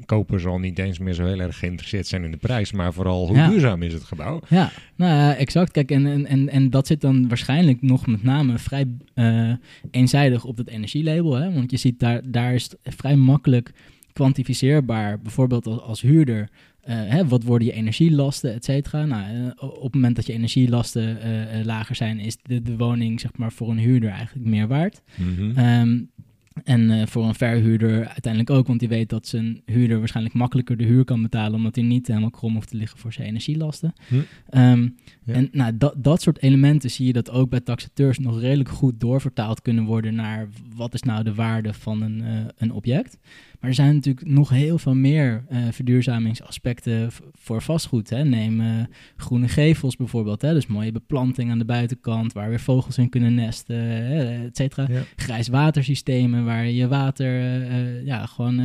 kopers 0.04 0.46
al 0.46 0.58
niet 0.58 0.78
eens 0.78 0.98
meer 0.98 1.14
zo 1.14 1.24
heel 1.24 1.40
erg 1.40 1.58
geïnteresseerd 1.58 2.06
zijn 2.06 2.24
in 2.24 2.30
de 2.30 2.36
prijs, 2.36 2.72
maar 2.72 2.92
vooral 2.92 3.26
hoe 3.26 3.36
Ja. 3.36 3.48
duurzaam 3.48 3.82
is 3.82 3.92
het 3.92 4.04
gebouw. 4.04 4.40
Ja, 4.48 4.70
nou 4.96 5.12
ja, 5.12 5.34
exact. 5.34 5.70
Kijk, 5.70 5.90
en, 5.90 6.06
en, 6.06 6.26
en, 6.26 6.48
en 6.48 6.70
dat 6.70 6.86
zit 6.86 7.00
dan 7.00 7.28
waarschijnlijk 7.28 7.82
nog 7.82 8.06
met 8.06 8.22
name 8.22 8.58
vrij 8.58 8.86
eh, 9.14 9.52
eenzijdig 9.90 10.44
op 10.44 10.56
het 10.56 10.68
energielabel. 10.68 11.34
Hè? 11.34 11.52
Want 11.52 11.70
je 11.70 11.76
ziet 11.76 11.98
daar, 12.00 12.20
daar 12.30 12.54
is 12.54 12.70
vrij 12.82 13.16
makkelijk 13.16 13.72
kwantificeerbaar, 14.12 15.20
bijvoorbeeld 15.20 15.66
als, 15.66 15.80
als 15.80 16.00
huurder. 16.00 16.48
eh, 16.80 16.94
hè, 16.96 17.28
wat 17.28 17.42
worden 17.42 17.66
je 17.66 17.72
energielasten, 17.72 18.54
et 18.54 18.64
cetera? 18.64 19.04
Nou, 19.04 19.24
eh, 19.56 19.68
op 19.68 19.82
het 19.82 19.94
moment 19.94 20.16
dat 20.16 20.26
je 20.26 20.32
energielasten 20.32 21.20
eh, 21.20 21.64
lager 21.64 21.94
zijn, 21.96 22.18
is 22.18 22.36
de, 22.42 22.62
de 22.62 22.76
woning 22.76 23.20
zeg 23.20 23.30
maar, 23.36 23.52
voor 23.52 23.70
een 23.70 23.78
huurder 23.78 24.10
eigenlijk 24.10 24.46
meer 24.48 24.66
waard. 24.68 25.02
Mhm. 25.16 25.58
Ehm, 25.58 25.98
En 26.64 27.08
voor 27.08 27.24
een 27.24 27.34
verhuurder 27.34 28.06
uiteindelijk 28.06 28.50
ook, 28.50 28.66
want 28.66 28.80
die 28.80 28.88
weet 28.88 29.08
dat 29.08 29.26
zijn 29.26 29.62
huurder 29.66 29.98
waarschijnlijk 29.98 30.34
makkelijker 30.34 30.76
de 30.76 30.84
huur 30.84 31.04
kan 31.04 31.22
betalen, 31.22 31.54
omdat 31.54 31.74
hij 31.74 31.84
niet 31.84 32.06
helemaal 32.06 32.30
krom 32.30 32.54
hoeft 32.54 32.68
te 32.68 32.76
liggen 32.76 32.98
voor 32.98 33.12
zijn 33.12 33.28
energielasten. 33.28 33.92
Hm. 34.08 34.14
Ehm, 34.48 34.88
Ja. 35.24 35.32
En 35.34 35.48
nou, 35.52 35.76
dat, 35.78 35.94
dat 35.96 36.22
soort 36.22 36.42
elementen 36.42 36.90
zie 36.90 37.06
je 37.06 37.12
dat 37.12 37.30
ook 37.30 37.50
bij 37.50 37.60
taxateurs 37.60 38.18
nog 38.18 38.40
redelijk 38.40 38.68
goed 38.68 39.00
doorvertaald 39.00 39.62
kunnen 39.62 39.84
worden 39.84 40.14
naar 40.14 40.48
wat 40.76 40.94
is 40.94 41.02
nou 41.02 41.24
de 41.24 41.34
waarde 41.34 41.72
van 41.74 42.02
een, 42.02 42.22
een 42.56 42.72
object. 42.72 43.18
Maar 43.62 43.70
er 43.70 43.76
zijn 43.76 43.94
natuurlijk 43.94 44.26
nog 44.26 44.48
heel 44.48 44.78
veel 44.78 44.94
meer 44.94 45.44
eh, 45.48 45.58
verduurzamingsaspecten 45.70 47.10
voor 47.32 47.62
vastgoed. 47.62 48.10
Hè. 48.10 48.24
Neem 48.24 48.60
eh, 48.60 48.66
groene 49.16 49.48
gevels 49.48 49.96
bijvoorbeeld, 49.96 50.42
hè. 50.42 50.52
dus 50.52 50.66
mooie 50.66 50.92
beplanting 50.92 51.50
aan 51.50 51.58
de 51.58 51.64
buitenkant 51.64 52.32
waar 52.32 52.48
weer 52.48 52.60
vogels 52.60 52.98
in 52.98 53.08
kunnen 53.08 53.34
nesten, 53.34 54.04
et 54.44 54.56
cetera 54.56 54.86
Ja. 54.88 55.02
grijs 55.16 55.48
watersystemen 55.48 56.44
waar 56.44 56.66
je 56.66 56.88
water, 56.88 57.40
eh, 57.40 58.04
ja, 58.04 58.26
gewoon 58.26 58.58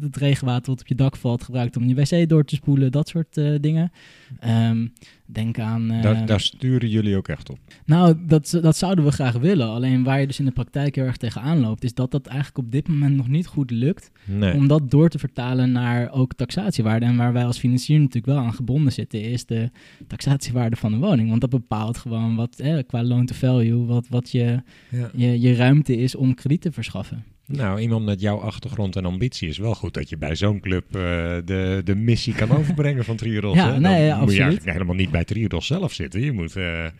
het 0.00 0.16
regenwater 0.16 0.70
wat 0.70 0.80
op 0.80 0.86
je 0.86 0.94
dak 0.94 1.16
valt 1.16 1.42
gebruikt 1.42 1.76
om 1.76 1.84
je 1.84 1.94
wc 1.94 2.28
door 2.28 2.44
te 2.44 2.54
spoelen, 2.54 2.92
dat 2.92 3.08
soort 3.08 3.34
dingen. 3.60 3.92
Ehm, 4.40 4.86
denk 5.26 5.58
aan... 5.58 5.88
Daar, 5.88 6.26
daar 6.26 6.40
sturen 6.40 6.88
jullie 6.88 7.16
ook 7.16 7.28
echt 7.28 7.50
op. 7.50 7.58
nou, 7.84 8.16
dat, 8.26 8.58
dat 8.62 8.76
zouden 8.76 9.04
we 9.04 9.10
graag 9.12 9.36
willen. 9.36 9.68
Alleen 9.68 10.04
waar 10.04 10.20
je 10.20 10.26
dus 10.26 10.38
in 10.38 10.44
de 10.44 10.50
praktijk 10.50 10.94
heel 10.94 11.04
erg 11.04 11.16
tegenaan 11.16 11.60
loopt, 11.60 11.84
is 11.84 11.94
dat 11.94 12.10
dat 12.10 12.26
eigenlijk 12.26 12.58
op 12.58 12.72
dit 12.72 12.88
moment 12.88 13.16
nog 13.16 13.28
niet 13.28 13.46
goed 13.46 13.70
lukt 13.70 13.99
Nee. 14.24 14.54
om 14.54 14.66
dat 14.68 14.90
door 14.90 15.08
te 15.08 15.18
vertalen 15.18 15.72
naar 15.72 16.12
ook 16.12 16.34
taxatiewaarde. 16.34 17.06
En 17.06 17.16
waar 17.16 17.32
wij 17.32 17.44
als 17.44 17.58
financier 17.58 17.98
natuurlijk 17.98 18.26
wel 18.26 18.36
aan 18.38 18.54
gebonden 18.54 18.92
zitten, 18.92 19.22
is 19.22 19.44
de 19.46 19.70
taxatiewaarde 20.06 20.76
van 20.76 20.92
een 20.92 21.00
woning. 21.00 21.28
Want 21.28 21.40
dat 21.40 21.50
bepaalt 21.50 21.98
gewoon 21.98 22.36
wat, 22.36 22.58
eh, 22.58 22.78
qua 22.86 23.02
loan 23.04 23.26
to 23.26 23.34
value, 23.34 23.84
wat, 23.84 24.06
wat 24.08 24.30
je, 24.30 24.62
Ja. 24.90 25.10
je, 25.14 25.40
je 25.40 25.54
ruimte 25.54 25.96
is 25.96 26.14
om 26.14 26.34
krediet 26.34 26.60
te 26.60 26.72
verschaffen. 26.72 27.24
Nou, 27.52 27.80
iemand 27.80 28.04
met 28.04 28.20
jouw 28.20 28.36
achtergrond 28.36 28.96
en 28.96 29.04
ambitie 29.04 29.48
is 29.48 29.58
wel 29.58 29.74
goed 29.74 29.94
dat 29.94 30.08
je 30.08 30.16
bij 30.16 30.34
zo'n 30.34 30.60
club 30.60 30.84
eh, 30.86 31.00
de, 31.44 31.80
de 31.84 31.94
missie 31.94 32.34
kan 32.34 32.50
overbrengen 32.50 33.04
van 33.04 33.16
Triodos. 33.16 33.56
Ja, 33.56 33.66
hè? 33.66 33.72
Dan 33.72 33.82
nee, 33.82 34.04
ja, 34.04 34.20
moet 34.20 34.32
je 34.32 34.42
eigenlijk 34.42 34.72
helemaal 34.72 34.94
niet 34.94 35.10
bij 35.10 35.24
Triodos 35.24 35.66
zelf 35.66 35.92
zitten. 35.92 36.20
Je 36.20 36.32
moet 36.32 36.54
dat, 36.54 36.92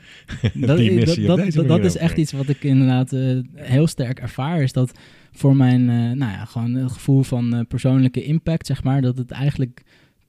die 0.53 0.67
dat, 0.67 0.79
missie 0.79 1.23
op 1.23 1.29
dat, 1.29 1.37
deze 1.37 1.67
dat, 1.67 1.85
is 1.85 1.97
echt 1.97 2.17
iets 2.17 2.33
wat 2.33 2.49
ik 2.49 2.65
inderdaad 2.65 3.13
eh, 3.13 3.39
heel 3.55 3.87
sterk 3.87 4.19
ervaar. 4.19 4.63
Is 4.63 4.73
dat 4.73 4.99
voor 5.33 5.57
mijn, 5.57 5.85
nou 6.19 6.33
ja, 6.33 6.45
gewoon 6.45 6.75
het 6.75 6.93
gevoel 6.93 7.23
van 7.23 7.65
persoonlijke 7.69 8.23
impact, 8.23 8.67
zeg 8.67 8.83
maar, 8.83 9.01
dat 9.01 9.17
het 9.17 9.31
eigenlijk 9.31 9.83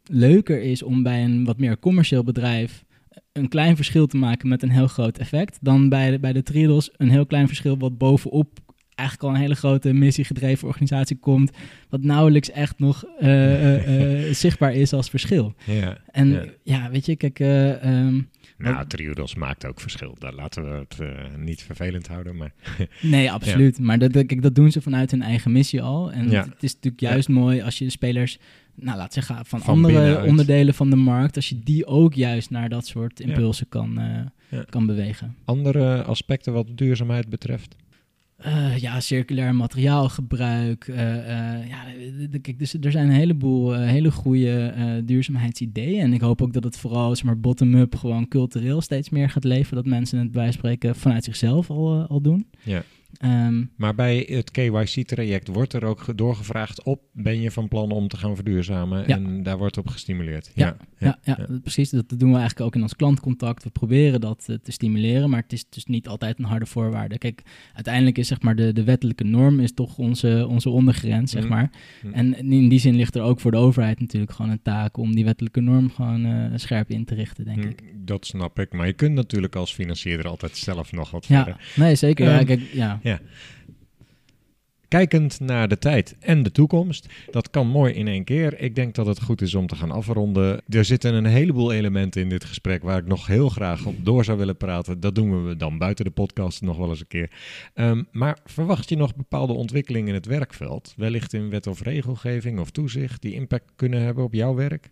leuker 0.03 0.61
is 0.61 0.84
om 0.84 1.03
bij 1.03 1.24
een 1.24 1.45
wat 1.45 1.57
meer 1.57 1.80
commercieel 1.80 2.24
bedrijf 2.24 2.84
een 3.34 3.47
klein 3.47 3.76
verschil 3.76 4.07
te 4.07 4.17
maken 4.17 4.47
met 4.47 4.63
een 4.63 4.69
heel 4.69 4.88
groot 4.88 5.17
effect, 5.17 5.57
dan 5.61 5.89
bij 5.89 6.11
de, 6.11 6.19
bij 6.19 6.34
de 6.34 6.43
Triodos 6.43 6.89
een 6.97 7.09
heel 7.09 7.26
klein 7.26 7.47
verschil 7.47 7.78
wat 7.78 7.97
bovenop 7.97 8.59
eigenlijk 9.02 9.24
al 9.24 9.30
een 9.36 9.41
hele 9.41 9.56
grote 9.56 9.93
missiegedreven 9.93 10.68
organisatie 10.68 11.18
komt, 11.18 11.52
wat 11.89 12.04
nauwelijks 12.04 12.52
echt 12.52 12.80
nog 12.80 13.04
eh, 13.20 13.54
eh, 13.76 14.28
eh, 14.28 14.34
zichtbaar 14.43 14.74
is 14.74 14.93
als 14.93 15.10
verschil. 15.10 15.54
Ja. 15.66 15.97
En 16.12 16.30
Ja. 16.30 16.45
ja, 16.64 16.89
weet 16.89 17.06
je, 17.06 17.16
kijk, 17.16 17.39
ehm, 17.39 18.22
Nou, 18.58 18.88
Triodos 18.88 19.36
maakt 19.36 19.66
ook 19.66 19.80
verschil. 19.80 20.16
Daar 20.20 20.34
laten 20.34 20.64
we 20.64 20.86
het 20.88 20.97
niet 21.38 21.64
vervelend 21.64 22.08
houden. 22.08 22.36
Maar 22.38 22.54
Nee, 23.02 23.32
absoluut. 23.32 23.80
Maar 23.80 23.99
dat, 23.99 24.12
kijk, 24.12 24.41
dat 24.41 24.56
doen 24.56 24.72
ze 24.72 24.82
vanuit 24.82 25.12
hun 25.12 25.22
eigen 25.22 25.52
missie 25.52 25.82
al. 25.82 26.12
En 26.12 26.30
Ja. 26.30 26.43
het 26.43 26.64
is 26.64 26.74
natuurlijk 26.74 27.02
juist 27.02 27.30
mooi 27.30 27.62
als 27.62 27.78
je 27.78 27.86
de 27.86 27.91
spelers, 27.91 28.38
nou 28.76 28.97
laat 28.97 29.14
zeggen, 29.14 29.36
van, 29.45 29.60
Van 29.62 29.74
andere 29.74 29.93
binnenuit. 29.93 30.28
onderdelen 30.28 30.74
van 30.74 30.89
de 30.89 30.95
markt, 30.95 31.36
als 31.36 31.49
je 31.49 31.60
die 31.64 31.86
ook 31.86 32.14
juist 32.14 32.49
naar 32.49 32.70
dat 32.70 32.86
soort 32.88 33.20
impulsen 33.20 33.70
kan, 33.70 33.99
kan 34.70 34.86
bewegen. 34.86 35.36
andere 35.45 36.04
aspecten 36.04 36.54
wat 36.54 36.68
duurzaamheid 36.76 37.30
betreft? 37.30 37.76
Eh, 38.42 38.78
ja, 38.78 39.00
circulair 39.00 39.56
materiaalgebruik. 39.56 40.88
eh, 40.88 41.60
eh, 41.60 41.68
ja, 41.68 41.86
dus 42.58 42.74
er 42.74 42.92
zijn 42.92 43.08
een 43.08 43.16
heleboel 43.16 43.74
hele 43.74 44.12
goede 44.12 45.02
duurzaamheidsideeën. 45.06 46.00
En 46.00 46.14
ik 46.14 46.22
hoop 46.22 46.42
ook 46.42 46.54
dat 46.54 46.64
het 46.64 46.78
vooral 46.78 47.16
zeg 47.16 47.26
maar, 47.26 47.39
bottom-up 47.39 47.96
gewoon 47.96 48.28
cultureel 48.28 48.82
steeds 48.82 49.10
meer 49.10 49.30
gaat 49.30 49.44
leven. 49.44 49.76
Dat 49.76 49.86
mensen 49.86 50.20
het 50.20 50.32
bij 50.32 50.52
spreken 50.52 50.96
vanuit 50.96 51.24
zichzelf 51.24 51.70
al, 51.70 52.06
al 52.08 52.22
doen. 52.22 52.48
Ja. 52.64 52.84
Ehm, 53.18 53.64
Maar 53.76 53.95
bij 53.95 54.26
het 54.30 54.51
KYC-traject 54.51 55.47
wordt 55.47 55.74
er 55.74 55.84
ook 55.86 55.99
ge- 56.01 56.16
doorgevraagd 56.16 56.84
op... 56.84 57.01
ben 57.14 57.41
je 57.41 57.51
van 57.51 57.68
plan 57.68 57.91
om 57.91 58.07
te 58.07 58.18
gaan 58.18 58.36
verduurzamen? 58.36 59.03
Ja. 59.07 59.16
En 59.16 59.43
daar 59.43 59.57
wordt 59.57 59.78
op 59.78 59.88
gestimuleerd. 59.88 60.51
Ja, 60.55 60.78
ja, 60.97 61.20
ja, 61.24 61.47
precies. 61.62 61.89
Dat 61.89 62.09
doen 62.09 62.30
we 62.32 62.38
eigenlijk 62.38 62.62
ook 62.62 62.76
in 62.76 62.82
ons 62.82 62.95
klantcontact. 62.95 63.64
We 63.64 63.70
proberen 63.70 64.22
dat 64.22 64.43
eh, 64.47 64.55
te 64.64 64.72
stimuleren, 64.72 65.30
maar 65.30 65.41
het 65.41 65.53
is 65.53 65.66
dus 65.70 65.86
niet 65.86 66.07
altijd 66.07 66.39
een 66.39 66.45
harde 66.45 66.66
voorwaarde. 66.66 67.18
Kijk, 67.18 67.41
uiteindelijk 67.74 68.18
is 68.18 68.28
zeg 68.28 68.41
maar 68.41 68.55
de, 68.55 68.74
de 68.74 68.84
wettelijke 68.84 69.24
norm 69.24 69.59
is 69.59 69.74
toch 69.74 69.97
onze, 69.97 70.45
onze 70.49 70.70
ondergrens, 70.70 71.32
zeg 71.32 71.43
Mhm. 71.43 71.51
maar. 71.51 71.72
Mhm. 72.03 72.14
En 72.14 72.36
in 72.51 72.70
die 72.70 72.80
zin 72.80 72.95
ligt 72.95 73.16
er 73.16 73.22
ook 73.22 73.39
voor 73.39 73.51
de 73.51 73.57
overheid 73.57 73.99
natuurlijk 73.99 74.32
gewoon 74.32 74.51
een 74.51 74.62
taak 74.62 74.97
om 74.97 75.16
die 75.16 75.26
wettelijke 75.26 75.62
norm 75.62 75.89
gewoon 75.91 76.26
eh, 76.26 76.51
scherp 76.55 76.89
in 76.89 77.05
te 77.05 77.16
richten, 77.16 77.45
denk 77.45 77.64
ik. 77.64 77.84
Dat 78.05 78.26
snap 78.26 78.59
ik. 78.59 78.74
Maar 78.74 78.88
je 78.88 78.93
kunt 78.93 79.14
natuurlijk 79.16 79.55
als 79.55 79.74
financierder 79.74 80.28
altijd 80.28 80.57
zelf 80.57 80.91
nog 80.91 81.12
wat 81.12 81.26
Ja, 81.26 81.43
verder. 81.43 81.62
nee, 81.76 81.95
zeker. 81.95 82.26
ja, 82.26 82.38
Ehm, 82.38 82.45
kijk, 82.45 82.62
ja. 82.74 82.99
Kijkend 84.91 85.39
naar 85.39 85.68
de 85.68 85.78
tijd 85.78 86.16
en 86.20 86.43
de 86.43 86.52
toekomst, 86.52 87.08
dat 87.30 87.49
kan 87.49 87.68
mooi 87.68 87.93
in 87.93 88.08
één 88.08 88.24
keer. 88.24 88.60
Ik 88.60 88.76
denk 88.76 88.95
dat 88.95 89.06
het 89.06 89.22
goed 89.22 89.41
is 89.41 89.56
om 89.56 89.68
te 89.68 89.76
gaan 89.76 89.91
afronden. 89.91 90.62
Er 90.70 90.86
zitten 90.86 91.14
een 91.14 91.26
heleboel 91.26 91.72
elementen 91.72 92.22
in 92.22 92.30
dit 92.30 92.45
gesprek 92.45 92.84
waar 92.84 92.97
ik 92.97 93.08
nog 93.08 93.28
heel 93.28 93.49
graag 93.49 93.86
op 93.86 93.95
door 94.06 94.24
zou 94.24 94.38
willen 94.38 94.58
praten. 94.58 94.99
Dat 94.99 95.16
doen 95.16 95.45
we 95.45 95.56
dan 95.56 95.78
buiten 95.78 96.06
de 96.06 96.12
podcast 96.12 96.62
nog 96.62 96.78
wel 96.78 96.89
eens 96.89 96.99
een 96.99 97.08
keer. 97.08 97.32
Ehm, 97.74 98.04
maar 98.12 98.38
verwacht 98.45 98.89
je 98.89 98.97
nog 98.97 99.16
bepaalde 99.16 99.54
ontwikkelingen 99.54 100.08
in 100.08 100.14
het 100.14 100.26
werkveld? 100.26 100.93
Wellicht 100.97 101.34
in 101.34 101.49
wet 101.49 101.68
of 101.68 101.82
regelgeving 101.82 102.60
of 102.60 102.72
toezicht 102.72 103.22
die 103.22 103.34
impact 103.34 103.72
kunnen 103.76 104.02
hebben 104.02 104.24
op 104.24 104.34
jouw 104.34 104.54
werk? 104.54 104.89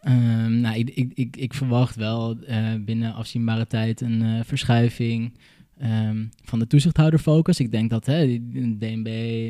Ehm, 0.00 0.60
nou, 0.60 0.78
ik, 0.78 0.90
ik, 0.90 1.12
ik, 1.14 1.36
ik 1.36 1.54
verwacht 1.54 1.96
wel 1.96 2.36
eh, 2.40 2.74
binnen 2.80 3.14
afzienbare 3.14 3.66
tijd 3.66 4.00
een 4.00 4.22
eh, 4.22 4.40
verschuiving 4.44 5.32
ehm, 5.78 6.24
van 6.44 6.58
de 6.58 6.66
toezichthouderfocus. 6.66 7.60
Ik 7.60 7.70
denk 7.70 7.90
dat 7.90 8.06
hè, 8.06 8.38
DNB, 8.78 9.06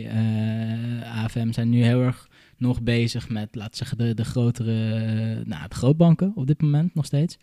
eh, 0.07 1.25
AFM 1.25 1.53
zijn 1.53 1.69
nu 1.69 1.83
heel 1.83 2.03
erg 2.03 2.29
nog 2.57 2.83
bezig 2.83 3.29
met, 3.29 3.55
laten 3.55 3.77
zeggen, 3.77 3.99
de, 3.99 4.15
de 4.15 4.25
grotere, 4.25 4.95
eh, 4.95 5.47
nou, 5.47 5.69
de 5.69 5.75
grootbanken 5.75 6.33
op 6.35 6.47
dit 6.47 6.63
moment 6.63 6.95
nog 6.95 7.05
steeds. 7.05 7.39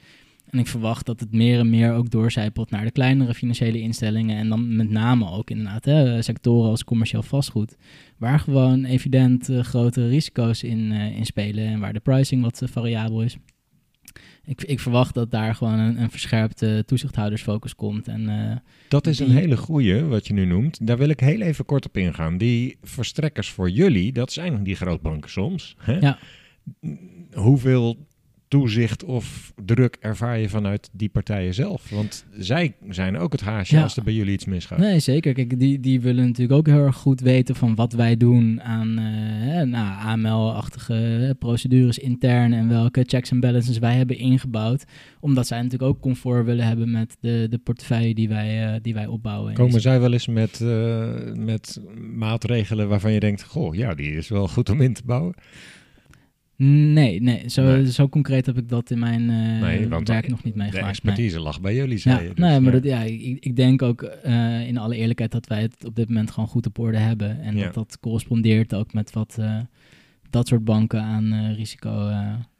En 0.49 0.59
ik 0.59 0.67
verwacht 0.67 1.05
dat 1.05 1.19
het 1.19 1.31
meer 1.31 1.59
en 1.59 1.69
meer 1.69 1.93
ook 1.93 2.09
doorcijpelt 2.09 2.69
naar 2.69 2.83
de 2.83 2.91
kleinere 2.91 3.33
financiële 3.33 3.79
instellingen. 3.79 4.37
En 4.37 4.49
dan 4.49 4.75
met 4.75 4.89
name 4.89 5.31
ook 5.31 5.49
inderdaad 5.49 5.85
hè, 5.85 6.21
sectoren 6.21 6.69
als 6.69 6.83
commercieel 6.83 7.23
vastgoed. 7.23 7.75
Waar 8.17 8.39
gewoon 8.39 8.85
evident 8.85 9.49
eh, 9.49 9.59
grote 9.59 10.07
risico's 10.07 10.63
in, 10.63 10.91
in 10.91 11.25
spelen. 11.25 11.65
En 11.65 11.79
waar 11.79 11.93
de 11.93 11.99
pricing 11.99 12.41
wat 12.41 12.61
variabel 12.65 13.21
is. 13.21 13.37
Ik, 14.45 14.63
ik 14.63 14.79
verwacht 14.79 15.13
dat 15.13 15.31
daar 15.31 15.55
gewoon 15.55 15.79
een, 15.79 16.01
een 16.01 16.09
verscherpte 16.11 16.83
toezichthoudersfocus 16.85 17.75
komt. 17.75 18.07
En 18.07 18.29
eh, 18.29 18.57
Dat 18.87 19.07
is 19.07 19.19
een 19.19 19.31
hele 19.31 19.57
goeie, 19.57 20.03
wat 20.03 20.27
je 20.27 20.33
nu 20.33 20.45
noemt. 20.45 20.87
Daar 20.87 20.97
wil 20.97 21.09
ik 21.09 21.19
heel 21.19 21.41
even 21.41 21.65
kort 21.65 21.85
op 21.85 21.97
ingaan. 21.97 22.37
Die 22.37 22.77
verstrekkers 22.81 23.49
voor 23.49 23.69
jullie, 23.69 24.11
dat 24.11 24.31
zijn 24.31 24.63
die 24.63 24.75
grootbanken 24.75 25.29
soms. 25.29 25.75
Hè? 25.77 25.99
Ja. 25.99 26.17
Hoeveel 27.33 27.97
toezicht 28.59 29.03
of 29.03 29.53
druk 29.65 29.97
ervaar 29.99 30.39
je 30.39 30.49
vanuit 30.49 30.89
die 30.91 31.09
partijen 31.09 31.53
zelf? 31.53 31.89
Want 31.89 32.25
zij 32.37 32.73
zijn 32.89 33.17
ook 33.17 33.31
het 33.31 33.41
haasje 33.41 33.75
Ja. 33.75 33.83
als 33.83 33.97
er 33.97 34.03
bij 34.03 34.13
jullie 34.13 34.33
iets 34.33 34.45
misgaat. 34.45 34.77
Nee, 34.77 34.99
zeker. 34.99 35.33
Kijk, 35.33 35.59
die, 35.59 35.79
die 35.79 36.01
willen 36.01 36.25
natuurlijk 36.25 36.59
ook 36.59 36.67
heel 36.67 36.85
erg 36.85 36.95
goed 36.95 37.21
weten 37.21 37.55
van 37.55 37.75
wat 37.75 37.93
wij 37.93 38.17
doen 38.17 38.61
aan 38.61 38.97
eh, 38.97 39.61
nou, 39.61 40.01
AML-achtige 40.01 41.35
procedures 41.39 41.97
intern 41.97 42.53
en 42.53 42.69
welke 42.69 43.03
checks 43.07 43.31
en 43.31 43.39
balances 43.39 43.77
wij 43.79 43.95
hebben 43.95 44.17
ingebouwd. 44.17 44.83
Omdat 45.19 45.47
zij 45.47 45.61
natuurlijk 45.61 45.91
ook 45.91 45.99
comfort 45.99 46.45
willen 46.45 46.65
hebben 46.65 46.91
met 46.91 47.17
de, 47.19 47.47
de 47.49 47.57
portefeuille 47.57 48.13
die 48.13 48.29
wij, 48.29 48.73
eh, 48.73 48.79
die 48.81 48.93
wij 48.93 49.05
opbouwen. 49.07 49.49
En 49.49 49.55
Komen 49.55 49.81
zij 49.81 49.99
wel 49.99 50.13
eens 50.13 50.27
met, 50.27 50.61
eh, 50.61 51.33
met 51.33 51.81
maatregelen 52.15 52.87
waarvan 52.87 53.11
je 53.11 53.19
denkt... 53.19 53.43
goh, 53.43 53.75
ja, 53.75 53.95
die 53.95 54.11
is 54.15 54.27
wel 54.27 54.47
goed 54.47 54.69
om 54.69 54.81
in 54.81 54.93
te 54.93 55.01
bouwen? 55.05 55.33
Nee, 56.93 57.21
nee 57.21 57.49
zo, 57.49 57.63
Nee. 57.63 57.91
zo 57.91 58.09
concreet 58.09 58.45
heb 58.45 58.57
ik 58.57 58.69
dat 58.69 58.91
in 58.91 58.99
mijn 58.99 59.25
Nee, 59.59 59.87
want 59.87 60.07
werk 60.07 60.27
nog 60.27 60.43
niet 60.43 60.53
De 60.53 60.59
meegemaakt. 60.59 60.83
nee. 61.03 61.11
expertise 61.11 61.39
lag 61.39 61.61
bij 61.61 61.75
jullie, 61.75 61.97
zei 61.97 62.15
Ja, 62.15 62.21
je. 62.21 62.27
dus, 62.27 62.37
nee, 62.37 62.59
maar 62.59 62.73
ja. 62.73 62.79
Dat, 62.79 62.83
ja, 62.83 63.01
ik, 63.01 63.37
ik 63.39 63.55
denk 63.55 63.81
ook 63.81 64.01
eh, 64.01 64.67
in 64.67 64.77
alle 64.77 64.95
eerlijkheid 64.95 65.31
dat 65.31 65.47
wij 65.47 65.61
het 65.61 65.85
op 65.85 65.95
dit 65.95 66.07
moment 66.07 66.31
gewoon 66.31 66.49
goed 66.49 66.65
op 66.65 66.79
orde 66.79 66.97
hebben. 66.97 67.41
En 67.41 67.55
Ja. 67.57 67.63
dat 67.63 67.73
dat 67.73 67.97
correspondeert 67.99 68.73
ook 68.75 68.93
met 68.93 69.11
wat 69.11 69.35
eh, 69.39 69.59
dat 70.29 70.47
soort 70.47 70.63
banken 70.63 71.01
aan 71.01 71.53
risico 71.55 72.11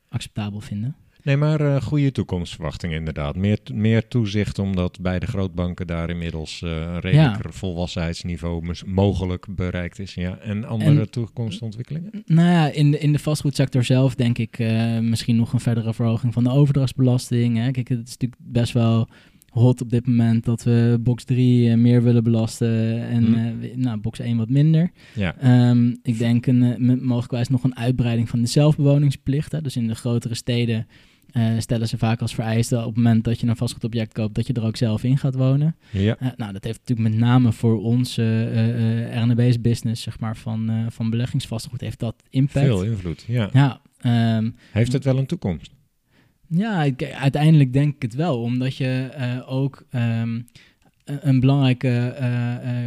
acceptabel 0.09 0.59
vinden. 0.61 0.95
Nee, 1.23 1.37
maar 1.37 1.61
eh, 1.61 1.81
goede 1.81 2.11
toekomstverwachtingen 2.11 2.97
inderdaad. 2.97 3.35
Meer, 3.35 3.59
meer 3.73 4.07
toezicht, 4.07 4.59
omdat 4.59 4.99
bij 5.01 5.19
de 5.19 5.25
grootbanken 5.25 5.87
daar 5.87 6.09
inmiddels 6.09 6.61
eh, 6.61 6.69
een 6.69 6.99
redelijker 6.99 7.53
volwassenheidsniveau 7.53 8.73
mogelijk 8.85 9.45
bereikt 9.55 9.99
is. 9.99 10.13
Ja. 10.13 10.37
En 10.37 10.65
andere 10.65 10.99
En- 10.99 11.09
toekomstontwikkelingen? 11.09 12.11
Nou 12.25 12.49
ja, 12.49 12.71
in 12.71 12.91
de, 12.91 12.99
in 12.99 13.11
de 13.11 13.19
vastgoedsector 13.19 13.83
zelf 13.83 14.15
denk 14.15 14.37
ik 14.37 14.59
eh, 14.59 14.99
misschien 14.99 15.35
nog 15.35 15.53
een 15.53 15.59
verdere 15.59 15.93
verhoging 15.93 16.33
van 16.33 16.43
de 16.43 16.49
overdrachtsbelasting. 16.51 17.57
Hè. 17.57 17.71
Kijk, 17.71 17.87
het 17.87 18.07
is 18.07 18.11
natuurlijk 18.17 18.41
best 18.43 18.73
wel 18.73 19.07
hot 19.49 19.81
op 19.81 19.89
dit 19.89 20.07
moment 20.07 20.45
dat 20.45 20.63
we 20.63 20.97
box 21.01 21.23
3 21.23 21.69
eh, 21.69 21.77
meer 21.77 22.03
willen 22.03 22.23
belasten 22.23 23.01
en 23.07 23.23
Hm. 23.25 23.33
eh, 23.33 23.51
we- 23.59 23.71
nou, 23.75 23.97
box 23.99 24.19
1 24.19 24.37
wat 24.37 24.49
minder. 24.49 24.91
Ja. 25.15 25.35
Ehm, 25.37 25.87
ik 26.03 26.17
denk 26.17 26.45
een, 26.45 26.99
mogelijkwijs 27.03 27.47
nog 27.49 27.63
een 27.63 27.77
uitbreiding 27.77 28.29
van 28.29 28.41
de 28.41 28.47
zelfbewoningsplicht. 28.47 29.51
Hè. 29.51 29.61
Dus 29.61 29.75
in 29.75 29.87
de 29.87 29.95
grotere 29.95 30.35
steden 30.35 30.87
eh, 31.33 31.59
stellen 31.59 31.87
ze 31.87 31.97
vaak 31.97 32.21
als 32.21 32.33
vereiste 32.33 32.77
op 32.77 32.85
het 32.85 32.95
moment 32.95 33.23
dat 33.23 33.39
je 33.39 33.47
een 33.47 33.55
vastgoedobject 33.55 34.13
koopt, 34.13 34.35
dat 34.35 34.47
je 34.47 34.53
er 34.53 34.63
ook 34.63 34.77
zelf 34.77 35.03
in 35.03 35.17
gaat 35.17 35.35
wonen. 35.35 35.75
Ja. 35.91 36.15
Eh, 36.19 36.27
nou, 36.35 36.53
dat 36.53 36.63
heeft 36.63 36.79
natuurlijk 36.79 37.09
met 37.09 37.19
name 37.19 37.51
voor 37.51 37.81
onze 37.81 38.49
eh 38.53 39.21
RNB's 39.23 39.61
business, 39.61 40.03
zeg 40.03 40.19
maar, 40.19 40.37
van, 40.37 40.85
van 40.89 41.09
beleggingsvastgoed, 41.09 41.81
heeft 41.81 41.99
dat 41.99 42.23
impact. 42.29 42.65
Veel 42.65 42.83
invloed. 42.83 43.23
Ja. 43.27 43.49
Ja, 43.53 43.81
ehm, 43.99 44.49
Heeft 44.71 44.93
het 44.93 45.03
wel 45.03 45.17
een 45.17 45.25
toekomst? 45.25 45.71
ja, 46.47 46.83
ik- 46.83 47.03
uiteindelijk 47.13 47.73
denk 47.73 47.95
ik 47.95 48.01
het 48.01 48.13
wel, 48.15 48.41
omdat 48.41 48.75
je 48.75 49.09
ook 49.47 49.83
ehm, 49.89 50.41
een, 51.05 51.39
belangrijke 51.39 52.15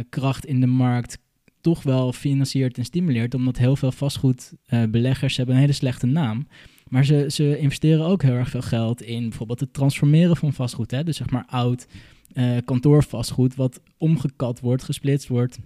kracht 0.09 0.45
in 0.45 0.59
de 0.59 0.67
markt 0.67 1.17
toch 1.61 1.83
wel 1.83 2.13
financiert 2.13 2.77
en 2.77 2.85
stimuleert, 2.85 3.33
omdat 3.33 3.57
heel 3.57 3.75
veel 3.75 3.91
vastgoedbeleggers 3.91 5.37
hebben 5.37 5.55
een 5.55 5.61
hele 5.61 5.73
slechte 5.73 6.05
naam. 6.05 6.47
Maar 6.89 7.05
ze, 7.05 7.25
ze 7.29 7.57
investeren 7.57 8.05
ook 8.05 8.21
heel 8.21 8.33
erg 8.33 8.49
veel 8.49 8.61
geld 8.61 9.01
in 9.01 9.29
bijvoorbeeld 9.29 9.59
het 9.59 9.73
transformeren 9.73 10.37
van 10.37 10.53
vastgoed. 10.53 10.91
Hè? 10.91 11.03
Dus 11.03 11.17
zeg 11.17 11.29
maar 11.29 11.45
oud 11.49 11.87
eh, 12.33 12.57
kantoorvastgoed, 12.65 13.55
wat 13.55 13.81
omgekat 13.97 14.59
wordt, 14.59 14.83
gesplitst 14.83 15.27
wordt 15.27 15.59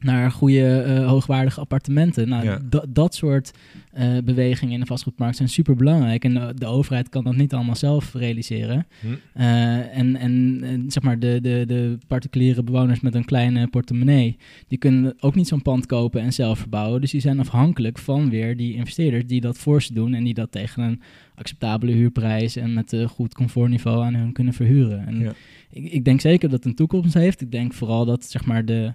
naar 0.00 0.30
goede, 0.30 0.80
eh, 0.80 1.06
hoogwaardige 1.08 1.60
appartementen. 1.60 2.28
Nou, 2.28 2.44
Ja. 2.44 2.58
da- 2.68 2.84
dat 2.88 3.14
soort 3.14 3.50
eh, 3.92 4.18
bewegingen 4.24 4.74
in 4.74 4.80
de 4.80 4.86
vastgoedmarkt 4.86 5.36
zijn 5.36 5.48
super 5.48 5.76
belangrijk. 5.76 6.24
En 6.24 6.34
de, 6.34 6.52
de 6.56 6.66
overheid 6.66 7.08
kan 7.08 7.24
dat 7.24 7.36
niet 7.36 7.54
allemaal 7.54 7.76
zelf 7.76 8.14
realiseren. 8.14 8.86
Hm. 9.00 9.06
Eh, 9.32 9.98
en, 9.98 10.16
en, 10.16 10.58
en 10.62 10.84
zeg 10.90 11.02
maar 11.02 11.18
de, 11.18 11.38
de, 11.42 11.64
de 11.66 11.98
particuliere 12.06 12.62
bewoners 12.62 13.00
met 13.00 13.14
een 13.14 13.24
kleine 13.24 13.66
portemonnee, 13.66 14.36
die 14.68 14.78
kunnen 14.78 15.14
ook 15.20 15.34
niet 15.34 15.48
zo'n 15.48 15.62
pand 15.62 15.86
kopen 15.86 16.20
en 16.20 16.32
zelf 16.32 16.58
verbouwen. 16.58 17.00
Dus 17.00 17.10
die 17.10 17.20
zijn 17.20 17.40
afhankelijk 17.40 17.98
van 17.98 18.30
weer 18.30 18.56
die 18.56 18.74
investeerders 18.74 19.26
die 19.26 19.40
dat 19.40 19.58
voor 19.58 19.82
ze 19.82 19.94
doen 19.94 20.14
en 20.14 20.24
die 20.24 20.34
dat 20.34 20.52
tegen 20.52 20.82
een 20.82 21.00
acceptabele 21.34 21.92
huurprijs 21.92 22.56
en 22.56 22.74
met 22.74 22.92
een 22.92 23.08
goed 23.08 23.34
comfortniveau 23.34 24.04
aan 24.04 24.14
hun 24.14 24.32
kunnen 24.32 24.52
verhuren. 24.54 25.06
En 25.06 25.20
Ja. 25.20 25.32
ik, 25.70 25.92
ik 25.92 26.04
denk 26.04 26.20
zeker 26.20 26.48
dat 26.48 26.58
het 26.58 26.66
een 26.66 26.74
toekomst 26.74 27.14
heeft. 27.14 27.40
Ik 27.40 27.50
denk 27.52 27.72
vooral 27.74 28.04
dat 28.04 28.24
zeg 28.24 28.44
maar 28.44 28.64
de, 28.64 28.92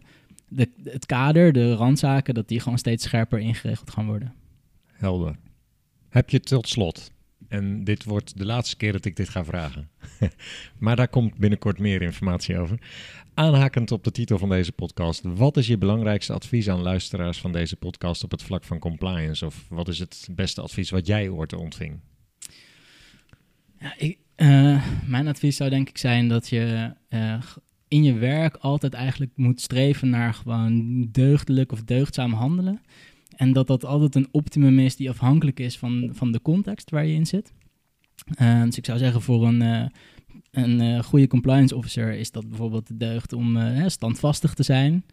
de, 0.54 0.70
het 0.84 1.06
kader, 1.06 1.54
de 1.54 1.74
randzaken, 1.74 2.34
dat 2.34 2.48
die 2.48 2.60
gewoon 2.60 2.78
steeds 2.78 3.04
scherper 3.04 3.40
ingeregeld 3.40 3.92
gaan 3.92 4.06
worden. 4.06 4.34
Helder. 4.86 5.36
Heb 6.10 6.30
je 6.30 6.40
tot 6.40 6.68
slot, 6.68 7.12
en 7.48 7.84
dit 7.84 8.04
wordt 8.04 8.38
de 8.38 8.46
laatste 8.46 8.78
keer 8.78 8.92
dat 8.92 9.06
ik 9.06 9.16
dit 9.16 9.30
ga 9.30 9.46
vragen, 9.46 9.90
maar 10.80 10.96
daar 10.96 11.08
komt 11.08 11.38
binnenkort 11.38 11.80
meer 11.80 12.02
informatie 12.02 12.58
over. 12.58 12.80
Aanhakend 13.34 13.92
op 13.92 14.04
de 14.04 14.12
titel 14.12 14.38
van 14.38 14.50
deze 14.50 14.72
podcast, 14.72 15.22
wat 15.24 15.58
is 15.58 15.68
je 15.68 15.78
belangrijkste 15.78 16.34
advies 16.34 16.70
aan 16.70 16.82
luisteraars 16.82 17.38
van 17.40 17.52
deze 17.52 17.76
podcast 17.76 18.24
op 18.24 18.32
het 18.32 18.44
vlak 18.44 18.64
van 18.64 18.80
compliance? 18.80 19.46
Of 19.46 19.66
wat 19.70 19.88
is 19.88 20.00
het 20.00 20.28
beste 20.32 20.62
advies 20.62 20.90
wat 20.90 21.08
jij 21.08 21.30
ooit 21.30 21.54
ontving? 21.54 22.00
Ja, 23.80 23.94
ik, 23.98 24.18
eh, 24.36 24.88
mijn 25.06 25.28
advies 25.28 25.56
zou 25.56 25.70
denk 25.70 25.90
ik 25.90 25.98
zijn 25.98 26.28
dat 26.28 26.50
je 26.50 26.94
eh, 27.10 27.42
in 27.92 28.04
je 28.04 28.14
werk 28.14 28.56
altijd 28.56 28.94
eigenlijk 28.94 29.32
moet 29.36 29.62
streven 29.62 30.10
naar 30.10 30.34
gewoon 30.34 31.08
deugdelijk 31.12 31.72
of 31.72 31.84
deugdzaam 31.84 32.34
handelen. 32.34 32.82
En 33.36 33.54
dat 33.54 33.68
dat 33.68 33.86
altijd 33.86 34.16
een 34.16 34.28
optimum 34.32 34.80
is 34.80 34.96
die 34.96 35.10
afhankelijk 35.10 35.60
is 35.60 35.78
van, 35.78 36.10
van 36.14 36.32
de 36.32 36.42
context 36.42 36.90
waar 36.90 37.06
je 37.06 37.14
in 37.14 37.26
zit. 37.26 37.54
Eh, 38.36 38.64
dus 38.64 38.78
ik 38.78 38.86
zou 38.86 38.98
zeggen 38.98 39.22
voor 39.22 39.48
een, 39.48 39.62
eh, 39.62 39.86
een 40.52 40.82
eh, 40.82 41.04
goede 41.04 41.28
compliance 41.28 41.76
officer 41.76 42.14
is 42.14 42.32
dat 42.32 42.48
bijvoorbeeld 42.48 42.88
de 42.88 42.98
deugd 42.98 43.34
om 43.34 43.58
standvastig 43.88 44.54
te 44.54 44.64
zijn 44.64 45.06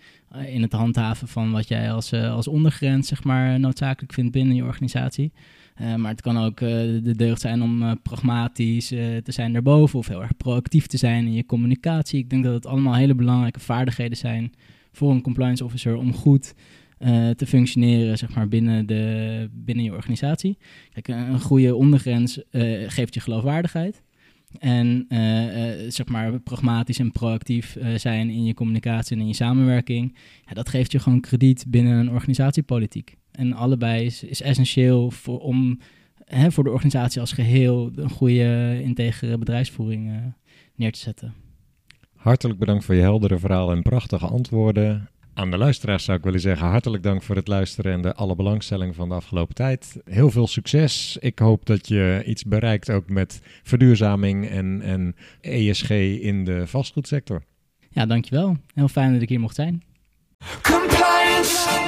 in 0.47 0.63
het 0.63 0.73
handhaven 0.73 1.29
van 1.29 1.51
wat 1.53 1.69
jij 1.69 1.93
als, 1.93 2.13
als 2.13 2.49
ondergrens 2.49 3.09
zeg 3.09 3.25
maar, 3.25 3.61
noodzakelijk 3.61 4.13
vindt 4.13 4.33
binnen 4.33 4.57
je 4.57 4.65
organisatie. 4.65 5.33
Eh, 5.79 5.95
maar 5.95 6.11
het 6.11 6.21
kan 6.21 6.39
ook 6.39 6.61
eh, 6.61 6.69
de 7.03 7.15
deugd 7.17 7.41
zijn 7.41 7.63
om 7.63 7.83
eh, 7.83 7.93
pragmatisch 8.03 8.89
te 8.89 9.23
zijn 9.33 9.53
daarboven 9.53 9.99
of 9.99 10.09
heel 10.09 10.23
erg 10.23 10.37
proactief 10.37 10.87
te 10.87 10.97
zijn 10.97 11.27
in 11.27 11.33
je 11.33 11.47
communicatie. 11.47 12.19
Ik 12.19 12.31
denk 12.31 12.45
dat 12.45 12.55
het 12.55 12.67
allemaal 12.67 12.95
hele 12.95 13.15
belangrijke 13.15 13.61
vaardigheden 13.61 14.17
zijn 14.17 14.53
voor 14.93 15.11
een 15.11 15.23
compliance 15.23 15.65
officer 15.65 15.97
om 15.97 16.15
goed 16.15 16.55
te 17.37 17.47
functioneren 17.47 18.19
zeg 18.19 18.35
maar, 18.35 18.49
binnen, 18.49 18.87
de, 18.87 19.49
binnen 19.53 19.85
je 19.85 19.93
organisatie. 19.93 20.59
Kijk, 20.93 21.09
een 21.09 21.41
goede 21.41 21.75
ondergrens 21.75 22.41
geeft 22.87 23.15
je 23.15 23.21
geloofwaardigheid. 23.21 24.03
En 24.59 25.07
zeg 25.89 26.07
maar 26.07 26.41
pragmatisch 26.41 26.99
en 26.99 27.13
proactief 27.13 27.77
zijn 27.97 28.31
in 28.31 28.45
je 28.45 28.55
communicatie 28.55 29.17
en 29.17 29.23
in 29.23 29.29
je 29.29 29.35
samenwerking. 29.35 30.17
Ja, 30.47 30.55
dat 30.55 30.69
geeft 30.69 30.93
je 30.93 30.99
gewoon 30.99 31.21
krediet 31.21 31.65
binnen 31.69 31.99
een 31.99 32.11
organisatiepolitiek. 32.11 33.17
En 33.39 33.53
allebei 33.53 34.05
is, 34.05 34.23
is 34.23 34.43
essentieel 34.43 35.11
voor, 35.11 35.39
om 35.39 35.79
hè, 36.25 36.51
voor 36.53 36.65
de 36.65 36.71
organisatie 36.71 37.21
als 37.21 37.33
geheel 37.33 37.91
een 37.95 38.11
goede, 38.11 38.81
integere 38.83 39.39
bedrijfsvoering 39.39 40.09
eh, 40.09 40.17
neer 40.75 40.93
te 40.93 40.99
zetten. 40.99 41.35
Hartelijk 42.15 42.59
bedankt 42.59 42.85
voor 42.85 42.95
je 42.95 43.01
heldere 43.01 43.39
verhaal 43.39 43.71
en 43.71 43.83
prachtige 43.83 44.27
antwoorden. 44.27 45.09
Aan 45.35 45.51
de 45.51 45.57
luisteraars 45.57 46.05
zou 46.05 46.19
ik 46.19 46.25
willen 46.25 46.41
zeggen 46.41 46.67
hartelijk 46.67 47.03
dank 47.03 47.23
voor 47.23 47.37
het 47.37 47.49
luisteren 47.49 47.93
en 47.93 48.03
de 48.03 48.15
alle 48.15 48.37
belangstelling 48.37 48.95
van 48.95 49.09
de 49.09 49.15
afgelopen 49.15 49.55
tijd. 49.55 50.01
Heel 50.05 50.31
veel 50.31 50.47
succes. 50.47 51.17
Ik 51.21 51.39
hoop 51.39 51.67
dat 51.67 51.89
je 51.89 52.23
iets 52.27 52.45
bereikt 52.45 52.91
ook 52.91 53.09
met 53.09 53.41
verduurzaming 53.63 54.49
en, 54.49 54.83
en 54.83 55.17
ESG 55.41 55.91
in 56.21 56.45
de 56.45 56.67
vastgoedsector. 56.67 57.43
Ja, 57.91 58.07
dankjewel. 58.07 58.57
Heel 58.75 58.89
fijn 58.89 59.13
dat 59.13 59.23
ik 59.23 59.29
hier 59.29 59.41
mocht 59.41 59.55
zijn. 59.55 59.83
Compliance. 60.63 61.88